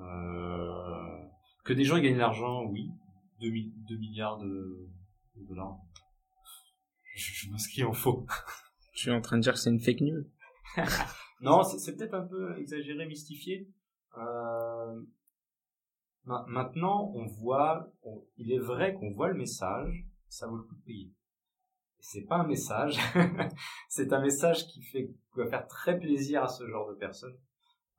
Euh, 0.00 1.24
que 1.64 1.72
des 1.72 1.84
gens 1.84 1.98
gagnent 1.98 2.14
de 2.14 2.18
l'argent, 2.18 2.64
oui. 2.64 2.90
2, 3.40 3.96
milliards 3.96 4.38
de, 4.38 4.88
de 5.36 5.46
dollars. 5.46 5.76
Je, 7.14 7.46
je 7.46 7.50
m'inscris 7.50 7.84
en 7.84 7.92
faux. 7.92 8.26
Je 8.96 9.02
suis 9.02 9.10
en 9.10 9.20
train 9.20 9.36
de 9.36 9.42
dire 9.42 9.52
que 9.52 9.58
c'est 9.58 9.70
une 9.70 9.80
fake 9.80 10.00
news. 10.00 10.24
Non, 11.42 11.62
c'est 11.62 11.94
peut-être 11.94 12.14
un 12.14 12.26
peu 12.26 12.56
exagéré, 12.58 13.04
mystifié. 13.06 13.68
Euh, 14.16 15.02
ma- 16.24 16.46
maintenant, 16.48 17.12
on 17.14 17.26
voit, 17.26 17.92
on- 18.04 18.24
il 18.38 18.50
est 18.52 18.58
vrai 18.58 18.94
qu'on 18.94 19.10
voit 19.12 19.28
le 19.28 19.34
message, 19.36 20.06
ça 20.30 20.46
vaut 20.46 20.56
le 20.56 20.62
coup 20.62 20.74
de 20.76 20.80
payer. 20.82 21.12
C'est 22.00 22.22
pas 22.22 22.36
un 22.36 22.46
message, 22.46 22.96
c'est 23.90 24.14
un 24.14 24.20
message 24.22 24.66
qui 24.66 24.80
fait, 24.82 25.08
qui 25.08 25.38
va 25.38 25.46
faire 25.46 25.66
très 25.66 25.98
plaisir 25.98 26.42
à 26.42 26.48
ce 26.48 26.66
genre 26.66 26.88
de 26.88 26.94
personnes. 26.94 27.36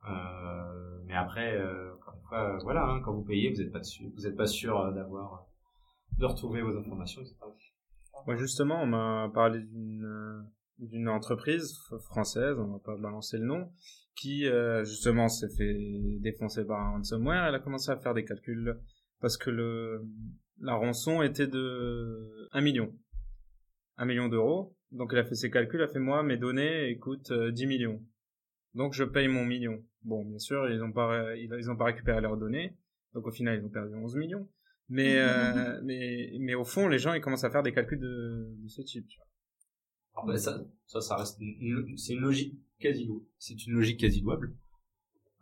Euh, 0.10 1.00
mais 1.06 1.14
après, 1.16 1.56
euh, 1.58 1.94
encore 1.96 2.16
une 2.16 2.28
fois, 2.28 2.56
euh, 2.56 2.58
voilà, 2.64 2.86
hein, 2.88 3.02
quand 3.06 3.14
vous 3.14 3.24
payez, 3.24 3.52
vous 3.54 3.62
n'êtes 3.62 3.72
pas 3.72 3.84
sûr, 3.84 4.10
vous 4.16 4.26
êtes 4.26 4.36
pas 4.36 4.48
sûr 4.48 4.80
euh, 4.80 4.92
d'avoir, 4.94 5.46
de 6.18 6.26
retrouver 6.26 6.64
vos 6.64 6.76
informations, 6.76 7.22
etc. 7.22 7.36
Justement, 8.36 8.82
on 8.82 8.88
m'a 8.88 9.30
parlé 9.32 9.60
d'une 9.62 10.04
euh, 10.04 10.42
d'une 10.80 11.10
entreprise 11.10 11.78
française, 12.06 12.58
on 12.60 12.74
va 12.74 12.80
pas 12.80 12.98
balancer 12.98 13.38
le 13.38 13.46
nom, 13.46 13.72
qui 14.16 14.48
euh, 14.48 14.84
justement 14.84 15.28
s'est 15.28 15.50
fait 15.50 15.76
défoncer 16.20 16.66
par 16.66 16.80
un 16.80 16.92
ransomware. 16.92 17.46
Elle 17.46 17.56
a 17.56 17.60
commencé 17.60 17.92
à 17.92 17.98
faire 17.98 18.14
des 18.14 18.26
calculs 18.26 18.78
parce 19.20 19.38
que 19.38 19.50
le 19.50 20.06
la 20.60 20.74
rançon 20.74 21.22
était 21.22 21.48
de 21.48 22.48
1 22.52 22.62
million, 22.62 22.94
1 23.98 24.06
million 24.06 24.28
d'euros. 24.28 24.76
Donc 24.92 25.12
elle 25.14 25.20
a 25.20 25.26
fait 25.26 25.36
ses 25.36 25.52
calculs, 25.52 25.80
elle 25.80 25.90
a 25.90 25.92
fait 25.92 26.00
moi 26.00 26.24
mes 26.24 26.38
données 26.38 26.98
coûtent 26.98 27.32
euh, 27.32 27.52
10 27.52 27.68
millions. 27.68 28.02
Donc 28.74 28.94
je 28.94 29.04
paye 29.04 29.28
mon 29.28 29.46
million. 29.46 29.84
Bon, 30.04 30.24
bien 30.26 30.40
sûr, 30.40 30.70
ils 30.70 30.82
ont 30.82 30.92
pas 30.92 31.36
ils 31.36 31.70
ont 31.70 31.76
pas 31.76 31.86
récupéré 31.86 32.22
leurs 32.22 32.38
données. 32.38 32.78
Donc 33.14 33.28
au 33.28 33.32
final, 33.32 33.60
ils 33.60 33.66
ont 33.66 33.70
perdu 33.70 33.96
11 33.96 34.16
millions. 34.16 34.48
Mais, 34.90 35.20
euh, 35.20 35.82
mais, 35.84 36.32
mais 36.40 36.56
au 36.56 36.64
fond, 36.64 36.88
les 36.88 37.00
gens, 37.00 37.14
ils 37.14 37.22
commencent 37.22 37.44
à 37.44 37.50
faire 37.50 37.64
des 37.64 37.74
calculs 37.74 38.00
de, 38.00 38.56
de 38.64 38.68
ce 38.68 38.82
type. 38.82 39.08
tu 39.08 39.18
vois. 39.18 39.28
Alors, 40.18 40.26
bah, 40.26 40.38
ça, 40.38 40.64
ça, 40.88 41.00
ça 41.00 41.16
reste, 41.16 41.38
une- 41.40 41.96
c'est 41.98 42.14
une 42.14 42.22
logique 42.22 42.56
quasi, 42.80 43.08
c'est 43.38 43.66
une 43.68 43.74
logique 43.74 44.00
quasi 44.00 44.22
louable. 44.22 44.56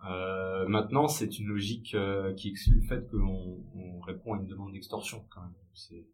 Euh, 0.09 0.67
maintenant, 0.67 1.07
c'est 1.07 1.39
une 1.39 1.47
logique 1.47 1.95
euh, 1.95 2.33
qui 2.33 2.49
exclut 2.49 2.75
le 2.81 2.81
fait 2.87 3.09
qu'on 3.09 3.63
on 3.73 3.99
répond 4.01 4.33
à 4.33 4.37
une 4.37 4.45
demande 4.47 4.73
d'extorsion 4.73 5.25
quand 5.31 5.41
même. 5.41 5.53
C'est, 5.73 6.05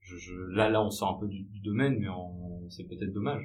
je, 0.00 0.16
je, 0.16 0.32
là, 0.34 0.70
là, 0.70 0.82
on 0.82 0.90
sort 0.90 1.16
un 1.16 1.20
peu 1.20 1.26
du, 1.28 1.42
du 1.42 1.60
domaine, 1.60 1.98
mais 1.98 2.08
on- 2.08 2.70
c'est 2.70 2.84
peut-être 2.84 3.12
dommage. 3.12 3.44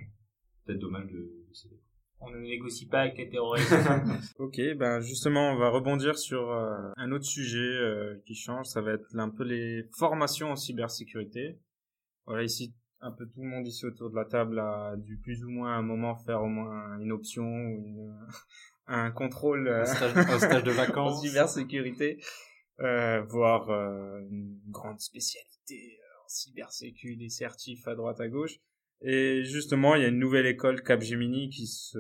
Peut-être 0.66 0.80
dommage 0.80 1.08
de, 1.12 1.18
de. 1.18 1.78
On 2.24 2.30
ne 2.30 2.38
négocie 2.38 2.88
pas 2.88 3.02
avec 3.02 3.18
les 3.18 3.30
terroristes. 3.30 3.74
Ok, 4.38 4.60
ben 4.78 5.00
justement, 5.02 5.52
on 5.54 5.58
va 5.58 5.70
rebondir 5.70 6.18
sur 6.20 6.52
euh, 6.52 6.92
un 6.98 7.12
autre 7.12 7.26
sujet 7.26 7.58
euh, 7.58 8.16
qui 8.28 8.36
change. 8.36 8.68
Ça 8.68 8.82
va 8.82 8.94
être 8.94 9.16
un 9.16 9.30
peu 9.30 9.44
les 9.44 9.84
formations 9.98 10.52
en 10.52 10.56
cybersécurité. 10.56 11.60
Voilà, 12.28 12.44
ici, 12.44 12.74
un 13.02 13.12
peu 13.12 13.26
tout 13.28 13.42
le 13.42 13.48
monde 13.48 13.68
ici 13.68 13.86
autour 13.86 14.10
de 14.10 14.16
la 14.16 14.26
table 14.26 14.60
a 14.60 14.96
dû 14.98 15.18
plus 15.18 15.44
ou 15.44 15.50
moins 15.50 15.74
à 15.74 15.78
un 15.78 15.82
moment 15.82 16.16
faire 16.16 16.42
au 16.44 16.48
moins 16.48 17.00
une 17.00 17.12
option 17.12 17.44
ou 17.44 17.86
une, 17.86 18.18
un 18.88 19.12
contrôle 19.12 19.68
euh, 19.68 19.82
Un 19.82 19.86
stage, 19.86 20.18
un 20.18 20.40
stage 20.40 20.64
de 20.64 20.72
en 20.72 20.76
vacances. 20.76 21.22
cybersécurité, 21.22 22.24
euh, 22.80 23.22
voire 23.22 23.70
euh, 23.70 24.20
une 24.30 24.60
grande 24.70 25.00
spécialité 25.00 26.00
euh, 26.00 26.26
en 26.26 26.28
cybersécu, 26.28 27.16
des 27.16 27.30
certifs 27.30 27.88
à 27.88 27.96
droite 27.96 28.20
à 28.22 28.28
gauche. 28.28 28.60
Et 29.02 29.44
justement, 29.44 29.96
il 29.96 30.04
y 30.04 30.06
a 30.06 30.10
une 30.10 30.20
nouvelle 30.20 30.46
école 30.46 30.84
Capgemini 30.84 31.50
qui 31.50 31.66
se 31.66 31.98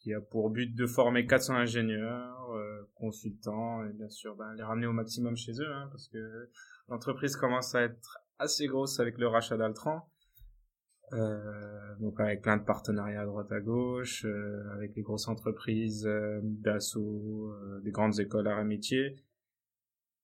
qui 0.00 0.14
a 0.14 0.20
pour 0.20 0.50
but 0.50 0.74
de 0.74 0.86
former 0.86 1.26
400 1.26 1.54
ingénieurs, 1.54 2.50
euh, 2.52 2.82
consultants 2.94 3.84
et 3.84 3.92
bien 3.92 4.08
sûr 4.08 4.34
ben, 4.34 4.54
les 4.54 4.62
ramener 4.62 4.86
au 4.86 4.92
maximum 4.92 5.36
chez 5.36 5.52
eux 5.52 5.72
hein, 5.72 5.88
parce 5.90 6.08
que 6.08 6.50
l'entreprise 6.88 7.36
commence 7.36 7.74
à 7.74 7.82
être 7.82 8.18
assez 8.40 8.66
grosse 8.66 8.98
avec 8.98 9.18
le 9.18 9.28
rachat 9.28 9.56
d'Altran. 9.56 10.08
Euh, 11.12 11.96
donc 11.98 12.18
avec 12.20 12.40
plein 12.40 12.56
de 12.56 12.64
partenariats 12.64 13.22
à 13.22 13.26
droite 13.26 13.50
à 13.52 13.60
gauche, 13.60 14.24
euh, 14.24 14.62
avec 14.74 14.94
les 14.94 15.02
grosses 15.02 15.28
entreprises, 15.28 16.06
euh, 16.06 16.40
Dassault, 16.42 17.52
euh, 17.52 17.80
des 17.80 17.90
grandes 17.90 18.18
écoles 18.20 18.48
à 18.48 18.62
métier. 18.64 19.16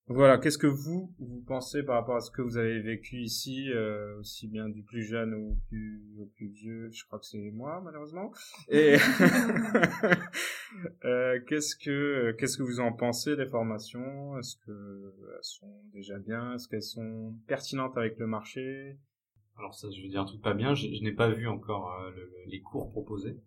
Voilà, 0.08 0.38
qu'est-ce 0.38 0.58
que 0.58 0.68
vous 0.68 1.12
vous 1.18 1.42
pensez 1.48 1.82
par 1.82 1.96
rapport 1.96 2.14
à 2.14 2.20
ce 2.20 2.30
que 2.30 2.40
vous 2.40 2.56
avez 2.58 2.80
vécu 2.80 3.16
ici, 3.16 3.72
euh, 3.72 4.20
aussi 4.20 4.46
bien 4.46 4.68
du 4.68 4.84
plus 4.84 5.02
jeune 5.02 5.34
au 5.34 5.56
plus 5.68 6.00
au 6.20 6.26
plus 6.26 6.46
vieux, 6.46 6.88
je 6.92 7.04
crois 7.06 7.18
que 7.18 7.26
c'est 7.26 7.50
moi 7.50 7.82
malheureusement. 7.84 8.30
Et 8.68 8.96
euh, 11.04 11.40
qu'est-ce 11.48 11.76
que 11.76 12.32
qu'est-ce 12.38 12.56
que 12.58 12.62
vous 12.62 12.80
en 12.80 12.92
pensez 12.92 13.36
des 13.36 13.46
formations? 13.46 14.38
Est-ce 14.38 14.56
que 14.64 15.14
elles 15.34 15.38
sont 15.44 15.72
déjà 15.92 16.18
bien? 16.18 16.54
Est-ce 16.54 16.68
qu'elles 16.68 16.82
sont 16.82 17.34
pertinentes 17.46 17.96
avec 17.96 18.18
le 18.18 18.26
marché? 18.26 18.98
Alors 19.58 19.74
ça, 19.74 19.88
je 19.90 20.02
veux 20.02 20.08
dire 20.08 20.20
un 20.22 20.26
truc 20.26 20.42
pas 20.42 20.54
bien. 20.54 20.74
Je, 20.74 20.88
je 20.92 21.02
n'ai 21.02 21.12
pas 21.12 21.28
vu 21.30 21.48
encore 21.48 21.92
euh, 22.00 22.10
le- 22.10 22.16
le- 22.24 22.50
les 22.50 22.60
cours 22.60 22.90
proposés. 22.90 23.40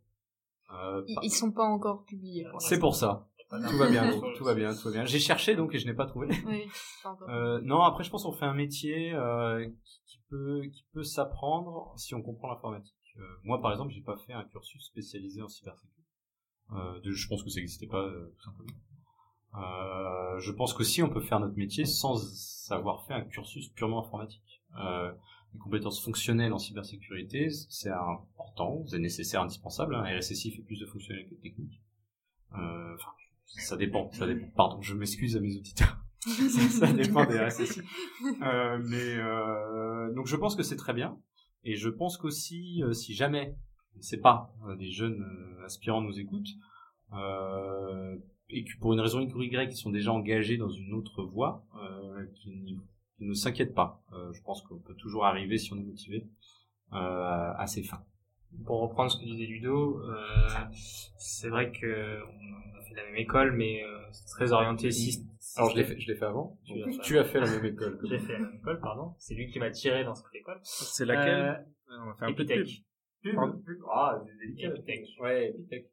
Euh, 0.74 1.04
Ils, 1.08 1.18
ils 1.24 1.30
sont 1.32 1.52
pas 1.52 1.64
encore 1.66 2.04
publiés. 2.06 2.46
pour 2.52 2.62
c'est 2.62 2.80
pour 2.80 2.96
ça. 2.96 3.28
Tout 3.50 3.78
va 3.78 3.90
bien, 3.90 4.08
donc, 4.12 4.24
tout 4.38 4.44
va 4.44 4.54
bien, 4.54 4.72
tout 4.76 4.84
va 4.86 4.92
bien. 4.92 5.06
J'ai 5.06 5.18
cherché 5.18 5.56
donc 5.56 5.74
et 5.74 5.80
je 5.80 5.88
n'ai 5.88 5.96
pas 5.96 6.06
trouvé. 6.06 6.28
Oui, 6.46 6.66
pas 7.04 7.10
encore. 7.10 7.30
Euh, 7.32 7.60
non, 7.64 7.82
après 7.82 8.04
je 8.04 8.12
pense 8.12 8.24
qu'on 8.24 8.32
fait 8.32 8.46
un 8.46 8.54
métier 8.54 9.12
euh, 9.14 9.66
qui, 9.84 10.02
qui 10.06 10.20
peut 10.30 10.62
qui 10.72 10.86
peut 10.94 11.04
s'apprendre 11.04 11.92
si 11.98 12.14
on 12.14 12.22
comprend 12.22 12.48
l'informatique. 12.50 12.94
Euh, 13.18 13.22
moi 13.44 13.60
par 13.60 13.72
exemple, 13.72 13.92
j'ai 13.92 14.02
pas 14.04 14.18
fait 14.18 14.34
un 14.34 14.44
cursus 14.44 14.84
spécialisé 14.86 15.42
en 15.42 15.48
cybersécurité. 15.48 15.99
Euh, 16.72 17.00
de- 17.02 17.12
je 17.12 17.28
pense 17.28 17.44
que 17.44 17.50
ça 17.50 17.60
n'existait 17.60 17.88
pas 17.88 18.04
euh, 18.04 18.34
tout 18.38 18.44
simplement. 18.44 18.74
Euh, 19.56 20.40
je 20.40 20.52
pense 20.52 20.74
qu'aussi 20.74 21.02
on 21.02 21.10
peut 21.10 21.22
faire 21.22 21.40
notre 21.40 21.56
métier 21.58 21.86
sans 21.86 22.70
avoir 22.72 23.06
fait 23.08 23.14
un 23.14 23.22
cursus 23.22 23.70
purement 23.70 24.06
informatique. 24.06 24.62
Euh, 24.80 25.12
les 25.54 25.60
compétences 25.60 26.04
fonctionnelles 26.04 26.54
en 26.54 26.60
cybersécurité, 26.60 27.50
c'est 27.70 27.90
important, 27.90 28.84
c'est 28.86 29.00
nécessaire, 29.00 29.42
indispensable. 29.42 29.96
Hein. 29.96 30.04
RSSI 30.20 30.52
fait 30.52 30.62
plus 30.62 30.80
de 30.80 30.86
fonctionnel 30.86 31.26
que 31.28 31.36
de 31.36 31.42
technique. 31.42 31.82
Euh, 32.54 32.94
Enfin, 32.96 33.12
ça 33.48 33.76
dépend, 33.78 34.12
ça 34.12 34.28
dépend. 34.28 34.48
Pardon, 34.56 34.82
je 34.82 34.94
m'excuse 34.94 35.36
à 35.36 35.40
mes 35.40 35.56
auditeurs. 35.56 35.98
ça, 36.20 36.70
ça 36.70 36.94
dépend 36.94 37.26
des 37.26 37.40
RSSI. 37.40 37.82
Euh, 38.44 38.78
mais 38.88 39.16
euh, 39.16 40.14
donc 40.14 40.28
je 40.28 40.36
pense 40.36 40.56
que 40.56 40.62
c'est 40.64 40.76
très 40.76 40.94
bien. 40.94 41.18
Et 41.64 41.76
je 41.76 41.90
pense 41.90 42.18
qu'aussi, 42.18 42.84
euh, 42.84 42.94
si 42.94 43.16
jamais, 43.16 43.56
ne 43.98 44.02
sais 44.04 44.18
pas, 44.18 44.54
euh, 44.68 44.76
des 44.76 44.92
jeunes 44.92 45.22
euh, 45.24 45.66
aspirants 45.66 46.02
nous 46.02 46.20
écoutent, 46.20 46.50
euh, 47.14 48.16
et 48.50 48.64
que 48.64 48.72
pour 48.80 48.94
une 48.94 49.00
raison 49.00 49.20
X 49.20 49.34
ou 49.34 49.42
Y, 49.42 49.72
ils 49.72 49.76
sont 49.78 49.92
déjà 49.92 50.12
engagés 50.12 50.58
dans 50.58 50.70
une 50.70 50.94
autre 50.94 51.24
voie, 51.24 51.64
euh, 51.76 52.26
qu'ils 52.36 52.80
ne 53.20 53.34
s'inquiètent 53.34 53.76
pas. 53.76 54.02
Euh, 54.14 54.32
je 54.34 54.42
pense 54.44 54.62
qu'on 54.64 54.80
peut 54.80 54.96
toujours 54.96 55.26
arriver, 55.26 55.58
si 55.58 55.74
on 55.74 55.78
est 55.78 55.84
motivé, 55.84 56.26
euh, 56.94 57.54
à 57.56 57.68
ses 57.68 57.84
fins. 57.84 58.04
Pour 58.66 58.82
reprendre 58.82 59.12
ce 59.12 59.18
que 59.20 59.26
disait 59.26 59.46
Ludo, 59.46 60.02
euh, 60.02 60.48
c'est 61.18 61.50
vrai 61.50 61.72
que 61.72 62.20
on 62.24 62.80
a 62.80 62.82
fait 62.82 62.96
la 62.96 63.04
même 63.04 63.18
école, 63.18 63.52
mais 63.52 63.84
euh, 63.84 64.00
c'est 64.12 64.26
très 64.26 64.52
orienté 64.54 64.90
système. 64.90 65.28
Alors 65.56 65.70
je 65.70 65.76
l'ai 65.76 65.84
fait, 65.84 66.00
je 66.00 66.08
l'ai 66.08 66.16
fait 66.16 66.26
avant. 66.26 66.58
Tu 67.04 67.14
fait 67.14 67.20
as 67.20 67.24
fait 67.26 67.40
la 67.40 67.48
même 67.48 67.66
école. 67.66 68.00
J'ai 68.06 68.18
fait 68.18 68.34
la 68.34 68.40
même 68.40 68.56
école, 68.56 68.80
pardon. 68.80 69.14
C'est 69.20 69.36
lui 69.36 69.48
qui 69.52 69.60
m'a 69.60 69.70
tiré 69.70 70.04
dans 70.04 70.16
cette 70.16 70.34
école. 70.34 70.60
C'est 70.64 71.06
laquelle 71.06 71.64
Euh, 71.92 71.98
On 72.02 72.06
va 72.08 72.14
faire 72.16 72.28
un 72.30 72.34
peu 72.34 72.44
de 72.44 72.66
pub. 73.22 73.36
Pub. 73.66 73.78
Ah, 73.92 74.22
c'est 74.26 74.38
délicat. 74.38 74.68
Epitech. 74.70 75.08
Ouais, 75.20 75.50
Epitech. 75.50 75.90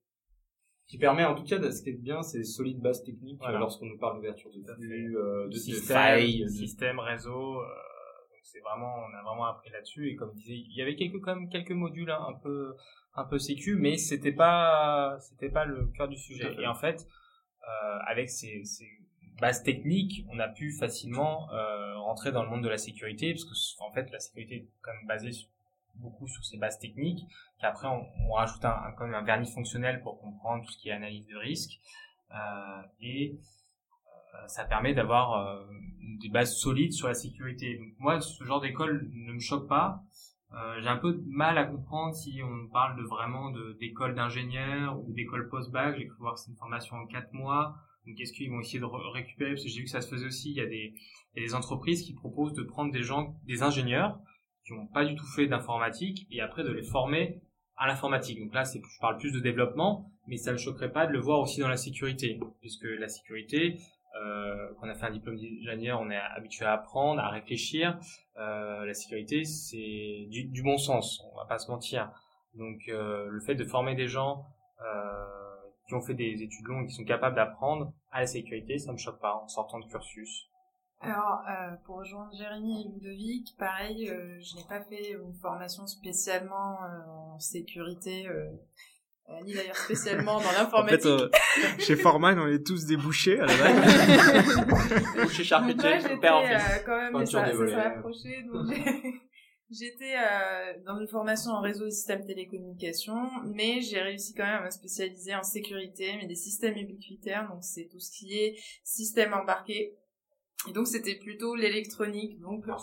Qui 0.89 0.99
permet 0.99 1.25
en 1.25 1.35
tout 1.35 1.43
cas, 1.43 1.59
ce 1.73 1.83
qui 1.83 1.91
est 1.91 2.01
bien, 2.01 2.23
c'est 2.23 2.45
solide 2.45 2.81
base 2.81 3.03
technique 3.03 3.39
Voilà. 3.41 3.59
lorsqu'on 3.59 3.87
nous 3.87 3.99
parle 3.99 4.17
d'ouverture 4.17 4.51
de 4.53 4.63
flux, 4.75 5.17
euh, 5.19 5.47
de, 5.47 5.51
de 5.51 5.57
système, 5.57 5.97
failles, 5.97 6.43
de- 6.43 6.49
système, 6.49 6.99
réseau. 7.01 7.61
euh, 7.61 7.65
donc 7.65 8.39
c'est 8.43 8.61
vraiment, 8.61 8.95
on 9.11 9.17
a 9.19 9.23
vraiment 9.25 9.47
appris 9.47 9.69
là-dessus. 9.71 10.11
Et 10.11 10.15
comme 10.15 10.33
disait, 10.35 10.55
il 10.55 10.73
y 10.77 10.83
avait 10.83 10.95
quelques 10.95 11.21
quand 11.21 11.35
même 11.35 11.49
quelques 11.49 11.73
modules 11.73 12.11
hein, 12.11 12.25
un 12.29 12.35
peu 12.35 12.75
un 13.15 13.25
peu 13.25 13.39
sécu, 13.39 13.75
mais 13.77 13.97
c'était 13.97 14.31
pas 14.31 15.17
c'était 15.21 15.49
pas 15.49 15.65
le 15.65 15.87
cœur 15.97 16.07
du 16.07 16.17
sujet. 16.19 16.55
Et 16.61 16.67
en 16.69 16.75
fait, 16.75 17.05
euh, 17.65 17.99
avec 18.07 18.31
ces, 18.31 18.63
ces 18.65 18.87
bases 19.41 19.65
techniques, 19.65 20.25
on 20.31 20.39
a 20.39 20.47
pu 20.49 20.71
facilement 20.71 21.51
euh, 21.53 21.97
rentrer 21.99 22.31
dans 22.31 22.45
le 22.45 22.49
monde 22.49 22.63
de 22.63 22.69
la 22.69 22.79
sécurité, 22.79 23.33
parce 23.33 23.45
que 23.45 23.83
en 23.83 23.91
fait 23.91 24.09
la 24.13 24.21
sécurité 24.21 24.55
est 24.55 24.69
quand 24.83 24.93
même 24.93 25.07
basée 25.09 25.33
sur- 25.33 25.49
beaucoup 25.99 26.29
sur 26.29 26.45
ces 26.45 26.59
bases 26.59 26.79
techniques, 26.79 27.23
qu'après 27.61 27.89
on, 27.89 28.05
on 28.29 28.33
rajoute 28.33 28.65
un, 28.65 28.77
un, 28.99 29.13
un 29.15 29.23
vernis 29.23 29.51
fonctionnel 29.51 30.01
pour 30.03 30.21
comprendre 30.21 30.65
tout 30.65 30.73
ce 30.73 30.79
qui 30.79 30.89
est 30.89 30.93
analyse 30.93 31.27
de 31.27 31.37
risque, 31.37 31.81
euh, 32.33 32.83
et 33.01 33.39
euh, 34.35 34.47
ça 34.49 34.65
permet 34.65 34.95
d'avoir 34.95 35.33
euh, 35.35 35.65
des 36.21 36.29
bases 36.29 36.57
solides 36.57 36.93
sur 36.93 37.09
la 37.09 37.15
sécurité. 37.15 37.79
Moi, 37.99 38.21
ce 38.21 38.45
genre 38.45 38.61
d'école 38.61 39.09
ne 39.13 39.33
me 39.33 39.41
choque 39.41 39.69
pas. 39.69 40.03
J'ai 40.81 40.89
un 40.89 40.97
peu 40.97 41.13
de 41.13 41.25
mal 41.27 41.59
à 41.59 41.65
comprendre 41.65 42.15
si 42.15 42.41
on 42.43 42.69
parle 42.69 42.97
de 42.97 43.03
vraiment 43.03 43.51
de 43.51 43.77
d'école 43.81 44.15
d'ingénieurs 44.15 44.99
ou 44.99 45.13
d'école 45.13 45.51
post-bac. 45.51 45.99
J'ai 45.99 46.07
cru 46.07 46.17
voir 46.21 46.35
que 46.35 46.41
c'est 46.41 46.51
une 46.51 46.57
formation 46.57 46.97
en 46.97 47.07
quatre 47.07 47.33
mois. 47.35 47.75
Donc 48.07 48.19
est-ce 48.21 48.33
qu'ils 48.33 48.51
vont 48.51 48.61
essayer 48.61 48.79
de 48.79 48.85
re- 48.85 49.11
récupérer? 49.13 49.51
Parce 49.51 49.65
que 49.65 49.69
j'ai 49.69 49.81
vu 49.81 49.85
que 49.85 49.91
ça 49.91 50.01
se 50.01 50.09
faisait 50.09 50.25
aussi. 50.25 50.53
Il 50.53 50.57
y 50.57 50.61
a 50.61 50.67
des, 50.67 50.95
il 51.35 51.43
y 51.43 51.45
a 51.45 51.49
des 51.49 51.55
entreprises 51.55 52.03
qui 52.07 52.15
proposent 52.15 52.55
de 52.55 52.63
prendre 52.63 52.91
des 52.93 53.03
gens, 53.03 53.37
des 53.45 53.63
ingénieurs 53.63 54.19
qui 54.67 54.73
n'ont 54.75 54.87
pas 54.87 55.05
du 55.05 55.15
tout 55.15 55.27
fait 55.27 55.47
d'informatique 55.47 56.27
et 56.31 56.41
après 56.41 56.65
de 56.65 56.73
les 56.73 56.83
former 56.83 57.41
à 57.77 57.87
l'informatique. 57.87 58.41
Donc 58.41 58.53
là, 58.53 58.65
c'est, 58.65 58.81
je 58.81 59.01
parle 59.01 59.19
plus 59.19 59.33
de 59.33 59.41
développement, 59.41 60.11
mais 60.27 60.37
ça 60.37 60.53
ne 60.53 60.57
choquerait 60.57 60.93
pas 60.93 61.07
de 61.07 61.13
le 61.13 61.21
voir 61.21 61.41
aussi 61.41 61.61
dans 61.61 61.69
la 61.69 61.77
sécurité, 61.77 62.41
puisque 62.61 62.85
la 62.85 63.09
sécurité, 63.09 63.79
euh, 64.21 64.69
quand 64.79 64.87
on 64.87 64.91
a 64.91 64.95
fait 64.95 65.07
un 65.07 65.11
diplôme 65.11 65.37
d'ingénieur, 65.37 66.01
on 66.01 66.11
est 66.11 66.17
habitué 66.17 66.65
à 66.65 66.73
apprendre, 66.73 67.21
à 67.21 67.29
réfléchir. 67.29 67.99
Euh, 68.39 68.85
la 68.85 68.95
sécurité, 68.95 69.45
c'est 69.45 70.27
du, 70.31 70.45
du 70.45 70.63
bon 70.63 70.79
sens, 70.79 71.23
on 71.33 71.37
va 71.37 71.45
pas 71.45 71.59
se 71.59 71.71
mentir. 71.71 72.11
Donc 72.55 72.89
euh, 72.89 73.29
le 73.29 73.41
fait 73.41 73.55
de 73.55 73.65
former 73.65 73.95
des 73.95 74.09
gens 74.09 74.47
euh, 74.81 75.25
qui 75.87 75.95
ont 75.95 76.01
fait 76.01 76.15
des 76.15 76.43
études 76.43 76.67
longues, 76.67 76.89
qui 76.89 76.95
sont 76.95 77.05
capables 77.05 77.37
d'apprendre 77.37 77.93
à 78.11 78.21
la 78.21 78.27
sécurité, 78.27 78.79
ça 78.79 78.93
me 78.93 78.99
choque 78.99 79.21
pas 79.21 79.35
en 79.35 79.49
sortant 79.49 79.79
de 79.79 79.87
cursus. 79.87 80.49
Alors, 81.01 81.43
euh, 81.49 81.77
pour 81.85 81.97
rejoindre 81.99 82.33
Jérémy 82.37 82.81
et 82.83 82.89
Ludovic, 82.89 83.55
pareil, 83.59 84.09
euh, 84.09 84.39
je 84.41 84.57
n'ai 84.57 84.65
pas 84.69 84.81
fait 84.83 85.11
une 85.13 85.35
formation 85.41 85.87
spécialement 85.87 86.83
euh, 86.85 87.11
en 87.35 87.39
sécurité, 87.39 88.27
euh, 88.29 88.47
euh, 89.29 89.33
ni 89.45 89.55
d'ailleurs 89.55 89.77
spécialement 89.77 90.41
dans 90.41 90.49
En 90.49 90.53
l'informatique. 90.53 91.03
fait, 91.03 91.09
euh, 91.09 91.29
chez 91.79 91.97
Forman, 91.97 92.39
on 92.39 92.47
est 92.49 92.65
tous 92.67 92.87
débouchés 92.87 93.39
à 93.39 93.47
la 93.47 93.57
base. 93.57 95.31
Chez 95.31 95.43
Donc 95.43 95.43
charcutier, 95.43 96.19
père 96.21 96.37
en 96.39 96.43
fils. 96.45 96.53
euh, 96.57 96.83
quand 96.87 96.97
même, 96.97 97.13
mais 97.19 97.27
ça, 97.27 97.45
s'est 97.53 97.75
rapproché. 97.77 98.43
Donc 98.45 98.67
j'ai- 98.67 99.21
j'étais 99.71 100.15
euh, 100.17 100.73
dans 100.87 100.99
une 100.99 101.09
formation 101.09 101.51
en 101.51 101.61
réseau 101.61 101.87
et 101.87 101.91
système 101.91 102.25
télécommunications, 102.25 103.29
mais 103.45 103.81
j'ai 103.83 104.01
réussi 104.01 104.33
quand 104.35 104.45
même 104.45 104.63
à 104.63 104.65
me 104.65 104.71
spécialiser 104.71 105.35
en 105.35 105.43
sécurité, 105.43 106.15
mais 106.17 106.27
des 106.27 106.35
systèmes 106.37 106.77
ubiquitaires, 106.79 107.49
donc 107.51 107.63
c'est 107.63 107.87
tout 107.91 108.01
ce 108.01 108.11
qui 108.11 108.33
est 108.39 108.57
système 108.83 109.35
embarqué. 109.35 109.95
Et 110.69 110.73
donc 110.73 110.87
c'était 110.87 111.15
plutôt 111.17 111.55
l'électronique, 111.55 112.41
donc 112.41 112.67
la... 112.67 112.77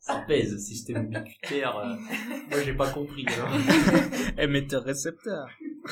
Ça 0.00 0.24
pèse, 0.26 0.56
système 0.58 1.04
ubiquitaire. 1.06 1.76
euh, 1.76 1.94
moi, 2.50 2.62
j'ai 2.64 2.74
pas 2.74 2.90
compris. 2.92 3.26
hein. 3.28 4.32
Émetteur 4.38 4.84
récepteur. 4.84 5.48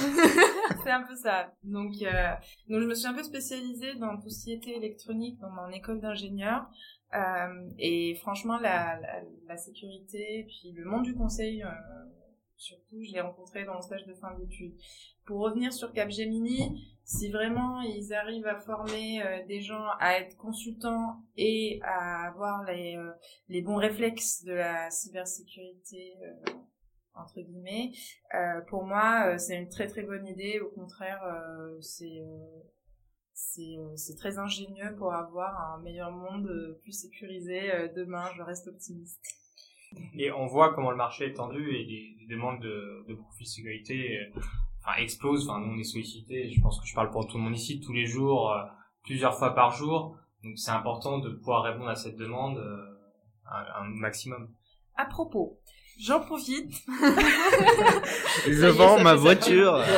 c'est 0.85 0.91
un 0.91 1.03
peu 1.03 1.15
ça. 1.17 1.53
Donc, 1.63 1.93
euh, 2.03 2.33
donc 2.69 2.81
je 2.83 2.87
me 2.87 2.95
suis 2.95 3.07
un 3.07 3.15
peu 3.15 3.23
spécialisée 3.23 3.95
dans 3.95 4.17
tout 4.21 4.29
ce 4.31 4.45
qui 4.45 4.53
était 4.53 4.77
électronique 4.77 5.39
dans 5.41 5.51
mon 5.51 5.69
école 5.71 6.01
d'ingénieur. 6.01 6.67
Euh, 7.15 7.69
et 7.79 8.17
franchement, 8.17 8.59
la, 8.59 8.99
la, 9.01 9.23
la 9.47 9.57
sécurité, 9.57 10.45
puis 10.49 10.73
le 10.73 10.85
monde 10.85 11.05
du 11.05 11.15
conseil, 11.15 11.63
euh, 11.63 11.69
surtout, 12.57 13.03
je 13.07 13.13
l'ai 13.13 13.21
rencontré 13.21 13.65
dans 13.65 13.75
mon 13.75 13.83
stage 13.83 14.05
de 14.07 14.15
fin 14.15 14.35
d'études. 14.39 14.75
Pour 15.25 15.41
revenir 15.41 15.73
sur 15.73 15.93
Capgemini, 15.93 16.94
si 17.05 17.31
vraiment 17.31 17.83
ils 17.83 18.15
arrivent 18.15 18.47
à 18.47 18.59
former 18.59 19.23
euh, 19.23 19.47
des 19.47 19.61
gens 19.61 19.87
à 20.01 20.19
être 20.19 20.37
consultants 20.37 21.23
et 21.37 21.79
à 21.83 22.29
avoir 22.29 22.65
les, 22.65 22.97
euh, 22.97 23.13
les 23.49 23.61
bons 23.61 23.77
réflexes 23.77 24.43
de 24.45 24.53
la 24.53 24.91
cybersécurité, 24.91 26.15
euh, 26.23 26.53
entre 27.15 27.41
guillemets, 27.43 27.93
pour 28.67 28.85
moi, 28.85 29.39
c'est 29.39 29.57
une 29.57 29.69
très 29.69 29.87
très 29.87 30.03
bonne 30.03 30.27
idée. 30.27 30.59
Au 30.59 30.69
contraire, 30.71 31.23
c'est 31.81 32.25
c'est 33.33 34.17
très 34.17 34.39
ingénieux 34.39 34.97
pour 34.99 35.15
avoir 35.15 35.75
un 35.75 35.83
meilleur 35.83 36.11
monde 36.11 36.77
plus 36.83 36.91
sécurisé 36.91 37.89
demain. 37.95 38.25
Je 38.37 38.43
reste 38.43 38.67
optimiste. 38.67 39.21
Et 40.19 40.33
on 40.33 40.47
voit 40.47 40.75
comment 40.75 40.91
le 40.91 40.97
marché 40.97 41.27
est 41.27 41.35
tendu 41.35 41.71
et 41.71 41.85
les, 41.85 42.27
demandes 42.29 42.61
de, 42.61 43.05
de 43.07 43.45
sécurité 43.45 44.19
enfin, 44.87 44.97
explosent. 44.99 45.49
Enfin, 45.49 45.61
nous, 45.61 45.73
on 45.75 45.79
est 45.79 45.85
sollicité. 45.85 46.51
Je 46.51 46.61
pense 46.61 46.81
que 46.81 46.87
je 46.87 46.95
parle 46.95 47.11
pour 47.11 47.27
tout 47.27 47.37
le 47.39 47.45
monde 47.45 47.57
ici 47.57 47.81
tous 47.81 47.93
les 47.93 48.07
jours, 48.07 48.53
euh, 48.53 48.63
plusieurs 49.05 49.37
fois 49.39 49.55
par 49.55 49.73
jour. 49.73 50.17
Donc, 50.43 50.59
c'est 50.59 50.71
important 50.71 51.19
de 51.19 51.31
pouvoir 51.31 51.63
répondre 51.63 51.89
à 51.89 51.95
cette 51.95 52.17
demande 52.17 52.59
euh, 52.59 52.99
un, 53.51 53.83
un 53.83 53.85
maximum. 54.01 54.49
À 54.97 55.07
propos, 55.07 55.59
j'en 55.99 56.21
profite. 56.21 56.73
Je 58.47 58.67
vends 58.67 59.01
ma 59.03 59.15
voiture. 59.15 59.83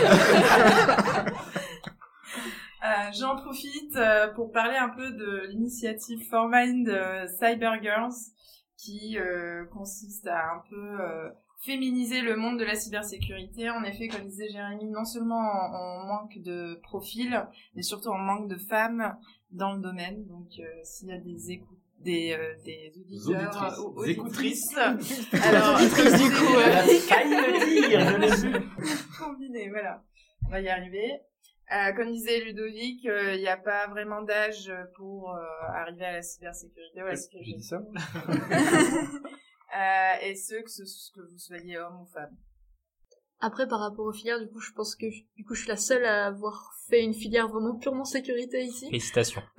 Euh, 2.84 3.10
J'en 3.18 3.34
profite 3.34 3.96
euh, 3.96 4.28
pour 4.34 4.52
parler 4.52 4.76
un 4.76 4.90
peu 4.90 5.10
de 5.10 5.48
l'initiative 5.48 6.20
For 6.30 6.48
Mind 6.48 6.88
euh, 6.88 7.26
Cyber 7.26 7.82
Girls 7.82 8.14
qui 8.76 9.18
euh, 9.18 9.64
consiste 9.72 10.28
à 10.28 10.52
un 10.52 10.62
peu 10.70 11.00
euh, 11.00 11.28
féminiser 11.66 12.20
le 12.20 12.36
monde 12.36 12.58
de 12.58 12.64
la 12.64 12.74
cybersécurité. 12.74 13.68
En 13.70 13.82
effet, 13.84 14.08
comme 14.08 14.26
disait 14.26 14.48
Jérémy, 14.48 14.86
non 14.86 15.04
seulement 15.04 15.36
on, 15.36 16.02
on 16.02 16.06
manque 16.06 16.38
de 16.38 16.78
profils, 16.82 17.46
mais 17.74 17.82
surtout 17.82 18.10
on 18.10 18.18
manque 18.18 18.48
de 18.48 18.56
femmes 18.56 19.16
dans 19.50 19.74
le 19.74 19.80
domaine. 19.80 20.24
Donc 20.26 20.48
euh, 20.58 20.64
s'il 20.84 21.08
y 21.08 21.12
a 21.12 21.18
des 21.18 21.50
écoutes 21.50 21.78
des, 22.00 22.36
euh, 22.38 22.54
des 22.64 22.92
auditeurs 23.26 23.78
Auditrices. 23.78 23.78
ou 23.78 24.04
Des 24.04 24.18
auditrices. 24.18 24.76
Alors, 25.42 25.76
Auditrices, 25.76 26.22
du 26.22 26.30
coup, 26.30 26.54
euh, 26.54 26.70
Failli 27.08 27.34
le 27.34 27.88
dire, 27.88 28.00
je 28.00 28.16
l'ai 28.16 28.50
vu. 28.50 28.66
combiné, 29.18 29.68
voilà. 29.70 30.04
On 30.46 30.50
va 30.50 30.60
y 30.60 30.68
arriver. 30.68 31.20
Euh, 31.72 31.92
comme 31.94 32.12
disait 32.12 32.44
Ludovic, 32.44 33.04
euh, 33.06 33.34
il 33.34 33.40
n'y 33.40 33.48
a 33.48 33.56
pas 33.56 33.88
vraiment 33.88 34.22
d'âge 34.22 34.72
pour 34.94 35.32
euh, 35.32 35.40
arriver 35.74 36.04
à 36.04 36.12
la 36.12 36.22
cybersécurité 36.22 37.00
J'ai 37.42 37.54
dit 37.54 37.62
ça 37.62 37.82
Euh, 39.76 40.14
et 40.22 40.34
ce 40.34 40.54
que, 40.62 40.68
ce 40.70 41.10
que 41.12 41.20
vous 41.20 41.38
soyez 41.38 41.76
homme 41.78 42.00
ou 42.02 42.06
femme. 42.06 42.36
Après, 43.40 43.68
par 43.68 43.80
rapport 43.80 44.06
aux 44.06 44.12
filières, 44.12 44.40
du 44.40 44.48
coup, 44.48 44.60
je 44.60 44.72
pense 44.72 44.94
que 44.96 45.04
du 45.36 45.44
coup, 45.44 45.54
je 45.54 45.60
suis 45.60 45.68
la 45.68 45.76
seule 45.76 46.04
à 46.06 46.26
avoir 46.26 46.72
fait 46.88 47.02
une 47.02 47.12
filière 47.12 47.48
vraiment 47.48 47.76
purement 47.76 48.04
sécurité 48.06 48.62
ici. 48.62 48.86
Félicitations. 48.86 49.42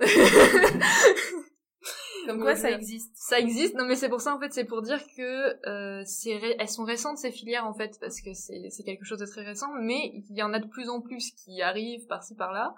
Comme 2.26 2.38
quoi, 2.40 2.50
Ouais, 2.52 2.56
ça 2.56 2.70
existe. 2.70 3.12
Ça 3.16 3.38
existe, 3.38 3.74
non 3.74 3.86
mais 3.86 3.94
c'est 3.96 4.08
pour 4.10 4.20
ça 4.20 4.34
en 4.34 4.40
fait, 4.40 4.52
c'est 4.52 4.64
pour 4.66 4.82
dire 4.82 5.00
que 5.16 5.66
euh, 5.66 6.02
c'est 6.04 6.36
ré- 6.36 6.56
elles 6.58 6.68
sont 6.68 6.84
récentes 6.84 7.16
ces 7.16 7.30
filières 7.30 7.64
en 7.66 7.72
fait 7.72 7.96
parce 8.00 8.20
que 8.20 8.34
c'est 8.34 8.68
c'est 8.70 8.82
quelque 8.82 9.04
chose 9.06 9.18
de 9.20 9.24
très 9.24 9.44
récent, 9.44 9.68
mais 9.80 10.12
il 10.28 10.36
y 10.36 10.42
en 10.42 10.52
a 10.52 10.58
de 10.58 10.66
plus 10.66 10.90
en 10.90 11.00
plus 11.00 11.30
qui 11.30 11.62
arrivent 11.62 12.06
par-ci 12.06 12.34
par-là. 12.34 12.74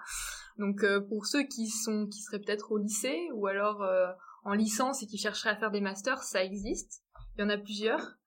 Donc 0.57 0.83
euh, 0.83 1.01
pour 1.01 1.25
ceux 1.25 1.43
qui 1.43 1.67
sont 1.67 2.07
qui 2.07 2.21
seraient 2.21 2.39
peut-être 2.39 2.71
au 2.71 2.77
lycée 2.77 3.27
ou 3.33 3.47
alors 3.47 3.81
euh, 3.81 4.07
en 4.45 4.53
licence 4.53 5.03
et 5.03 5.07
qui 5.07 5.17
chercheraient 5.17 5.49
à 5.49 5.57
faire 5.57 5.71
des 5.71 5.81
masters, 5.81 6.23
ça 6.23 6.41
existe. 6.45 7.00
Il 7.37 7.41
y 7.41 7.43
en 7.43 7.49
a 7.49 7.57
plusieurs. 7.57 8.17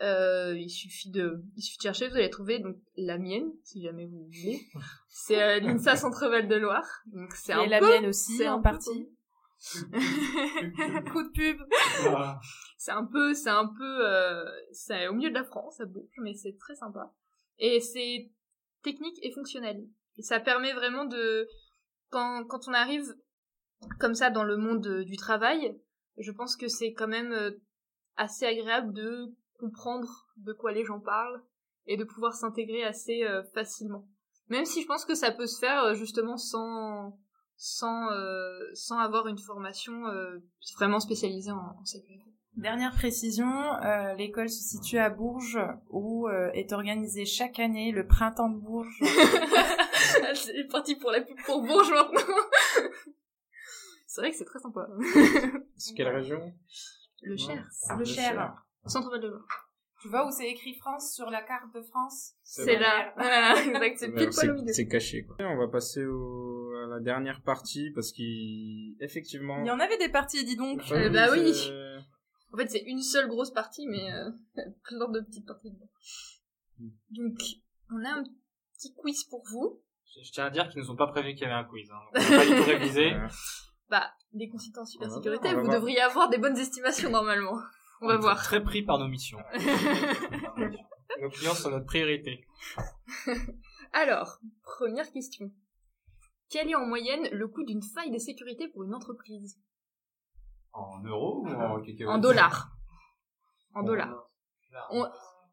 Euh, 0.00 0.54
il 0.56 0.70
suffit 0.70 1.10
de 1.10 1.42
il 1.56 1.62
suffit 1.62 1.78
de 1.78 1.82
chercher, 1.82 2.08
vous 2.08 2.14
allez 2.14 2.30
trouver 2.30 2.60
donc 2.60 2.76
la 2.96 3.18
mienne 3.18 3.50
si 3.64 3.82
jamais 3.82 4.06
vous 4.06 4.24
voulez. 4.24 4.60
C'est 5.08 5.42
euh, 5.42 5.60
l'INSA 5.60 5.96
Centre-Val 5.96 6.46
de 6.48 6.54
Loire. 6.54 6.86
Donc 7.06 7.32
c'est 7.34 7.52
un 7.52 7.62
Et 7.62 7.68
la 7.68 7.80
peu 7.80 7.88
mienne 7.88 8.06
aussi, 8.06 8.36
c'est 8.36 8.46
un 8.46 8.54
en 8.54 8.58
peu 8.58 8.70
partie. 8.70 9.08
Coup 11.12 11.22
de 11.22 11.32
pub. 11.32 11.60
c'est 12.78 12.92
un 12.92 13.04
peu 13.04 13.34
c'est 13.34 13.50
un 13.50 13.66
peu 13.66 14.06
euh, 14.06 14.44
c'est 14.70 15.08
au 15.08 15.14
milieu 15.14 15.30
de 15.30 15.34
la 15.34 15.44
France 15.44 15.76
ça 15.78 15.84
bouge 15.84 16.14
mais 16.18 16.32
c'est 16.34 16.56
très 16.56 16.76
sympa 16.76 17.12
et 17.58 17.80
c'est 17.80 18.30
technique 18.82 19.18
et 19.22 19.32
fonctionnel 19.32 19.84
et 20.16 20.22
ça 20.22 20.38
permet 20.38 20.72
vraiment 20.72 21.04
de 21.04 21.48
quand 22.10 22.44
quand 22.44 22.68
on 22.68 22.72
arrive 22.72 23.04
comme 23.98 24.14
ça 24.14 24.30
dans 24.30 24.44
le 24.44 24.56
monde 24.56 24.86
euh, 24.86 25.04
du 25.04 25.16
travail 25.16 25.76
je 26.18 26.30
pense 26.30 26.56
que 26.56 26.68
c'est 26.68 26.92
quand 26.92 27.08
même 27.08 27.32
euh, 27.32 27.50
assez 28.18 28.44
agréable 28.44 28.92
de 28.92 29.34
comprendre 29.58 30.28
de 30.36 30.52
quoi 30.52 30.72
les 30.72 30.84
gens 30.84 31.00
parlent 31.00 31.42
et 31.86 31.96
de 31.96 32.04
pouvoir 32.04 32.34
s'intégrer 32.34 32.84
assez 32.84 33.24
euh, 33.24 33.42
facilement 33.54 34.06
même 34.48 34.64
si 34.64 34.82
je 34.82 34.86
pense 34.86 35.04
que 35.04 35.14
ça 35.14 35.30
peut 35.30 35.46
se 35.46 35.58
faire 35.58 35.82
euh, 35.84 35.94
justement 35.94 36.36
sans 36.36 37.18
sans 37.56 38.10
euh, 38.12 38.60
sans 38.74 38.98
avoir 38.98 39.26
une 39.26 39.38
formation 39.38 40.06
euh, 40.06 40.38
vraiment 40.76 41.00
spécialisée 41.00 41.50
en, 41.50 41.76
en 41.80 41.84
sécurité 41.84 42.24
Dernière 42.56 42.92
précision, 42.92 43.46
euh, 43.84 44.14
l'école 44.14 44.48
se 44.48 44.60
situe 44.60 44.98
à 44.98 45.10
Bourges 45.10 45.60
où 45.90 46.26
euh, 46.26 46.50
est 46.54 46.72
organisé 46.72 47.24
chaque 47.24 47.60
année 47.60 47.92
le 47.92 48.04
printemps 48.04 48.48
de 48.48 48.58
Bourges. 48.58 49.00
c'est 50.34 50.64
parti 50.64 50.96
pour 50.96 51.12
la 51.12 51.20
pub 51.20 51.36
pour 51.46 51.62
Bourges 51.62 51.92
maintenant. 51.92 52.18
c'est 54.08 54.22
vrai 54.22 54.32
que 54.32 54.36
c'est 54.36 54.44
très 54.44 54.58
sympa. 54.58 54.88
C'est 55.76 55.94
quelle 55.94 56.08
région? 56.08 56.52
Le 57.22 57.36
Cher. 57.36 57.68
Le 57.98 58.04
Cher. 58.04 58.62
Centre-Val 58.86 59.20
de 59.20 59.28
Loire. 59.28 59.68
Tu 60.00 60.08
vois 60.08 60.26
où 60.26 60.30
c'est 60.30 60.48
écrit 60.48 60.74
France 60.74 61.12
sur 61.12 61.28
la 61.28 61.42
carte 61.42 61.74
de 61.74 61.82
France 61.82 62.34
C'est 62.44 62.78
là. 62.78 63.12
Voilà, 63.16 63.56
exact. 63.86 63.98
C'est 63.98 64.12
pile 64.12 64.30
poil 64.30 64.50
au 64.50 64.54
milieu. 64.54 64.72
c'est 64.72 64.86
caché 64.86 65.24
quoi. 65.24 65.36
On 65.40 65.56
va 65.56 65.66
passer 65.66 66.04
au, 66.04 66.72
à 66.84 66.86
la 66.86 67.00
dernière 67.00 67.42
partie 67.42 67.90
parce 67.90 68.12
qu'effectivement. 68.12 69.60
Il 69.60 69.66
y 69.66 69.70
en 69.72 69.80
avait 69.80 69.98
des 69.98 70.08
parties, 70.08 70.44
dis 70.44 70.56
donc. 70.56 70.82
Euh, 70.92 71.08
bah 71.10 71.28
oui. 71.32 71.52
En 72.50 72.56
fait, 72.56 72.68
c'est 72.70 72.82
une 72.86 73.02
seule 73.02 73.28
grosse 73.28 73.50
partie, 73.50 73.86
mais 73.86 74.10
euh, 74.10 74.30
plein 74.84 75.10
de 75.10 75.20
petites 75.20 75.46
parties 75.46 75.70
dedans. 75.70 75.90
Hmm. 76.78 76.88
Donc, 77.10 77.38
on 77.90 78.02
a 78.02 78.20
un 78.20 78.24
petit 78.72 78.94
quiz 78.94 79.24
pour 79.24 79.42
vous. 79.50 79.82
Je, 80.14 80.24
je 80.24 80.32
tiens 80.32 80.46
à 80.46 80.50
dire 80.50 80.66
qu'ils 80.70 80.80
nous 80.80 80.90
ont 80.90 80.96
pas 80.96 81.08
prévu 81.08 81.34
qu'il 81.34 81.42
y 81.42 81.44
avait 81.44 81.52
un 81.52 81.64
quiz. 81.64 81.90
Hein. 81.90 82.00
Donc, 82.14 82.24
on 82.26 82.30
va 82.30 82.38
pas 82.38 82.46
du 82.46 82.56
tout 82.56 82.64
réviser. 82.64 83.12
Bah, 83.90 84.12
les 84.32 84.48
consultants 84.48 84.82
en 84.82 84.86
cybersécurité, 84.86 85.54
vous 85.54 85.68
devriez 85.68 86.00
avoir 86.00 86.28
des 86.28 86.38
bonnes 86.38 86.58
estimations 86.58 87.10
normalement. 87.10 87.58
On 88.00 88.08
va 88.08 88.14
est 88.14 88.18
voir. 88.18 88.36
Très 88.36 88.62
pris 88.62 88.82
par 88.82 88.98
nos 88.98 89.08
missions. 89.08 89.38
nos 91.20 91.30
clients 91.30 91.54
sont 91.54 91.70
notre 91.70 91.86
priorité. 91.86 92.46
Alors, 93.92 94.38
première 94.62 95.10
question. 95.10 95.50
Quel 96.50 96.70
est 96.70 96.74
en 96.74 96.86
moyenne 96.86 97.28
le 97.32 97.48
coût 97.48 97.64
d'une 97.64 97.82
faille 97.82 98.10
de 98.10 98.18
sécurité 98.18 98.68
pour 98.68 98.84
une 98.84 98.94
entreprise? 98.94 99.58
En 100.72 101.02
euros 101.02 101.44
ou 101.44 101.48
en 101.48 101.82
En 102.08 102.18
dollars. 102.18 102.70
En 103.74 103.82
dollars. 103.82 104.28
On, 104.90 105.06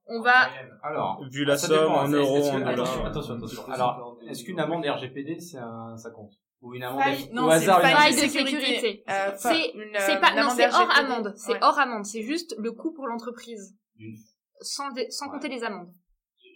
on 0.08 0.22
va... 0.22 0.50
Alors, 0.84 1.24
Vu 1.32 1.46
la 1.46 1.58
ça 1.58 1.68
somme 1.68 1.92
en 1.92 2.08
euros, 2.08 2.50
en 2.50 2.62
attention, 2.62 2.98
dollars. 2.98 3.06
attention, 3.08 3.34
attention. 3.36 3.66
Alors, 3.72 4.18
est-ce 4.30 4.44
qu'une 4.44 4.60
amende 4.60 4.86
RGPD, 4.86 5.40
c'est 5.40 5.58
un, 5.58 5.98
ça 5.98 6.12
compte 6.12 6.32
Ou 6.62 6.74
une 6.76 6.84
amende 6.84 7.02
Faille- 7.02 7.30
non, 7.34 7.46
au 7.46 7.50
c'est 7.50 7.56
hasard, 7.56 7.80
une- 7.82 7.88
faille 7.88 8.14
de 8.14 8.20
sécurité. 8.20 9.04
Euh, 9.10 9.32
C'est- 9.36 9.50
euh, 9.76 10.20
pas, 10.20 10.32
une 10.32 10.42
non, 10.42 10.50
c'est 10.50 10.68
hors 10.68 10.92
amende. 10.98 11.34
C'est 11.36 11.54
Ouais. 11.54 11.60
hors 11.62 11.80
amende. 11.80 12.06
C'est 12.06 12.24
juste 12.24 12.56
le 12.60 12.72
coût 12.72 12.94
pour 12.94 13.08
l'entreprise. 13.08 13.76
Sans, 14.62 14.90
sans 15.10 15.26
Ouais. 15.28 15.32
compter 15.32 15.50
les 15.50 15.64
amendes. 15.64 15.92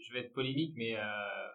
Je 0.08 0.14
vais 0.14 0.22
être 0.22 0.34
polémique, 0.34 0.74
mais 0.76 0.96
euh, 0.96 1.02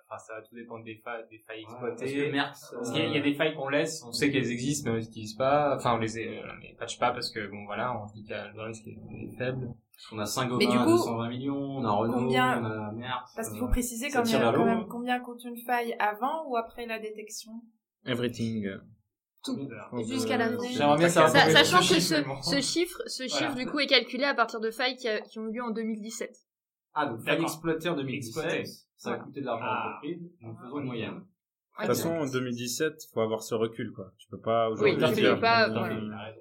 enfin, 0.07 0.18
ça 0.18 0.34
va 0.34 0.42
tout 0.42 0.55
dépendre 0.55 0.84
des, 0.84 1.01
fa 1.03 1.22
des 1.24 1.42
failles 1.45 1.64
Ouais, 1.64 1.90
exploitées. 1.90 2.30
Merck, 2.30 2.55
Parce 2.72 2.90
qu'il 2.92 3.01
y, 3.01 3.05
a- 3.05 3.09
il 3.09 3.14
y 3.14 3.18
a 3.18 3.22
des 3.22 3.34
failles 3.34 3.55
qu'on 3.57 3.68
laisse, 3.68 4.05
on 4.07 4.12
sait 4.12 4.30
qu'elles 4.30 4.51
existent, 4.53 4.90
mais 4.90 4.97
on 4.97 4.99
les 5.01 5.07
utilise 5.09 5.34
pas. 5.34 5.74
Enfin, 5.74 5.95
on 5.95 5.99
les, 5.99 6.16
euh, 6.18 6.40
on 6.55 6.61
les 6.61 6.76
patche 6.78 6.99
pas 7.01 7.11
parce 7.11 7.32
que 7.32 7.49
bon, 7.51 7.64
voilà, 7.66 7.92
on 8.01 8.07
dit 8.12 8.24
que 8.24 8.32
le 8.32 8.62
risque 8.62 8.86
est 8.86 9.36
faible. 9.38 9.70
Parce 9.97 10.07
qu'on 10.11 10.18
a 10.18 10.26
Saint-Gobain, 10.26 10.59
Mais 10.66 10.70
du 10.72 10.78
coup, 10.78 10.84
220 10.90 11.28
millions, 11.28 11.57
on 11.78 11.84
a 11.84 11.90
Renault, 11.92 12.12
combien- 12.14 12.61
on 12.62 12.64
a 12.66 12.92
Merck. 12.92 13.26
Parce 13.36 13.49
qu'il 13.49 13.57
euh, 13.59 13.61
faut 13.61 13.68
préciser 13.68 14.11
quand 14.11 14.24
même, 14.30 14.53
quand 14.55 14.86
combien 14.88 15.20
coûte 15.20 15.42
une 15.45 15.57
faille 15.64 15.95
avant 15.99 16.47
ou 16.49 16.57
après 16.57 16.84
la 16.86 16.99
détection? 16.99 17.53
Everything. 18.05 18.68
Tout. 19.45 19.59
Jusqu'à 20.09 20.36
la 20.38 20.49
Euh, 20.49 20.57
fin. 20.59 20.68
J'aimerais 20.72 20.99
bien 20.99 21.09
savoir 21.09 21.30
sachant 21.32 21.78
que 21.78 21.84
ce 22.01 22.01
ce, 22.42 22.61
chiffre, 22.61 23.03
ce 23.07 23.28
chiffre, 23.28 23.55
du 23.55 23.66
coup 23.66 23.78
est 23.78 23.86
calculé 23.86 24.24
à 24.24 24.34
partir 24.34 24.59
de 24.61 24.70
failles 24.70 24.97
qui, 24.97 25.07
a- 25.09 25.20
qui 25.20 25.38
ont 25.38 25.47
eu 25.49 25.53
lieu 25.55 25.62
en 25.62 25.70
2017. 25.70 26.34
Ah, 26.95 27.07
donc 27.07 27.20
faille 27.24 27.42
exploitée 27.42 27.88
en 27.88 27.97
2017, 27.97 28.45
Exploitée. 28.45 28.64
ça 28.97 29.12
a 29.12 29.16
coûté 29.18 29.40
de 29.40 29.47
l'argent 29.47 29.64
à 29.64 29.68
Ah. 29.68 29.84
l'entreprise, 29.86 30.30
donc 30.42 30.57
faisons 30.62 30.78
une 30.78 30.86
moyenne. 30.86 31.14
De 31.14 31.20
toute 31.78 31.86
façon, 31.86 32.11
en 32.11 32.26
2017, 32.26 32.95
faut 33.12 33.20
avoir 33.20 33.42
ce 33.42 33.55
recul, 33.55 33.92
quoi. 33.92 34.12
Tu 34.18 34.28
peux 34.28 34.40
pas 34.40 34.70
aujourd'hui 34.70 34.97
Oui, 35.05 35.14
tu 35.14 35.22
peux 35.22 35.40
pas, 35.40 35.68
euh, 35.68 35.72
voilà. 35.72 36.34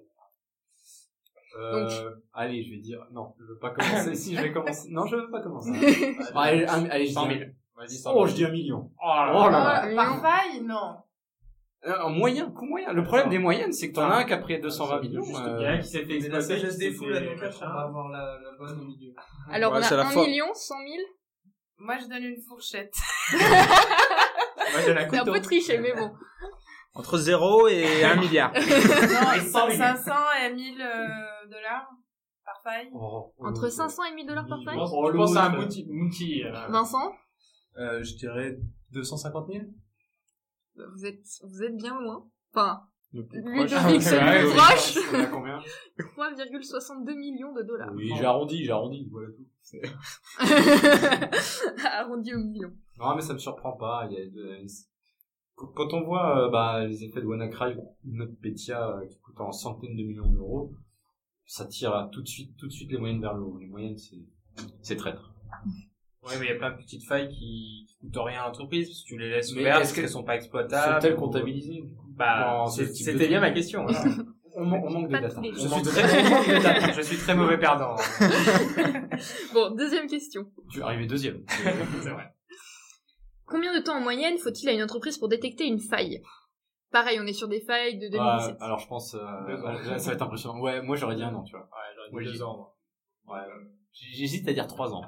Euh, 1.56 2.10
allez, 2.34 2.64
je 2.64 2.72
vais 2.72 2.78
dire, 2.82 3.00
non, 3.12 3.34
je 3.40 3.46
veux 3.46 3.60
pas 3.60 3.70
commencer. 3.76 4.16
si, 4.16 4.36
je 4.36 4.42
vais 4.42 4.52
commencer. 4.52 4.90
Non, 4.92 5.06
je 5.06 5.16
veux 5.16 5.30
pas 5.30 5.42
commencer. 5.42 5.72
Allez, 6.36 6.66
un- 6.66 6.90
allez, 6.90 7.06
je 7.08 7.14
100 7.14 7.28
dis 7.28 7.38
000. 7.40 7.50
Vas-y, 7.76 7.98
ça 7.98 8.12
Oh, 8.14 8.26
je 8.28 8.34
dis 8.34 8.46
un 8.46 8.50
million. 8.52 8.92
Oh 9.04 9.08
là 9.08 9.32
Oh 9.36 9.50
là. 9.50 9.86
là. 9.88 9.96
Par 9.96 10.22
faille, 10.22 10.62
non. 10.62 10.96
Euh, 11.86 12.00
En 12.04 12.10
moyen, 12.12 12.50
coût 12.52 12.66
moyen. 12.66 12.94
Le 12.94 13.04
problème 13.04 13.30
des 13.30 13.40
moyennes, 13.40 13.74
c'est 13.74 13.90
que 13.90 13.96
t'en 13.96 14.10
as 14.10 14.16
un 14.18 14.24
qui 14.24 14.34
a 14.34 14.38
pris 14.38 14.60
220 14.60 15.02
millions. 15.02 15.22
Juste, 15.24 15.38
euh, 15.40 15.58
Il 15.60 15.64
y 15.64 15.68
en 15.68 15.70
a 15.70 15.74
un 15.74 15.78
qui 15.80 15.88
s'est 15.88 16.00
fait 16.06 16.20
Mais 16.20 16.28
la 16.30 16.38
exploiter. 16.40 16.92
fous, 16.94 17.04
fait 17.06 17.10
la 17.12 17.20
machin. 17.36 17.66
on 17.70 17.74
va 17.74 17.82
avoir 17.82 18.10
la, 18.10 18.20
la 18.42 18.58
bonne 18.58 18.80
au 18.80 18.84
milieu. 18.86 19.14
Alors 19.52 19.74
Ouais, 19.74 19.80
on 19.80 19.84
a 19.94 19.96
la 19.98 20.06
1 20.08 20.10
fois- 20.12 20.26
million, 20.26 20.46
100 20.54 20.76
000. 20.78 20.88
Moi, 21.80 21.98
je 22.02 22.08
donne 22.08 22.24
une 22.24 22.42
fourchette. 22.48 22.94
Moi, 23.34 23.40
je 24.82 24.86
donne 24.88 24.98
un 24.98 25.10
C'est 25.10 25.16
un 25.18 25.20
couteau. 25.20 25.34
peu 25.34 25.42
triché, 25.42 25.78
mais 25.80 25.94
bon. 25.94 26.12
Entre 26.96 27.18
0 27.18 27.68
et 27.68 28.04
1 28.06 28.16
milliard. 28.16 28.54
non, 28.56 28.60
Et 28.62 29.40
cent 29.42 29.70
500 29.70 30.14
et 30.46 30.54
1000 30.54 30.82
euh, 30.82 31.08
dollars 31.54 31.88
par 32.46 32.62
faille? 32.64 32.90
oh, 32.94 33.34
oh, 33.38 33.46
Entre 33.48 33.68
oh, 33.68 33.70
500 33.70 34.04
et 34.12 34.16
1000 34.16 34.28
dollars 34.28 34.48
par 34.48 34.60
faille. 34.66 34.76
Je 34.78 35.16
pense 35.18 35.36
à 35.38 35.46
un. 35.46 35.56
Mouti, 35.90 36.44
euh, 36.44 36.68
Vincent, 36.68 37.14
Euh, 37.78 38.04
je 38.04 38.16
dirais 38.16 38.58
250 38.92 39.48
000. 39.48 39.66
vous 40.96 41.06
êtes, 41.06 41.24
vous 41.44 41.64
êtes 41.64 41.76
bien 41.78 42.00
loin. 42.00 42.28
Enfin, 42.54 42.82
Le 43.14 43.26
plus 43.26 43.42
Ludovic, 43.42 43.72
proche. 43.72 44.00
c'est 44.02 44.18
Ouais, 44.20 44.42
le 44.42 44.50
plus 44.50 44.52
oui. 44.52 44.58
proche. 44.58 44.98
On 45.14 45.20
a 45.20 45.26
combien 45.28 45.60
3,62 46.00 47.16
millions 47.16 47.54
de 47.54 47.62
dollars. 47.64 47.92
Oui, 47.94 48.12
j'arrondis, 48.18 48.66
j'arrondis, 48.66 49.08
voilà 49.12 49.30
tout. 49.30 49.46
Arrondi 51.86 52.34
au 52.34 52.38
million. 52.40 52.72
Non, 53.00 53.16
mais 53.16 53.22
ça 53.22 53.34
me 53.34 53.40
surprend 53.40 53.74
pas. 53.74 54.08
Il 54.10 54.18
y 54.18 54.22
a 54.22 54.26
de- 54.26 54.66
Quand 55.56 55.94
on 55.94 56.04
voit 56.04 56.46
euh, 56.48 56.50
bah, 56.50 56.86
les 56.86 57.04
effets 57.04 57.22
de 57.22 57.26
WannaCry, 57.26 57.76
notre 58.06 58.36
Petya 58.40 58.90
euh, 58.98 59.06
qui 59.08 59.18
coûte 59.20 59.40
en 59.40 59.52
centaines 59.52 59.96
de 59.96 60.04
millions 60.04 60.28
d'euros, 60.30 60.72
ça 61.46 61.66
tire 61.66 62.10
tout 62.12 62.22
de 62.22 62.28
suite, 62.28 62.56
tout 62.58 62.68
de 62.68 62.72
suite 62.72 62.92
les 62.92 62.98
moyennes 62.98 63.22
vers 63.22 63.34
le 63.34 63.44
haut. 63.44 63.58
Les 63.60 63.68
moyennes, 63.68 63.98
c'est, 63.98 64.18
c'est 64.82 64.96
traître. 64.96 65.34
Ouais, 66.24 66.34
mais 66.40 66.46
il 66.46 66.50
y 66.50 66.54
a 66.54 66.56
plein 66.56 66.72
de 66.72 66.78
petites 66.78 67.06
failles 67.06 67.28
qui, 67.30 67.86
qui 67.88 67.98
coûtent 68.00 68.16
rien 68.26 68.42
à 68.44 68.48
l'entreprise, 68.48 68.88
parce 68.88 69.02
que 69.04 69.08
tu 69.08 69.18
les 69.18 69.30
laisses 69.30 69.54
Mais 69.54 69.62
ouvertes, 69.62 69.76
est-ce 69.82 69.82
parce 69.90 69.94
qu'elles 69.96 70.06
que- 70.06 70.12
sont 70.12 70.24
pas 70.24 70.36
exploitables. 70.36 71.02
Sont-elles 71.02 71.16
ou- 71.16 71.20
comptabilisées 71.20 71.84
Bah, 72.16 72.66
c'est- 72.70 72.92
type 72.92 73.06
de 73.08 73.12
c'était 73.12 73.28
bien 73.28 73.42
ma 73.42 73.52
question. 73.52 73.84
voilà. 73.84 74.04
on, 74.56 74.66
man- 74.66 74.82
on 74.86 74.90
manque 74.90 75.08
de 75.10 75.12
data. 75.20 75.42
Je 75.44 75.60
suis 75.68 75.82
très, 75.82 76.62
data. 76.62 76.92
je 76.94 77.02
suis 77.02 77.18
très 77.18 77.36
mauvais 77.36 77.58
perdant. 77.58 77.96
Bon, 79.54 79.76
deuxième 79.76 80.08
question. 80.08 80.50
Tu 80.72 80.80
es 80.80 80.82
arrivé 80.82 81.06
deuxième. 81.08 81.44
C'est 82.02 82.10
vrai. 82.10 82.34
Combien 83.46 83.78
de 83.78 83.84
temps 83.84 83.96
en 83.98 84.02
moyenne 84.02 84.38
faut-il 84.38 84.68
à 84.70 84.72
une 84.72 84.82
entreprise 84.84 85.18
pour 85.18 85.28
détecter 85.30 85.66
une 85.66 85.80
faille? 85.80 86.22
Pareil, 86.94 87.20
on 87.20 87.26
est 87.26 87.34
sur 87.34 87.48
des 87.48 87.60
failles 87.60 87.98
de 87.98 88.08
2017. 88.08 88.52
Ouais, 88.52 88.64
alors 88.64 88.78
je 88.78 88.88
pense, 88.88 89.16
euh, 89.16 89.20
ans. 89.20 89.48
là, 89.48 89.98
ça 89.98 90.12
va 90.12 90.14
être 90.14 90.22
impressionnant. 90.22 90.60
Ouais, 90.60 90.80
moi 90.82 90.96
j'aurais 90.96 91.16
dit 91.16 91.24
un 91.24 91.34
an, 91.34 91.42
tu 91.44 91.56
vois. 91.56 91.66
Ouais, 91.66 92.10
j'aurais 92.12 92.24
dit 92.24 92.32
deux 92.32 92.44
ans, 92.44 92.56
moi. 93.26 93.36
Ouais. 93.36 93.48
J'hésite 93.92 94.48
à 94.48 94.54
dire 94.54 94.68
trois 94.68 94.94
ans. 94.94 95.02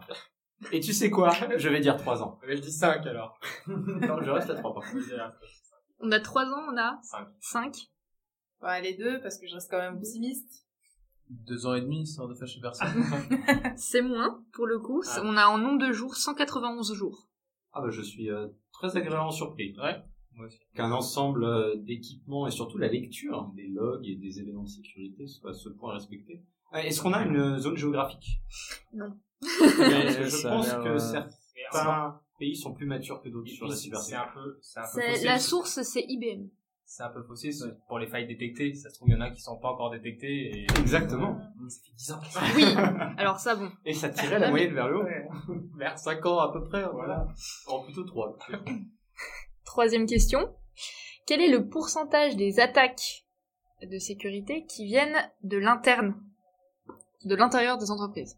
Et 0.72 0.80
tu 0.80 0.94
sais 0.94 1.12
quoi? 1.12 1.30
Je 1.58 1.70
vais 1.70 1.80
dire 1.80 1.96
trois 1.96 2.24
ans. 2.24 2.40
Mais 2.48 2.56
je 2.56 2.62
dis 2.62 2.72
cinq, 2.72 3.06
alors. 3.06 3.40
Non, 3.68 4.20
je 4.22 4.32
reste 4.32 4.50
à 4.50 4.56
trois. 4.56 4.74
par 4.74 4.84
contre. 4.84 5.06
On 6.00 6.12
a 6.12 6.20
3 6.20 6.46
ans, 6.46 6.64
on 6.74 6.78
a 6.78 7.00
Cinq. 7.04 7.28
5. 7.40 7.78
Ouais, 8.62 8.82
les 8.82 8.96
deux, 8.96 9.22
parce 9.22 9.38
que 9.38 9.48
je 9.48 9.54
reste 9.54 9.70
quand 9.72 9.78
même 9.78 9.96
optimiste. 9.96 10.66
Deux 11.30 11.66
ans 11.66 11.76
et 11.76 11.82
demi, 11.82 12.02
histoire 12.02 12.28
de 12.28 12.34
fâcher 12.34 12.60
personne. 12.62 12.88
C'est 13.78 14.02
moins, 14.02 14.44
pour 14.54 14.66
le 14.66 14.80
coup. 14.80 15.02
Ah. 15.08 15.22
On 15.24 15.38
a 15.38 15.46
en 15.48 15.58
nombre 15.58 15.86
de 15.88 15.94
jours 15.94 16.16
191 16.16 16.94
jours. 16.94 17.30
Ah 17.74 17.82
bah 17.82 17.90
je 17.90 18.02
suis 18.02 18.30
euh, 18.30 18.48
très 18.74 18.96
agréablement 18.98 19.32
surpris. 19.32 19.76
Ouais. 19.80 20.04
Qu'un 20.76 20.92
ensemble 20.92 21.44
euh, 21.44 21.76
d'équipements 21.78 22.48
et 22.48 22.52
surtout 22.52 22.78
la 22.78 22.88
lecture 22.88 23.52
des 23.56 23.68
logs 23.68 24.06
et 24.08 24.16
des 24.16 24.40
événements 24.40 24.64
de 24.64 24.70
sécurité 24.70 25.28
soit 25.28 25.52
à 25.52 25.54
ce 25.54 25.70
point 25.70 25.94
respecté. 25.94 26.42
Euh, 26.74 26.78
Est-ce 26.78 27.02
qu'on 27.02 27.14
a 27.14 27.24
une 27.24 27.58
zone 27.60 27.78
géographique? 27.78 28.42
Non. 28.94 29.18
Mais 29.42 29.48
Je 30.30 30.48
pense 30.48 30.70
que 30.74 30.88
euh, 30.88 30.98
certains 31.00 32.20
pays 32.40 32.56
sont 32.56 32.74
plus 32.74 32.86
matures 32.86 33.22
que 33.22 33.30
d'autres 33.30 33.50
sur 33.50 33.68
la 33.68 33.76
cybersécurité. 33.76 34.30
un 34.30 34.34
peu, 34.34 34.58
c'est 34.62 34.80
un 34.80 34.84
peu 34.84 34.88
C'est- 35.02 35.10
faussé. 35.12 35.26
La 35.26 35.40
source, 35.40 35.82
c'est 35.84 36.06
IBM. 36.08 36.48
C'est 36.88 37.02
un 37.02 37.10
peu 37.10 37.26
c'est 37.36 37.50
pour 37.88 37.98
les 37.98 38.06
failles 38.06 38.28
détectées. 38.28 38.74
Ça 38.76 38.90
se 38.92 38.96
trouve, 38.96 39.10
il 39.10 39.14
y 39.14 39.16
en 39.16 39.22
a 39.22 39.32
qui 39.32 39.42
sont 39.42 39.58
pas 39.58 39.70
encore 39.70 39.90
détectées 39.90 40.60
et 40.60 40.68
Exactement. 40.80 41.40
ça 41.68 41.82
fait 41.82 41.92
10 41.98 42.12
ans. 42.12 42.20
Oui. 42.56 42.64
Alors 43.18 43.40
ça, 43.40 43.56
bon. 43.56 43.72
Et 43.86 43.94
ça 43.94 44.10
tirait 44.10 44.38
la 44.38 44.52
moyenne 44.52 44.74
vers 44.74 44.88
le 44.90 45.00
haut. 45.00 45.58
Vers 45.78 45.98
5 45.98 46.24
ans 46.28 46.40
à 46.40 46.54
peu 46.54 46.64
près, 46.64 46.86
voilà. 46.92 47.28
En 47.68 47.82
plutôt 47.84 48.04
3. 48.04 48.38
Troisième 49.66 50.06
question. 50.06 50.54
Quel 51.26 51.42
est 51.42 51.50
le 51.50 51.68
pourcentage 51.68 52.36
des 52.36 52.60
attaques 52.60 53.26
de 53.82 53.98
sécurité 53.98 54.66
qui 54.66 54.86
viennent 54.86 55.18
de 55.44 55.58
l'interne, 55.58 56.16
de 57.26 57.36
l'intérieur 57.36 57.78
des 57.78 57.92
entreprises? 57.92 58.38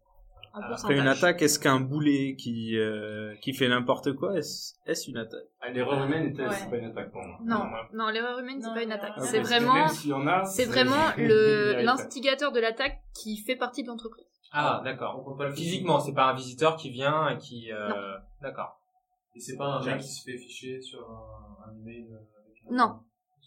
En 0.53 0.61
Après 0.61 0.97
une 0.97 1.07
attaque, 1.07 1.41
est-ce 1.43 1.59
qu'un 1.59 1.80
boulet 1.80 2.36
qui 2.36 2.78
euh, 2.78 3.36
qui 3.41 3.53
fait 3.53 3.67
n'importe 3.67 4.13
quoi, 4.13 4.36
est-ce 4.38 4.73
une 5.09 5.17
attaque? 5.17 5.43
L'erreur 5.71 6.03
humaine, 6.05 6.34
Ouais. 6.36 6.47
c'est 6.49 6.69
pas 6.69 6.78
une 6.78 6.86
attaque 6.86 7.11
pour 7.11 7.21
moi. 7.21 7.38
Non, 7.43 7.63
non, 7.93 8.09
l'erreur 8.09 8.39
humaine, 8.39 8.59
c'est 8.59 8.73
pas 8.73 8.82
une 8.82 8.91
attaque. 8.91 9.13
C'est 9.19 9.39
vraiment, 9.39 9.88
c'est 10.45 10.65
l'instigateur 11.84 12.51
de 12.51 12.59
l'attaque 12.59 12.99
qui 13.13 13.38
fait 13.38 13.55
partie 13.55 13.84
de 13.84 13.89
l'entreprise. 13.89 14.25
Ah, 14.51 14.82
d'accord. 14.84 15.38
Physiquement, 15.53 15.99
c'est 15.99 16.13
pas 16.13 16.25
un 16.25 16.34
visiteur 16.34 16.78
qui 16.78 16.89
vient 16.89 17.30
et 17.30 17.38
qui, 17.38 17.71
euh, 17.71 18.15
d'accord. 18.41 18.80
Et 19.38 19.40
c'est 19.40 19.56
pas 19.56 19.66
un 19.66 19.86
mec 19.86 20.02
qui 20.02 20.08
se 20.08 20.24
fait 20.24 20.38
ficher 20.38 20.82
sur 20.82 21.08
un, 21.08 21.70
un 21.70 21.76
email 21.78 22.12
euh, 22.12 22.18
avec 22.44 22.58
un... 22.68 22.76
Non. 22.76 23.04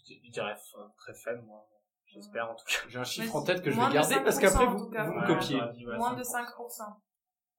Je 0.07 0.31
dirais 0.31 0.55
très 0.97 1.13
faible, 1.13 1.43
moi. 1.45 1.67
J'espère, 2.05 2.49
en 2.49 2.55
tout 2.55 2.63
cas. 2.65 2.77
J'ai 2.87 2.99
un 2.99 3.03
chiffre 3.03 3.35
en 3.35 3.43
tête 3.43 3.61
que 3.61 3.71
je 3.71 3.79
vais 3.79 3.87
de 3.87 3.93
garder 3.93 4.15
5% 4.15 4.23
parce 4.23 4.39
qu'après 4.39 4.65
vous, 4.67 4.77
vous 4.77 4.89
me 4.89 5.27
copiez. 5.27 5.57
j'aurais 5.57 5.73
dit, 5.73 5.85
ouais, 5.85 5.97
Moins 5.97 6.13
de 6.13 6.23
5%. 6.23 6.45
5%. 6.45 6.83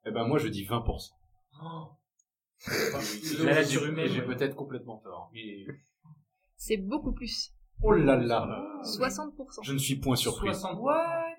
Eh 0.05 0.11
ben 0.11 0.25
moi 0.27 0.39
je 0.39 0.49
dis 0.49 0.65
20%. 0.65 1.11
La 3.45 3.55
nature 3.55 3.85
humaine, 3.87 4.09
J'ai 4.09 4.23
peut-être 4.23 4.57
complètement 4.57 4.99
tort. 4.99 5.31
Mais... 5.33 5.67
C'est 6.57 6.79
beaucoup 6.79 7.13
plus. 7.13 7.53
Oh 7.83 7.93
là 7.93 8.17
là 8.17 8.81
60%. 8.83 9.63
Je 9.63 9.73
ne 9.73 9.79
suis 9.79 9.97
point 9.97 10.17
surpris. 10.17 10.55
60. 10.55 10.79
What 10.81 11.35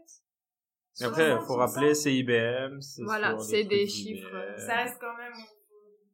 Et 1.01 1.03
après, 1.03 1.29
il 1.31 1.37
60%. 1.37 1.45
faut 1.47 1.55
rappeler, 1.55 1.93
c'est 1.95 2.13
IBM. 2.15 2.79
Voilà, 3.05 3.37
c'est 3.39 3.63
des 3.63 3.87
chiffres, 3.87 4.29
Ça 4.57 4.75
reste 4.75 4.99
quand 4.99 5.17
même... 5.17 5.33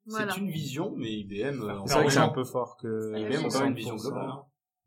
Voilà. 0.09 0.33
C'est 0.33 0.39
une 0.39 0.49
vision, 0.49 0.93
mais 0.97 1.11
IBM, 1.11 1.61
euh, 1.61 1.75
C'est 1.85 1.93
vrai 1.93 2.05
que 2.05 2.11
c'est 2.11 2.19
on 2.19 2.23
un 2.23 2.29
peu 2.29 2.43
fort 2.43 2.77
que 2.77 3.15
IBM 3.15 3.47
même 3.59 3.67
une 3.67 3.73
vision 3.75 3.95
globale. 3.95 4.31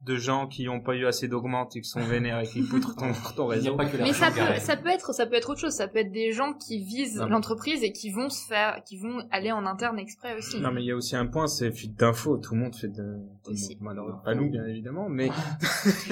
De 0.05 0.17
gens 0.17 0.49
qui 0.49 0.69
ont 0.69 0.81
pas 0.81 0.95
eu 0.97 1.07
assez 1.07 1.29
d'augmente 1.29 1.77
et 1.77 1.81
qui 1.81 1.89
sont 1.89 2.01
vénères 2.01 2.41
et 2.41 2.47
qui 2.47 2.63
poutrent 2.69 2.97
ton, 2.97 3.13
ton 3.37 3.47
réseau. 3.47 3.77
pas 3.77 3.87
que 3.87 3.97
la 3.97 4.05
Mais 4.05 4.13
ça 4.13 4.31
peut, 4.31 4.59
ça 4.59 4.77
peut 4.77 4.89
être, 4.89 5.15
ça 5.15 5.27
peut 5.27 5.35
être 5.37 5.51
autre 5.51 5.61
chose. 5.61 5.73
Ça 5.75 5.87
peut 5.87 5.99
être 6.01 6.11
des 6.11 6.33
gens 6.33 6.55
qui 6.55 6.79
visent 6.83 7.21
l'entreprise 7.29 7.85
et 7.85 7.93
qui 7.93 8.11
vont 8.11 8.29
se 8.29 8.47
faire, 8.47 8.83
qui 8.85 8.99
vont 8.99 9.23
aller 9.31 9.53
en 9.53 9.65
interne 9.65 9.99
exprès 9.99 10.37
aussi. 10.37 10.61
Non, 10.61 10.73
mais 10.73 10.83
il 10.83 10.87
y 10.87 10.91
a 10.91 10.97
aussi 10.97 11.15
un 11.15 11.27
point, 11.27 11.47
c'est 11.47 11.71
fuite 11.71 11.97
d'infos. 11.99 12.39
Tout 12.39 12.55
le 12.55 12.61
monde 12.63 12.75
fait 12.75 12.89
de, 12.89 13.19
Aussi. 13.47 13.79
malheureusement, 13.81 14.21
pas 14.25 14.35
nous, 14.35 14.51
bien 14.51 14.65
évidemment, 14.67 15.09
mais 15.09 15.29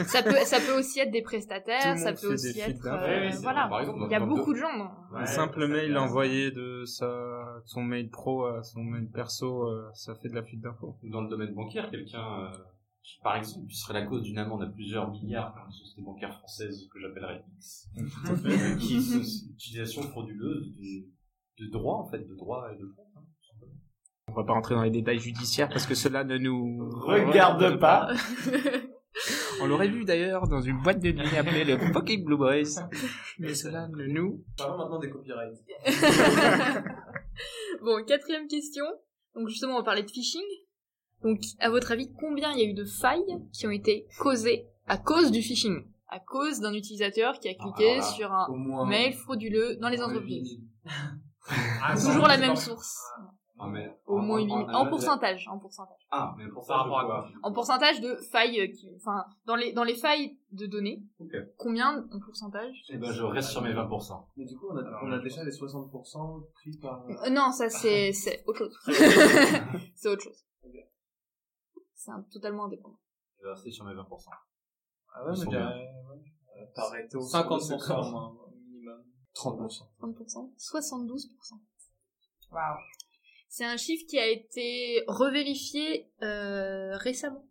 ça 0.07 0.23
peut, 0.23 0.37
ça 0.45 0.59
peut 0.61 0.79
aussi 0.79 1.01
être 1.01 1.11
des 1.11 1.23
prestataires, 1.23 1.99
ça 1.99 2.13
peut 2.13 2.33
aussi 2.33 2.61
être, 2.61 2.87
euh, 2.87 3.31
voilà. 3.43 3.69
Il 4.07 4.13
y 4.13 4.15
a 4.15 4.21
beaucoup 4.21 4.53
de 4.53 4.59
gens. 4.59 4.77
dans- 4.77 4.91
un 5.17 5.21
Ouais, 5.21 5.27
simple 5.27 5.63
ça 5.63 5.67
mail 5.67 5.99
envoyé 5.99 6.53
de 6.53 6.85
sa, 6.85 7.07
de 7.07 7.63
son 7.67 7.83
mail 7.83 8.09
pro 8.11 8.45
à 8.47 8.63
son 8.63 8.81
mail 8.83 9.09
perso, 9.13 9.65
euh, 9.65 9.89
ça 9.95 10.15
fait 10.15 10.29
de 10.29 10.35
la 10.37 10.43
fuite 10.45 10.61
d'infos. 10.61 10.97
Dans 11.03 11.23
le 11.23 11.29
domaine 11.29 11.53
bancaire, 11.55 11.91
quelqu'un 11.91 12.19
euh, 12.45 12.49
qui, 13.03 13.19
par 13.23 13.37
exemple, 13.37 13.71
serait 13.73 13.95
la 13.95 14.07
cause 14.07 14.23
d'une 14.23 14.39
amende 14.39 14.63
à 14.63 14.67
plusieurs 14.67 15.11
milliards 15.11 15.55
par 15.55 15.67
une 15.67 15.73
société 15.73 16.03
bancaire 16.03 16.35
française 16.39 16.89
que 16.93 17.01
j'appellerais 17.01 17.43
X, 17.57 17.89
euh, 17.99 18.77
qui 18.77 18.97
est 18.97 19.13
une 19.47 19.53
utilisation 19.55 20.03
frauduleuse 20.03 20.75
de, 20.77 21.65
de 21.65 21.71
droit, 21.71 21.97
en 21.97 22.11
fait, 22.11 22.21
de 22.27 22.35
droit 22.37 22.69
et 22.73 22.77
de 22.79 22.87
fonds. 22.95 23.07
hein. 23.17 23.25
On 24.29 24.33
va 24.33 24.45
pas 24.45 24.53
rentrer 24.53 24.77
dans 24.77 24.83
les 24.83 24.91
détails 24.91 25.19
judiciaires 25.19 25.69
parce 25.69 25.87
que 25.87 25.95
cela 25.97 26.23
ne 26.23 26.39
nous 26.39 26.89
Regarde 27.01 27.81
pas. 27.81 28.13
On 29.61 29.67
l'aurait 29.67 29.89
vu 29.89 30.05
d'ailleurs 30.05 30.47
dans 30.47 30.61
une 30.61 30.81
boîte 30.81 31.01
de 31.01 31.11
nuit 31.11 31.37
appelée 31.37 31.65
le 31.65 31.93
Pocket 31.93 32.23
Blue 32.25 32.37
Boys. 32.37 32.81
Mais 33.41 33.55
cela 33.55 33.89
ne 33.89 34.07
nous... 34.07 34.45
Parlons 34.57 34.79
maintenant 34.79 35.01
des 35.01 35.11
copyrights. 35.11 35.59
bon, 37.83 38.05
quatrième 38.07 38.47
question. 38.47 38.85
Donc 39.35 39.49
justement, 39.49 39.75
on 39.75 39.79
va 39.79 39.85
parler 39.85 40.03
de 40.05 40.11
phishing. 40.11 40.43
Donc, 41.23 41.41
à 41.59 41.69
votre 41.71 41.93
avis, 41.93 42.11
combien 42.19 42.53
il 42.53 42.59
y 42.59 42.63
a 42.63 42.69
eu 42.69 42.75
de 42.75 42.85
failles 42.85 43.39
qui 43.53 43.67
ont 43.67 43.71
été 43.71 44.07
causées 44.19 44.67
à 44.87 44.97
cause 44.99 45.31
du 45.31 45.43
phishing? 45.43 45.85
À 46.09 46.19
cause 46.19 46.61
d'un 46.61 46.73
utilisateur 46.75 47.39
qui 47.39 47.49
a 47.49 47.55
cliqué 47.55 47.91
alors 47.93 47.97
là, 47.99 48.03
sur 48.03 48.33
un 48.33 48.49
moins... 48.49 48.87
mail 48.89 49.13
frauduleux 49.13 49.77
dans 49.77 49.89
les 49.89 50.03
entreprises. 50.03 50.59
8000. 50.85 51.11
Ah, 51.83 51.95
Toujours 51.95 52.27
la 52.27 52.37
même 52.39 52.57
source. 52.57 52.97
Ah, 53.63 53.69
mais 53.69 53.95
Au 54.07 54.19
en- 54.19 54.23
moins 54.23 54.39
en- 54.41 54.45
8000. 54.45 54.53
en- 54.55 54.73
En 54.81 54.87
pourcentage, 54.89 55.47
en 55.49 55.59
pourcentage. 55.59 55.99
Ah, 56.11 56.35
mais 56.39 56.49
pour 56.49 56.65
ça, 56.65 56.75
Par 56.75 56.83
rapport 56.85 56.99
à 57.01 57.05
vois. 57.05 57.29
En 57.43 57.53
pourcentage 57.53 58.01
de 58.01 58.17
failles, 58.33 58.59
euh, 58.61 58.67
qui, 58.69 58.89
enfin, 58.97 59.25
dans 59.45 59.55
les, 59.55 59.73
dans 59.73 59.85
les 59.85 59.95
failles 59.95 60.39
de 60.53 60.67
données, 60.67 61.03
combien 61.59 62.05
en 62.11 62.19
pourcentage? 62.21 62.75
Eh 62.89 62.97
ben, 62.97 63.13
je 63.13 63.23
reste 63.23 63.51
sur 63.51 63.61
mes 63.63 63.73
20%. 63.75 64.25
Mais 64.39 64.47
du 64.47 64.57
coup, 64.57 64.67
on 64.71 64.77
a, 64.79 64.83
on 65.05 65.13
a 65.13 65.19
déjà 65.19 65.45
les 65.45 65.51
60% 65.53 66.43
pris 66.55 66.77
par... 66.79 67.05
Euh, 67.09 67.31
Non, 67.31 67.53
ça 67.53 67.69
c'est, 67.69 68.13
c'est 68.15 68.43
autre 68.47 68.59
chose. 68.59 68.79
c'est 69.95 70.09
autre 70.09 70.25
chose. 70.25 70.43
C'est 72.03 72.11
un- 72.13 72.23
totalement 72.33 72.65
indépendant. 72.65 72.99
Je 73.39 73.45
vais 73.45 73.53
rester 73.53 73.71
sur 73.71 73.85
mes 73.85 73.93
20%. 73.95 74.31
Ah 75.13 75.25
ouais, 75.25 75.33
Ils 75.35 75.39
mais 75.39 75.45
sont 75.45 75.51
bien. 75.51 75.71
euh, 75.71 76.67
T'as 76.75 76.87
arrêté 76.87 77.17
au 77.17 77.21
50% 77.21 78.11
moins, 78.11 78.37
minimum. 78.65 79.05
30%. 79.35 79.85
30%, 79.99 80.53
72%. 80.57 81.61
Waouh. 82.53 82.79
C'est 83.49 83.65
un 83.67 83.77
chiffre 83.77 84.07
qui 84.09 84.19
a 84.19 84.27
été 84.29 85.05
revérifié 85.09 86.11
euh, 86.23 86.97
récemment, 86.97 87.45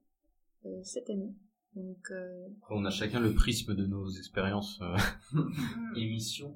euh, 0.65 0.81
cette 0.83 1.09
année. 1.11 1.35
Donc, 1.75 2.09
euh, 2.11 2.47
on 2.71 2.83
a 2.85 2.89
chacun 2.89 3.19
le 3.19 3.33
prisme 3.35 3.75
de 3.75 3.85
nos 3.85 4.09
expériences 4.09 4.79
émissions. 5.95 6.55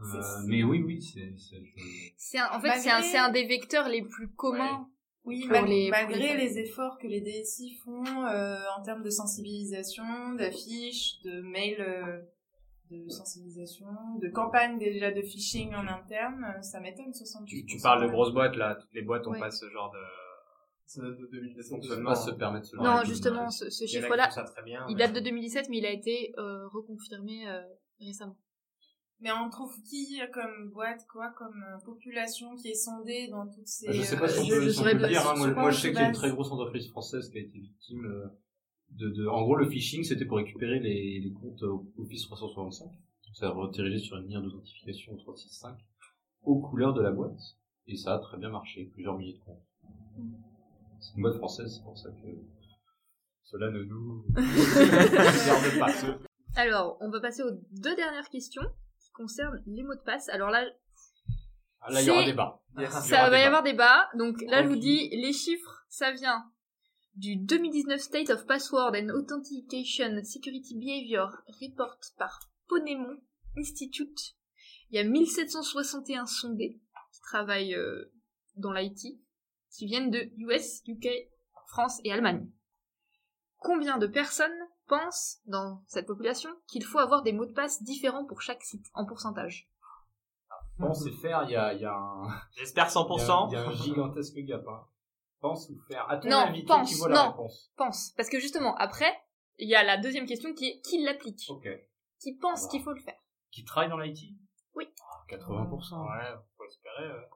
Euh, 0.00 0.22
mais 0.46 0.62
oui, 0.62 0.82
oui, 0.82 1.00
c'est. 1.02 2.40
en 2.42 2.60
fait, 2.60 2.78
c'est 2.78 2.90
un, 2.90 3.02
c'est 3.02 3.16
un 3.18 3.30
des 3.30 3.46
vecteurs 3.46 3.88
les 3.88 4.02
plus 4.02 4.30
communs. 4.34 4.88
Oui, 5.28 5.46
mal- 5.46 5.66
les- 5.66 5.90
malgré 5.90 6.18
les- 6.18 6.36
les, 6.36 6.58
efforts 6.58 6.98
que 6.98 7.06
les 7.06 7.20
DSI 7.20 7.76
font 7.84 8.04
euh, 8.26 8.56
en 8.76 8.82
termes 8.82 9.02
de 9.02 9.10
sensibilisation, 9.10 10.34
d'affiches, 10.34 11.20
de 11.24 11.40
mails 11.42 11.80
euh, 11.80 12.20
de 12.90 13.08
sensibilisation, 13.10 13.86
de 14.22 14.28
campagnes 14.30 14.78
déjà 14.78 15.10
de 15.12 15.20
phishing 15.22 15.74
en 15.74 15.86
interne, 15.86 16.56
ça 16.62 16.80
m'étonne 16.80 17.10
70%. 17.12 17.44
Tu, 17.46 17.66
tu 17.66 17.78
parles 17.80 18.02
de 18.06 18.08
grosses 18.10 18.32
boîtes 18.32 18.56
là, 18.56 18.76
toutes 18.80 18.92
les 18.94 19.02
boîtes 19.02 19.26
ont 19.26 19.32
Ouais. 19.32 19.38
pas 19.40 19.50
ce 19.50 19.68
genre 19.68 19.90
de 19.92 19.98
Ça 20.86 21.02
date 21.02 21.18
de 21.18 21.26
2017. 21.30 21.72
On 21.72 21.76
peut 21.76 21.82
fonctionnement. 21.82 22.10
pas 22.10 22.16
se 22.16 22.30
permettre 22.30 22.66
ce 22.66 22.76
genre 22.76 22.84
non, 22.86 23.04
justement, 23.04 23.50
ce, 23.50 23.68
chiffre-là, 23.86 24.30
il 24.88 24.94
mais- 24.94 24.94
date 25.04 25.12
de 25.12 25.20
2017, 25.20 25.68
mais 25.68 25.78
il 25.78 25.86
a 25.86 25.90
été 25.92 26.32
euh, 26.38 26.66
reconfirmé 26.68 27.46
euh, 27.46 27.60
récemment. 28.00 28.36
Mais 29.20 29.30
on 29.32 29.50
trouve 29.50 29.74
qui 29.82 30.20
comme 30.32 30.70
boîte, 30.70 31.04
quoi, 31.12 31.30
comme 31.36 31.60
euh, 31.74 31.78
population 31.84 32.54
qui 32.54 32.68
est 32.68 32.74
sondée 32.74 33.26
dans 33.28 33.48
toutes 33.48 33.66
ces... 33.66 33.86
Bah, 33.88 33.92
Je 33.92 34.02
sais 34.02 34.16
pas 34.16 34.28
si 34.28 34.38
euh, 34.38 34.42
on 34.44 34.64
peut, 34.64 34.70
si 34.70 34.78
on 34.78 34.82
peut 34.84 34.92
le 34.94 35.00
pas- 35.00 35.08
dire. 35.08 35.28
hein. 35.28 35.52
Moi, 35.54 35.70
je 35.72 35.80
sais 35.80 35.88
qu'il 35.90 35.98
y 36.00 36.02
a 36.02 36.06
une 36.08 36.14
très 36.14 36.30
grosse 36.30 36.52
entreprise 36.52 36.88
française 36.88 37.28
qui 37.30 37.38
a 37.38 37.40
été 37.40 37.58
victime 37.58 38.04
euh, 38.06 38.26
de, 38.90 39.08
de. 39.10 39.26
En 39.26 39.42
gros, 39.42 39.56
le 39.56 39.68
phishing, 39.68 40.04
c'était 40.04 40.24
pour 40.24 40.36
récupérer 40.36 40.78
les, 40.78 41.18
les 41.20 41.32
comptes 41.32 41.62
euh, 41.64 41.78
Office 41.98 42.22
365. 42.26 42.88
Ça 43.34 43.46
a 43.48 43.50
redirigé 43.50 43.98
sur 43.98 44.16
une 44.16 44.28
ligne 44.28 44.40
d'authentification 44.42 45.16
365 45.16 45.76
aux 46.42 46.60
couleurs 46.60 46.94
de 46.94 47.02
la 47.02 47.10
boîte. 47.10 47.38
Et 47.86 47.96
ça 47.96 48.14
a 48.14 48.18
très 48.18 48.36
bien 48.38 48.50
marché, 48.50 48.84
plusieurs 48.94 49.16
milliers 49.18 49.34
de 49.34 49.38
comptes. 49.44 49.62
C'est 51.00 51.14
une 51.16 51.22
boîte 51.22 51.36
française, 51.36 51.72
c'est 51.76 51.82
pour 51.82 51.96
ça 51.98 52.10
que 52.10 52.26
cela 53.42 53.70
ne 53.70 53.82
nous 53.84 54.24
pas. 55.78 55.92
Alors, 56.56 56.96
on 57.00 57.10
va 57.10 57.20
passer 57.20 57.42
aux 57.42 57.50
deux 57.72 57.94
dernières 57.96 58.28
questions 58.28 58.62
qui 59.18 59.22
concernent 59.22 59.62
les 59.66 59.82
mots 59.82 59.94
de 59.94 60.00
passe. 60.00 60.28
Alors 60.28 60.50
là, 60.50 60.64
Ah, 61.80 61.92
Là, 61.92 62.02
il 62.02 62.06
y 62.06 62.10
aura 62.10 62.24
débat. 62.24 62.62
Il 62.76 62.82
y 62.82 62.86
aura 62.86 63.00
ça 63.00 63.30
va 63.30 63.38
y 63.38 63.42
avoir 63.42 63.62
débat. 63.62 64.08
Donc 64.14 64.40
là, 64.42 64.62
je 64.62 64.68
vous 64.68 64.76
dis, 64.76 65.08
les 65.10 65.32
chiffres, 65.32 65.84
ça 65.88 66.12
vient 66.12 66.50
du 67.14 67.36
2019 67.36 68.00
State 68.00 68.30
of 68.30 68.46
Password 68.46 68.94
and 68.94 69.08
Authentication 69.10 70.22
Security 70.24 70.76
Behavior 70.76 71.30
Report 71.60 71.98
par 72.16 72.40
Ponemon 72.68 73.16
Institute. 73.56 74.36
Il 74.90 74.96
y 74.96 74.98
a 74.98 75.04
1761 75.04 76.26
sondés 76.26 76.80
qui 77.12 77.20
travaillent 77.22 77.74
euh, 77.74 78.12
dans 78.56 78.72
l'IT, 78.72 79.18
qui 79.70 79.86
viennent 79.86 80.10
de 80.10 80.30
US, 80.38 80.82
UK, 80.86 81.08
France 81.68 82.00
et 82.04 82.12
Allemagne. 82.12 82.48
Combien 83.58 83.98
de 83.98 84.06
personnes 84.06 84.50
pensent 84.88 85.38
dans 85.46 85.84
cette 85.86 86.06
population 86.06 86.50
qu'il 86.66 86.84
faut 86.84 86.98
avoir 86.98 87.22
des 87.22 87.32
mots 87.32 87.46
de 87.46 87.52
passe 87.52 87.82
différents 87.82 88.24
pour 88.24 88.42
chaque 88.42 88.62
site 88.64 88.86
en 88.94 89.04
pourcentage 89.06 89.70
Pense 90.78 91.04
et 91.06 91.10
faire, 91.12 91.42
il 91.44 91.50
y 91.50 91.56
a, 91.56 91.72
il 91.74 91.80
y 91.80 91.84
a 91.84 91.92
un, 91.92 92.28
J'espère 92.56 92.86
il 92.86 92.94
y 92.94 92.98
a, 92.98 93.02
100%. 93.02 93.48
il 93.50 93.52
y 93.52 93.56
a 93.56 93.66
un 93.66 93.72
gigantesque 93.72 94.38
gap. 94.38 94.62
Hein. 94.68 94.86
Pense 95.40 95.68
ou 95.70 95.78
faire. 95.88 96.08
À 96.10 96.16
ton 96.18 96.28
Non, 96.28 96.38
avis, 96.38 96.60
qui 96.60 96.66
pense, 96.66 96.92
vaut 96.98 97.08
la 97.08 97.14
non. 97.16 97.30
réponse 97.32 97.72
Pense. 97.76 98.12
Parce 98.16 98.28
que 98.28 98.38
justement, 98.38 98.76
après, 98.76 99.12
il 99.58 99.68
y 99.68 99.74
a 99.74 99.82
la 99.82 99.96
deuxième 99.98 100.26
question 100.26 100.54
qui 100.54 100.66
est 100.68 100.80
qui 100.80 101.02
l'applique 101.02 101.46
Ok. 101.48 101.68
Qui 102.20 102.36
pense 102.36 102.66
qu'il 102.68 102.82
faut 102.82 102.92
le 102.92 103.00
faire 103.00 103.18
Qui 103.50 103.64
travaille 103.64 103.88
dans 103.90 103.98
l'IT 103.98 104.34
Oui. 104.74 104.88
80%. 105.28 105.68
Ouais, 105.70 106.34
faut 106.56 106.64
espérer. 106.64 107.08
ouais. 107.12 107.28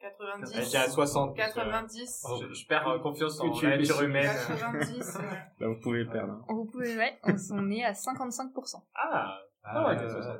90. 0.00 0.56
Ouais, 0.56 0.64
J'ai 0.64 0.76
à 0.78 0.88
60. 0.88 1.36
parce 1.36 1.52
que 1.52 1.60
90. 1.60 2.26
Je, 2.40 2.54
je 2.54 2.66
perds 2.66 2.88
euh, 2.88 2.98
confiance 3.00 3.38
en 3.40 3.50
tu 3.50 3.66
es 3.66 3.70
la 3.70 3.78
nature 3.78 4.00
humaine. 4.02 4.30
90, 4.48 4.88
ouais. 5.18 5.22
Là, 5.60 5.68
vous 5.68 5.80
pouvez 5.80 6.04
le 6.04 6.10
perdre. 6.10 6.32
hein. 6.32 6.44
Vous 6.48 6.64
pouvez, 6.64 6.96
ouais, 6.96 7.18
on 7.50 7.70
est 7.70 7.84
à 7.84 7.92
55%. 7.92 8.82
Ah, 8.94 9.38
Ah 9.62 9.86
ouais, 9.88 9.96
euh, 9.98 10.08
80. 10.14 10.38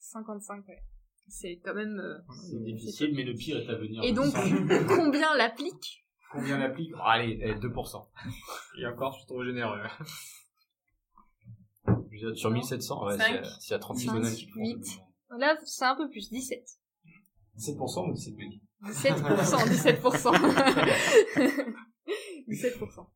55, 0.00 0.68
ouais. 0.68 0.82
C'est 1.28 1.60
quand 1.62 1.74
même... 1.74 1.98
euh, 2.00 2.18
C'est 2.50 2.62
difficile, 2.64 3.14
mais 3.14 3.22
le 3.22 3.34
pire 3.34 3.58
est 3.58 3.68
à 3.68 3.76
venir. 3.76 4.02
Et 4.02 4.12
donc, 4.12 4.32
combien 4.88 5.34
l'applique? 5.36 6.04
Combien 6.32 6.58
l'applique? 6.58 6.90
Oh, 6.96 7.00
Allez, 7.04 7.38
eh, 7.42 7.54
2%. 7.54 8.06
Et 8.80 8.86
encore, 8.86 9.12
je 9.12 9.18
suis 9.18 9.26
trop 9.26 9.44
généreux. 9.44 9.80
Sur 12.34 12.50
1700, 12.50 13.06
ouais, 13.06 13.16
c'est- 13.18 13.44
s'il 13.60 13.70
y 13.72 13.74
a 13.74 13.78
36 13.78 14.06
Cinq, 14.06 14.12
bonhommes 14.14 14.34
qui 14.34 14.46
font 14.48 14.60
huit. 14.60 14.84
ça, 14.84 15.36
Là, 15.38 15.56
c'est 15.64 15.84
un 15.84 15.94
peu 15.96 16.08
plus, 16.10 16.30
17. 16.30 16.66
7% 17.56 18.08
ou 18.08 18.12
17 18.12 18.36
mecs 18.36 18.60
17%, 18.84 19.66
17%. 19.68 20.32
17%. 22.48 23.06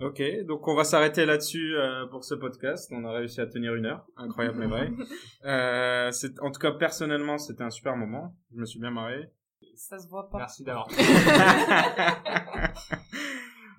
Ok, 0.00 0.20
donc 0.46 0.66
on 0.66 0.74
va 0.74 0.82
s'arrêter 0.82 1.24
là-dessus 1.24 1.76
euh, 1.76 2.06
pour 2.06 2.24
ce 2.24 2.34
podcast. 2.34 2.90
On 2.92 3.04
a 3.04 3.12
réussi 3.12 3.40
à 3.40 3.46
tenir 3.46 3.74
une 3.76 3.86
heure, 3.86 4.04
incroyable 4.16 4.58
mais 4.58 4.66
vrai. 4.66 4.90
Euh, 5.44 6.10
c'est- 6.10 6.40
en 6.40 6.50
tout 6.50 6.58
cas, 6.58 6.72
personnellement, 6.72 7.38
c'était 7.38 7.62
un 7.62 7.70
super 7.70 7.96
moment. 7.96 8.34
Je 8.52 8.56
me 8.60 8.64
suis 8.64 8.80
bien 8.80 8.90
marré. 8.90 9.30
Ça 9.76 9.98
se 9.98 10.08
voit 10.08 10.28
pas. 10.30 10.38
Merci 10.38 10.64
d'avoir. 10.64 10.88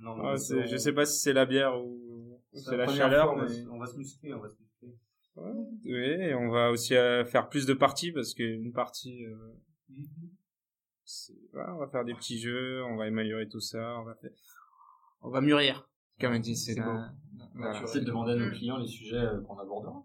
Non, 0.02 0.16
mais 0.32 0.38
c'est- 0.38 0.60
on- 0.64 0.68
je 0.68 0.78
sais 0.78 0.94
pas 0.94 1.06
si 1.06 1.20
c'est 1.20 1.34
la 1.34 1.46
bière 1.46 1.76
ou, 1.84 2.40
c'est 2.54 2.78
la 2.78 2.88
chaleur. 2.88 3.26
fois, 3.26 3.34
on 3.34 3.38
va 3.40 3.44
mais- 3.48 3.54
se- 3.54 3.68
On 3.70 3.78
va 3.80 3.86
se 3.88 3.98
muscler, 3.98 4.34
on 4.34 4.40
va 4.40 4.50
se 4.50 4.56
muscler. 4.60 4.94
Oui, 5.86 5.94
et 6.30 6.34
on 6.36 6.50
va 6.50 6.70
aussi 6.70 6.96
euh, 6.96 7.26
faire 7.26 7.50
plus 7.50 7.66
de 7.66 7.74
parties 7.74 8.12
parce 8.12 8.34
qu'une 8.34 8.72
partie, 8.72 9.26
euh, 9.26 9.36
c'est- 9.90 10.04
voilà, 11.54 11.76
on 11.76 11.80
va 11.80 11.88
faire 11.88 12.04
des 12.06 12.14
petits 12.14 12.40
jeux, 12.40 12.84
on 12.86 12.96
va 12.98 13.06
améliorer 13.06 13.48
tout 13.48 13.60
ça, 13.60 14.00
on 14.00 14.04
va 14.04 14.16
faire... 14.16 14.32
on 15.22 15.30
va 15.30 15.42
mûrir. 15.42 15.88
Comme 16.20 16.34
on 16.34 16.40
dit, 16.40 16.56
c'est 16.56 16.80
On 16.80 16.84
voilà. 17.56 17.74
va 17.74 17.84
essayer 17.84 18.02
de 18.02 18.06
demander 18.06 18.34
à 18.34 18.36
nos 18.36 18.48
Mm. 18.48 18.54
clients 18.54 18.78
les 18.78 18.88
sujets 18.88 19.18
euh, 19.18 19.42
qu'on 19.42 19.58
abordera. 19.60 20.04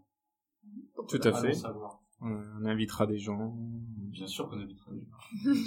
Tout 1.09 1.21
à 1.25 1.33
fait. 1.33 1.53
On 2.21 2.65
invitera 2.67 3.07
des 3.07 3.19
gens. 3.19 3.55
Bien 4.11 4.27
sûr 4.27 4.49
qu'on 4.49 4.61
invitera 4.61 4.93
des 4.93 5.01
gens. 5.01 5.53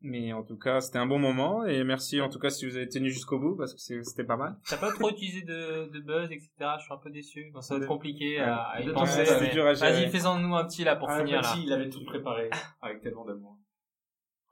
Mais 0.00 0.32
en 0.32 0.44
tout 0.44 0.56
cas, 0.56 0.80
c'était 0.80 0.98
un 0.98 1.06
bon 1.06 1.18
moment 1.18 1.64
et 1.64 1.82
merci 1.82 2.20
en 2.20 2.28
tout 2.28 2.38
cas 2.38 2.50
si 2.50 2.64
vous 2.68 2.76
avez 2.76 2.88
tenu 2.88 3.10
jusqu'au 3.10 3.40
bout 3.40 3.56
parce 3.56 3.74
que 3.74 3.80
c'était 4.04 4.22
pas 4.22 4.36
mal. 4.36 4.56
T'as 4.68 4.76
pas 4.76 4.92
trop 4.92 5.10
utilisé 5.10 5.42
de, 5.42 5.90
de 5.92 5.98
buzz, 6.00 6.30
etc. 6.30 6.50
Je 6.78 6.84
suis 6.84 6.92
un 6.94 6.98
peu 6.98 7.10
déçu. 7.10 7.50
Bon, 7.52 7.60
ça 7.60 7.74
va 7.76 7.80
être 7.82 7.88
compliqué 7.88 8.38
à, 8.38 8.58
à 8.62 8.80
y 8.80 8.92
penser. 8.92 9.24
Vas-y, 9.24 10.08
fais-en 10.08 10.38
nous 10.38 10.54
un 10.54 10.64
petit 10.66 10.84
là 10.84 10.94
pour 10.94 11.10
Ah, 11.10 11.18
finir 11.18 11.42
là. 11.42 11.52
Il 11.60 11.72
avait 11.72 11.90
tout 11.90 12.04
préparé 12.04 12.48
avec 12.80 13.00
tellement 13.02 13.24
d'amour. 13.24 13.57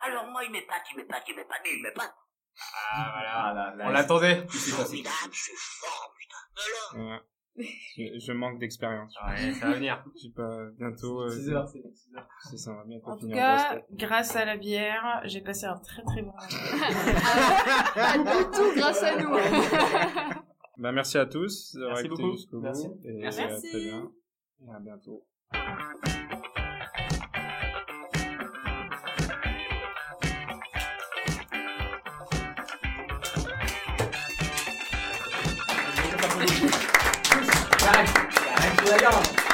Alors 0.07 0.27
moi, 0.31 0.45
il 0.45 0.51
m'épate, 0.53 0.83
il 0.93 0.97
m'épate, 0.99 1.23
il 1.29 1.37
m'épate, 1.37 1.61
il 1.65 1.83
m'épate. 1.83 2.15
Ah 2.93 3.11
voilà. 3.13 3.33
Ah 3.35 3.55
là, 3.55 3.75
là, 3.77 3.85
On 3.89 3.91
l'attendait. 3.91 4.45
il 4.53 4.59
s'est 4.59 4.71
passé. 4.77 4.85
Formidable, 5.03 5.33
c'est 5.33 5.53
formidable. 5.57 6.95
Alors, 6.95 7.07
Voilà. 7.07 7.23
Je, 7.59 8.19
je 8.19 8.33
manque 8.33 8.59
d'expérience. 8.59 9.15
Ouais, 9.27 9.53
ça 9.55 9.69
va 9.69 9.75
venir. 9.75 10.05
J'ai 10.23 10.29
pas 10.31 10.59
bientôt. 10.79 11.23
euh, 11.23 11.31
6 11.31 11.51
heures, 11.51 11.67
c'est 11.69 11.79
6 11.81 12.15
heures. 12.17 12.29
c'est 12.51 12.57
ça, 12.59 12.71
on 12.73 12.77
va 12.77 12.85
bientôt 12.85 13.11
En 13.11 13.15
tout 13.17 13.21
finir. 13.21 13.37
cas, 13.37 13.75
le 13.75 13.79
basket. 13.81 13.97
grâce 13.97 14.37
à 14.37 14.45
la 14.45 14.57
bière, 14.59 15.21
j'ai 15.25 15.41
passé 15.41 15.65
un 15.67 15.79
très 15.79 16.03
très 16.03 16.21
bon 16.23 16.33
moment. 16.33 16.37
Pas 17.95 18.19
du 18.19 18.51
tout 18.57 18.75
grâce 18.77 19.03
à 19.03 19.17
nous. 19.17 19.35
Bah, 20.79 20.93
merci 20.93 21.17
à 21.17 21.25
tous 21.25 21.75
Merci 21.81 22.09
beaucoup. 22.09 22.37
Merci. 22.61 22.89
bout. 22.89 23.01
Et 23.05 23.13
Merci. 23.23 23.41
à 23.41 23.47
très 23.49 23.81
bien. 23.81 24.11
Et 24.61 24.71
à 24.75 24.79
bientôt. 24.79 25.27
Arrête, 38.89 39.03
arrête, 39.03 39.05
tu 39.05 39.05
la 39.05 39.11
gardes. 39.11 39.46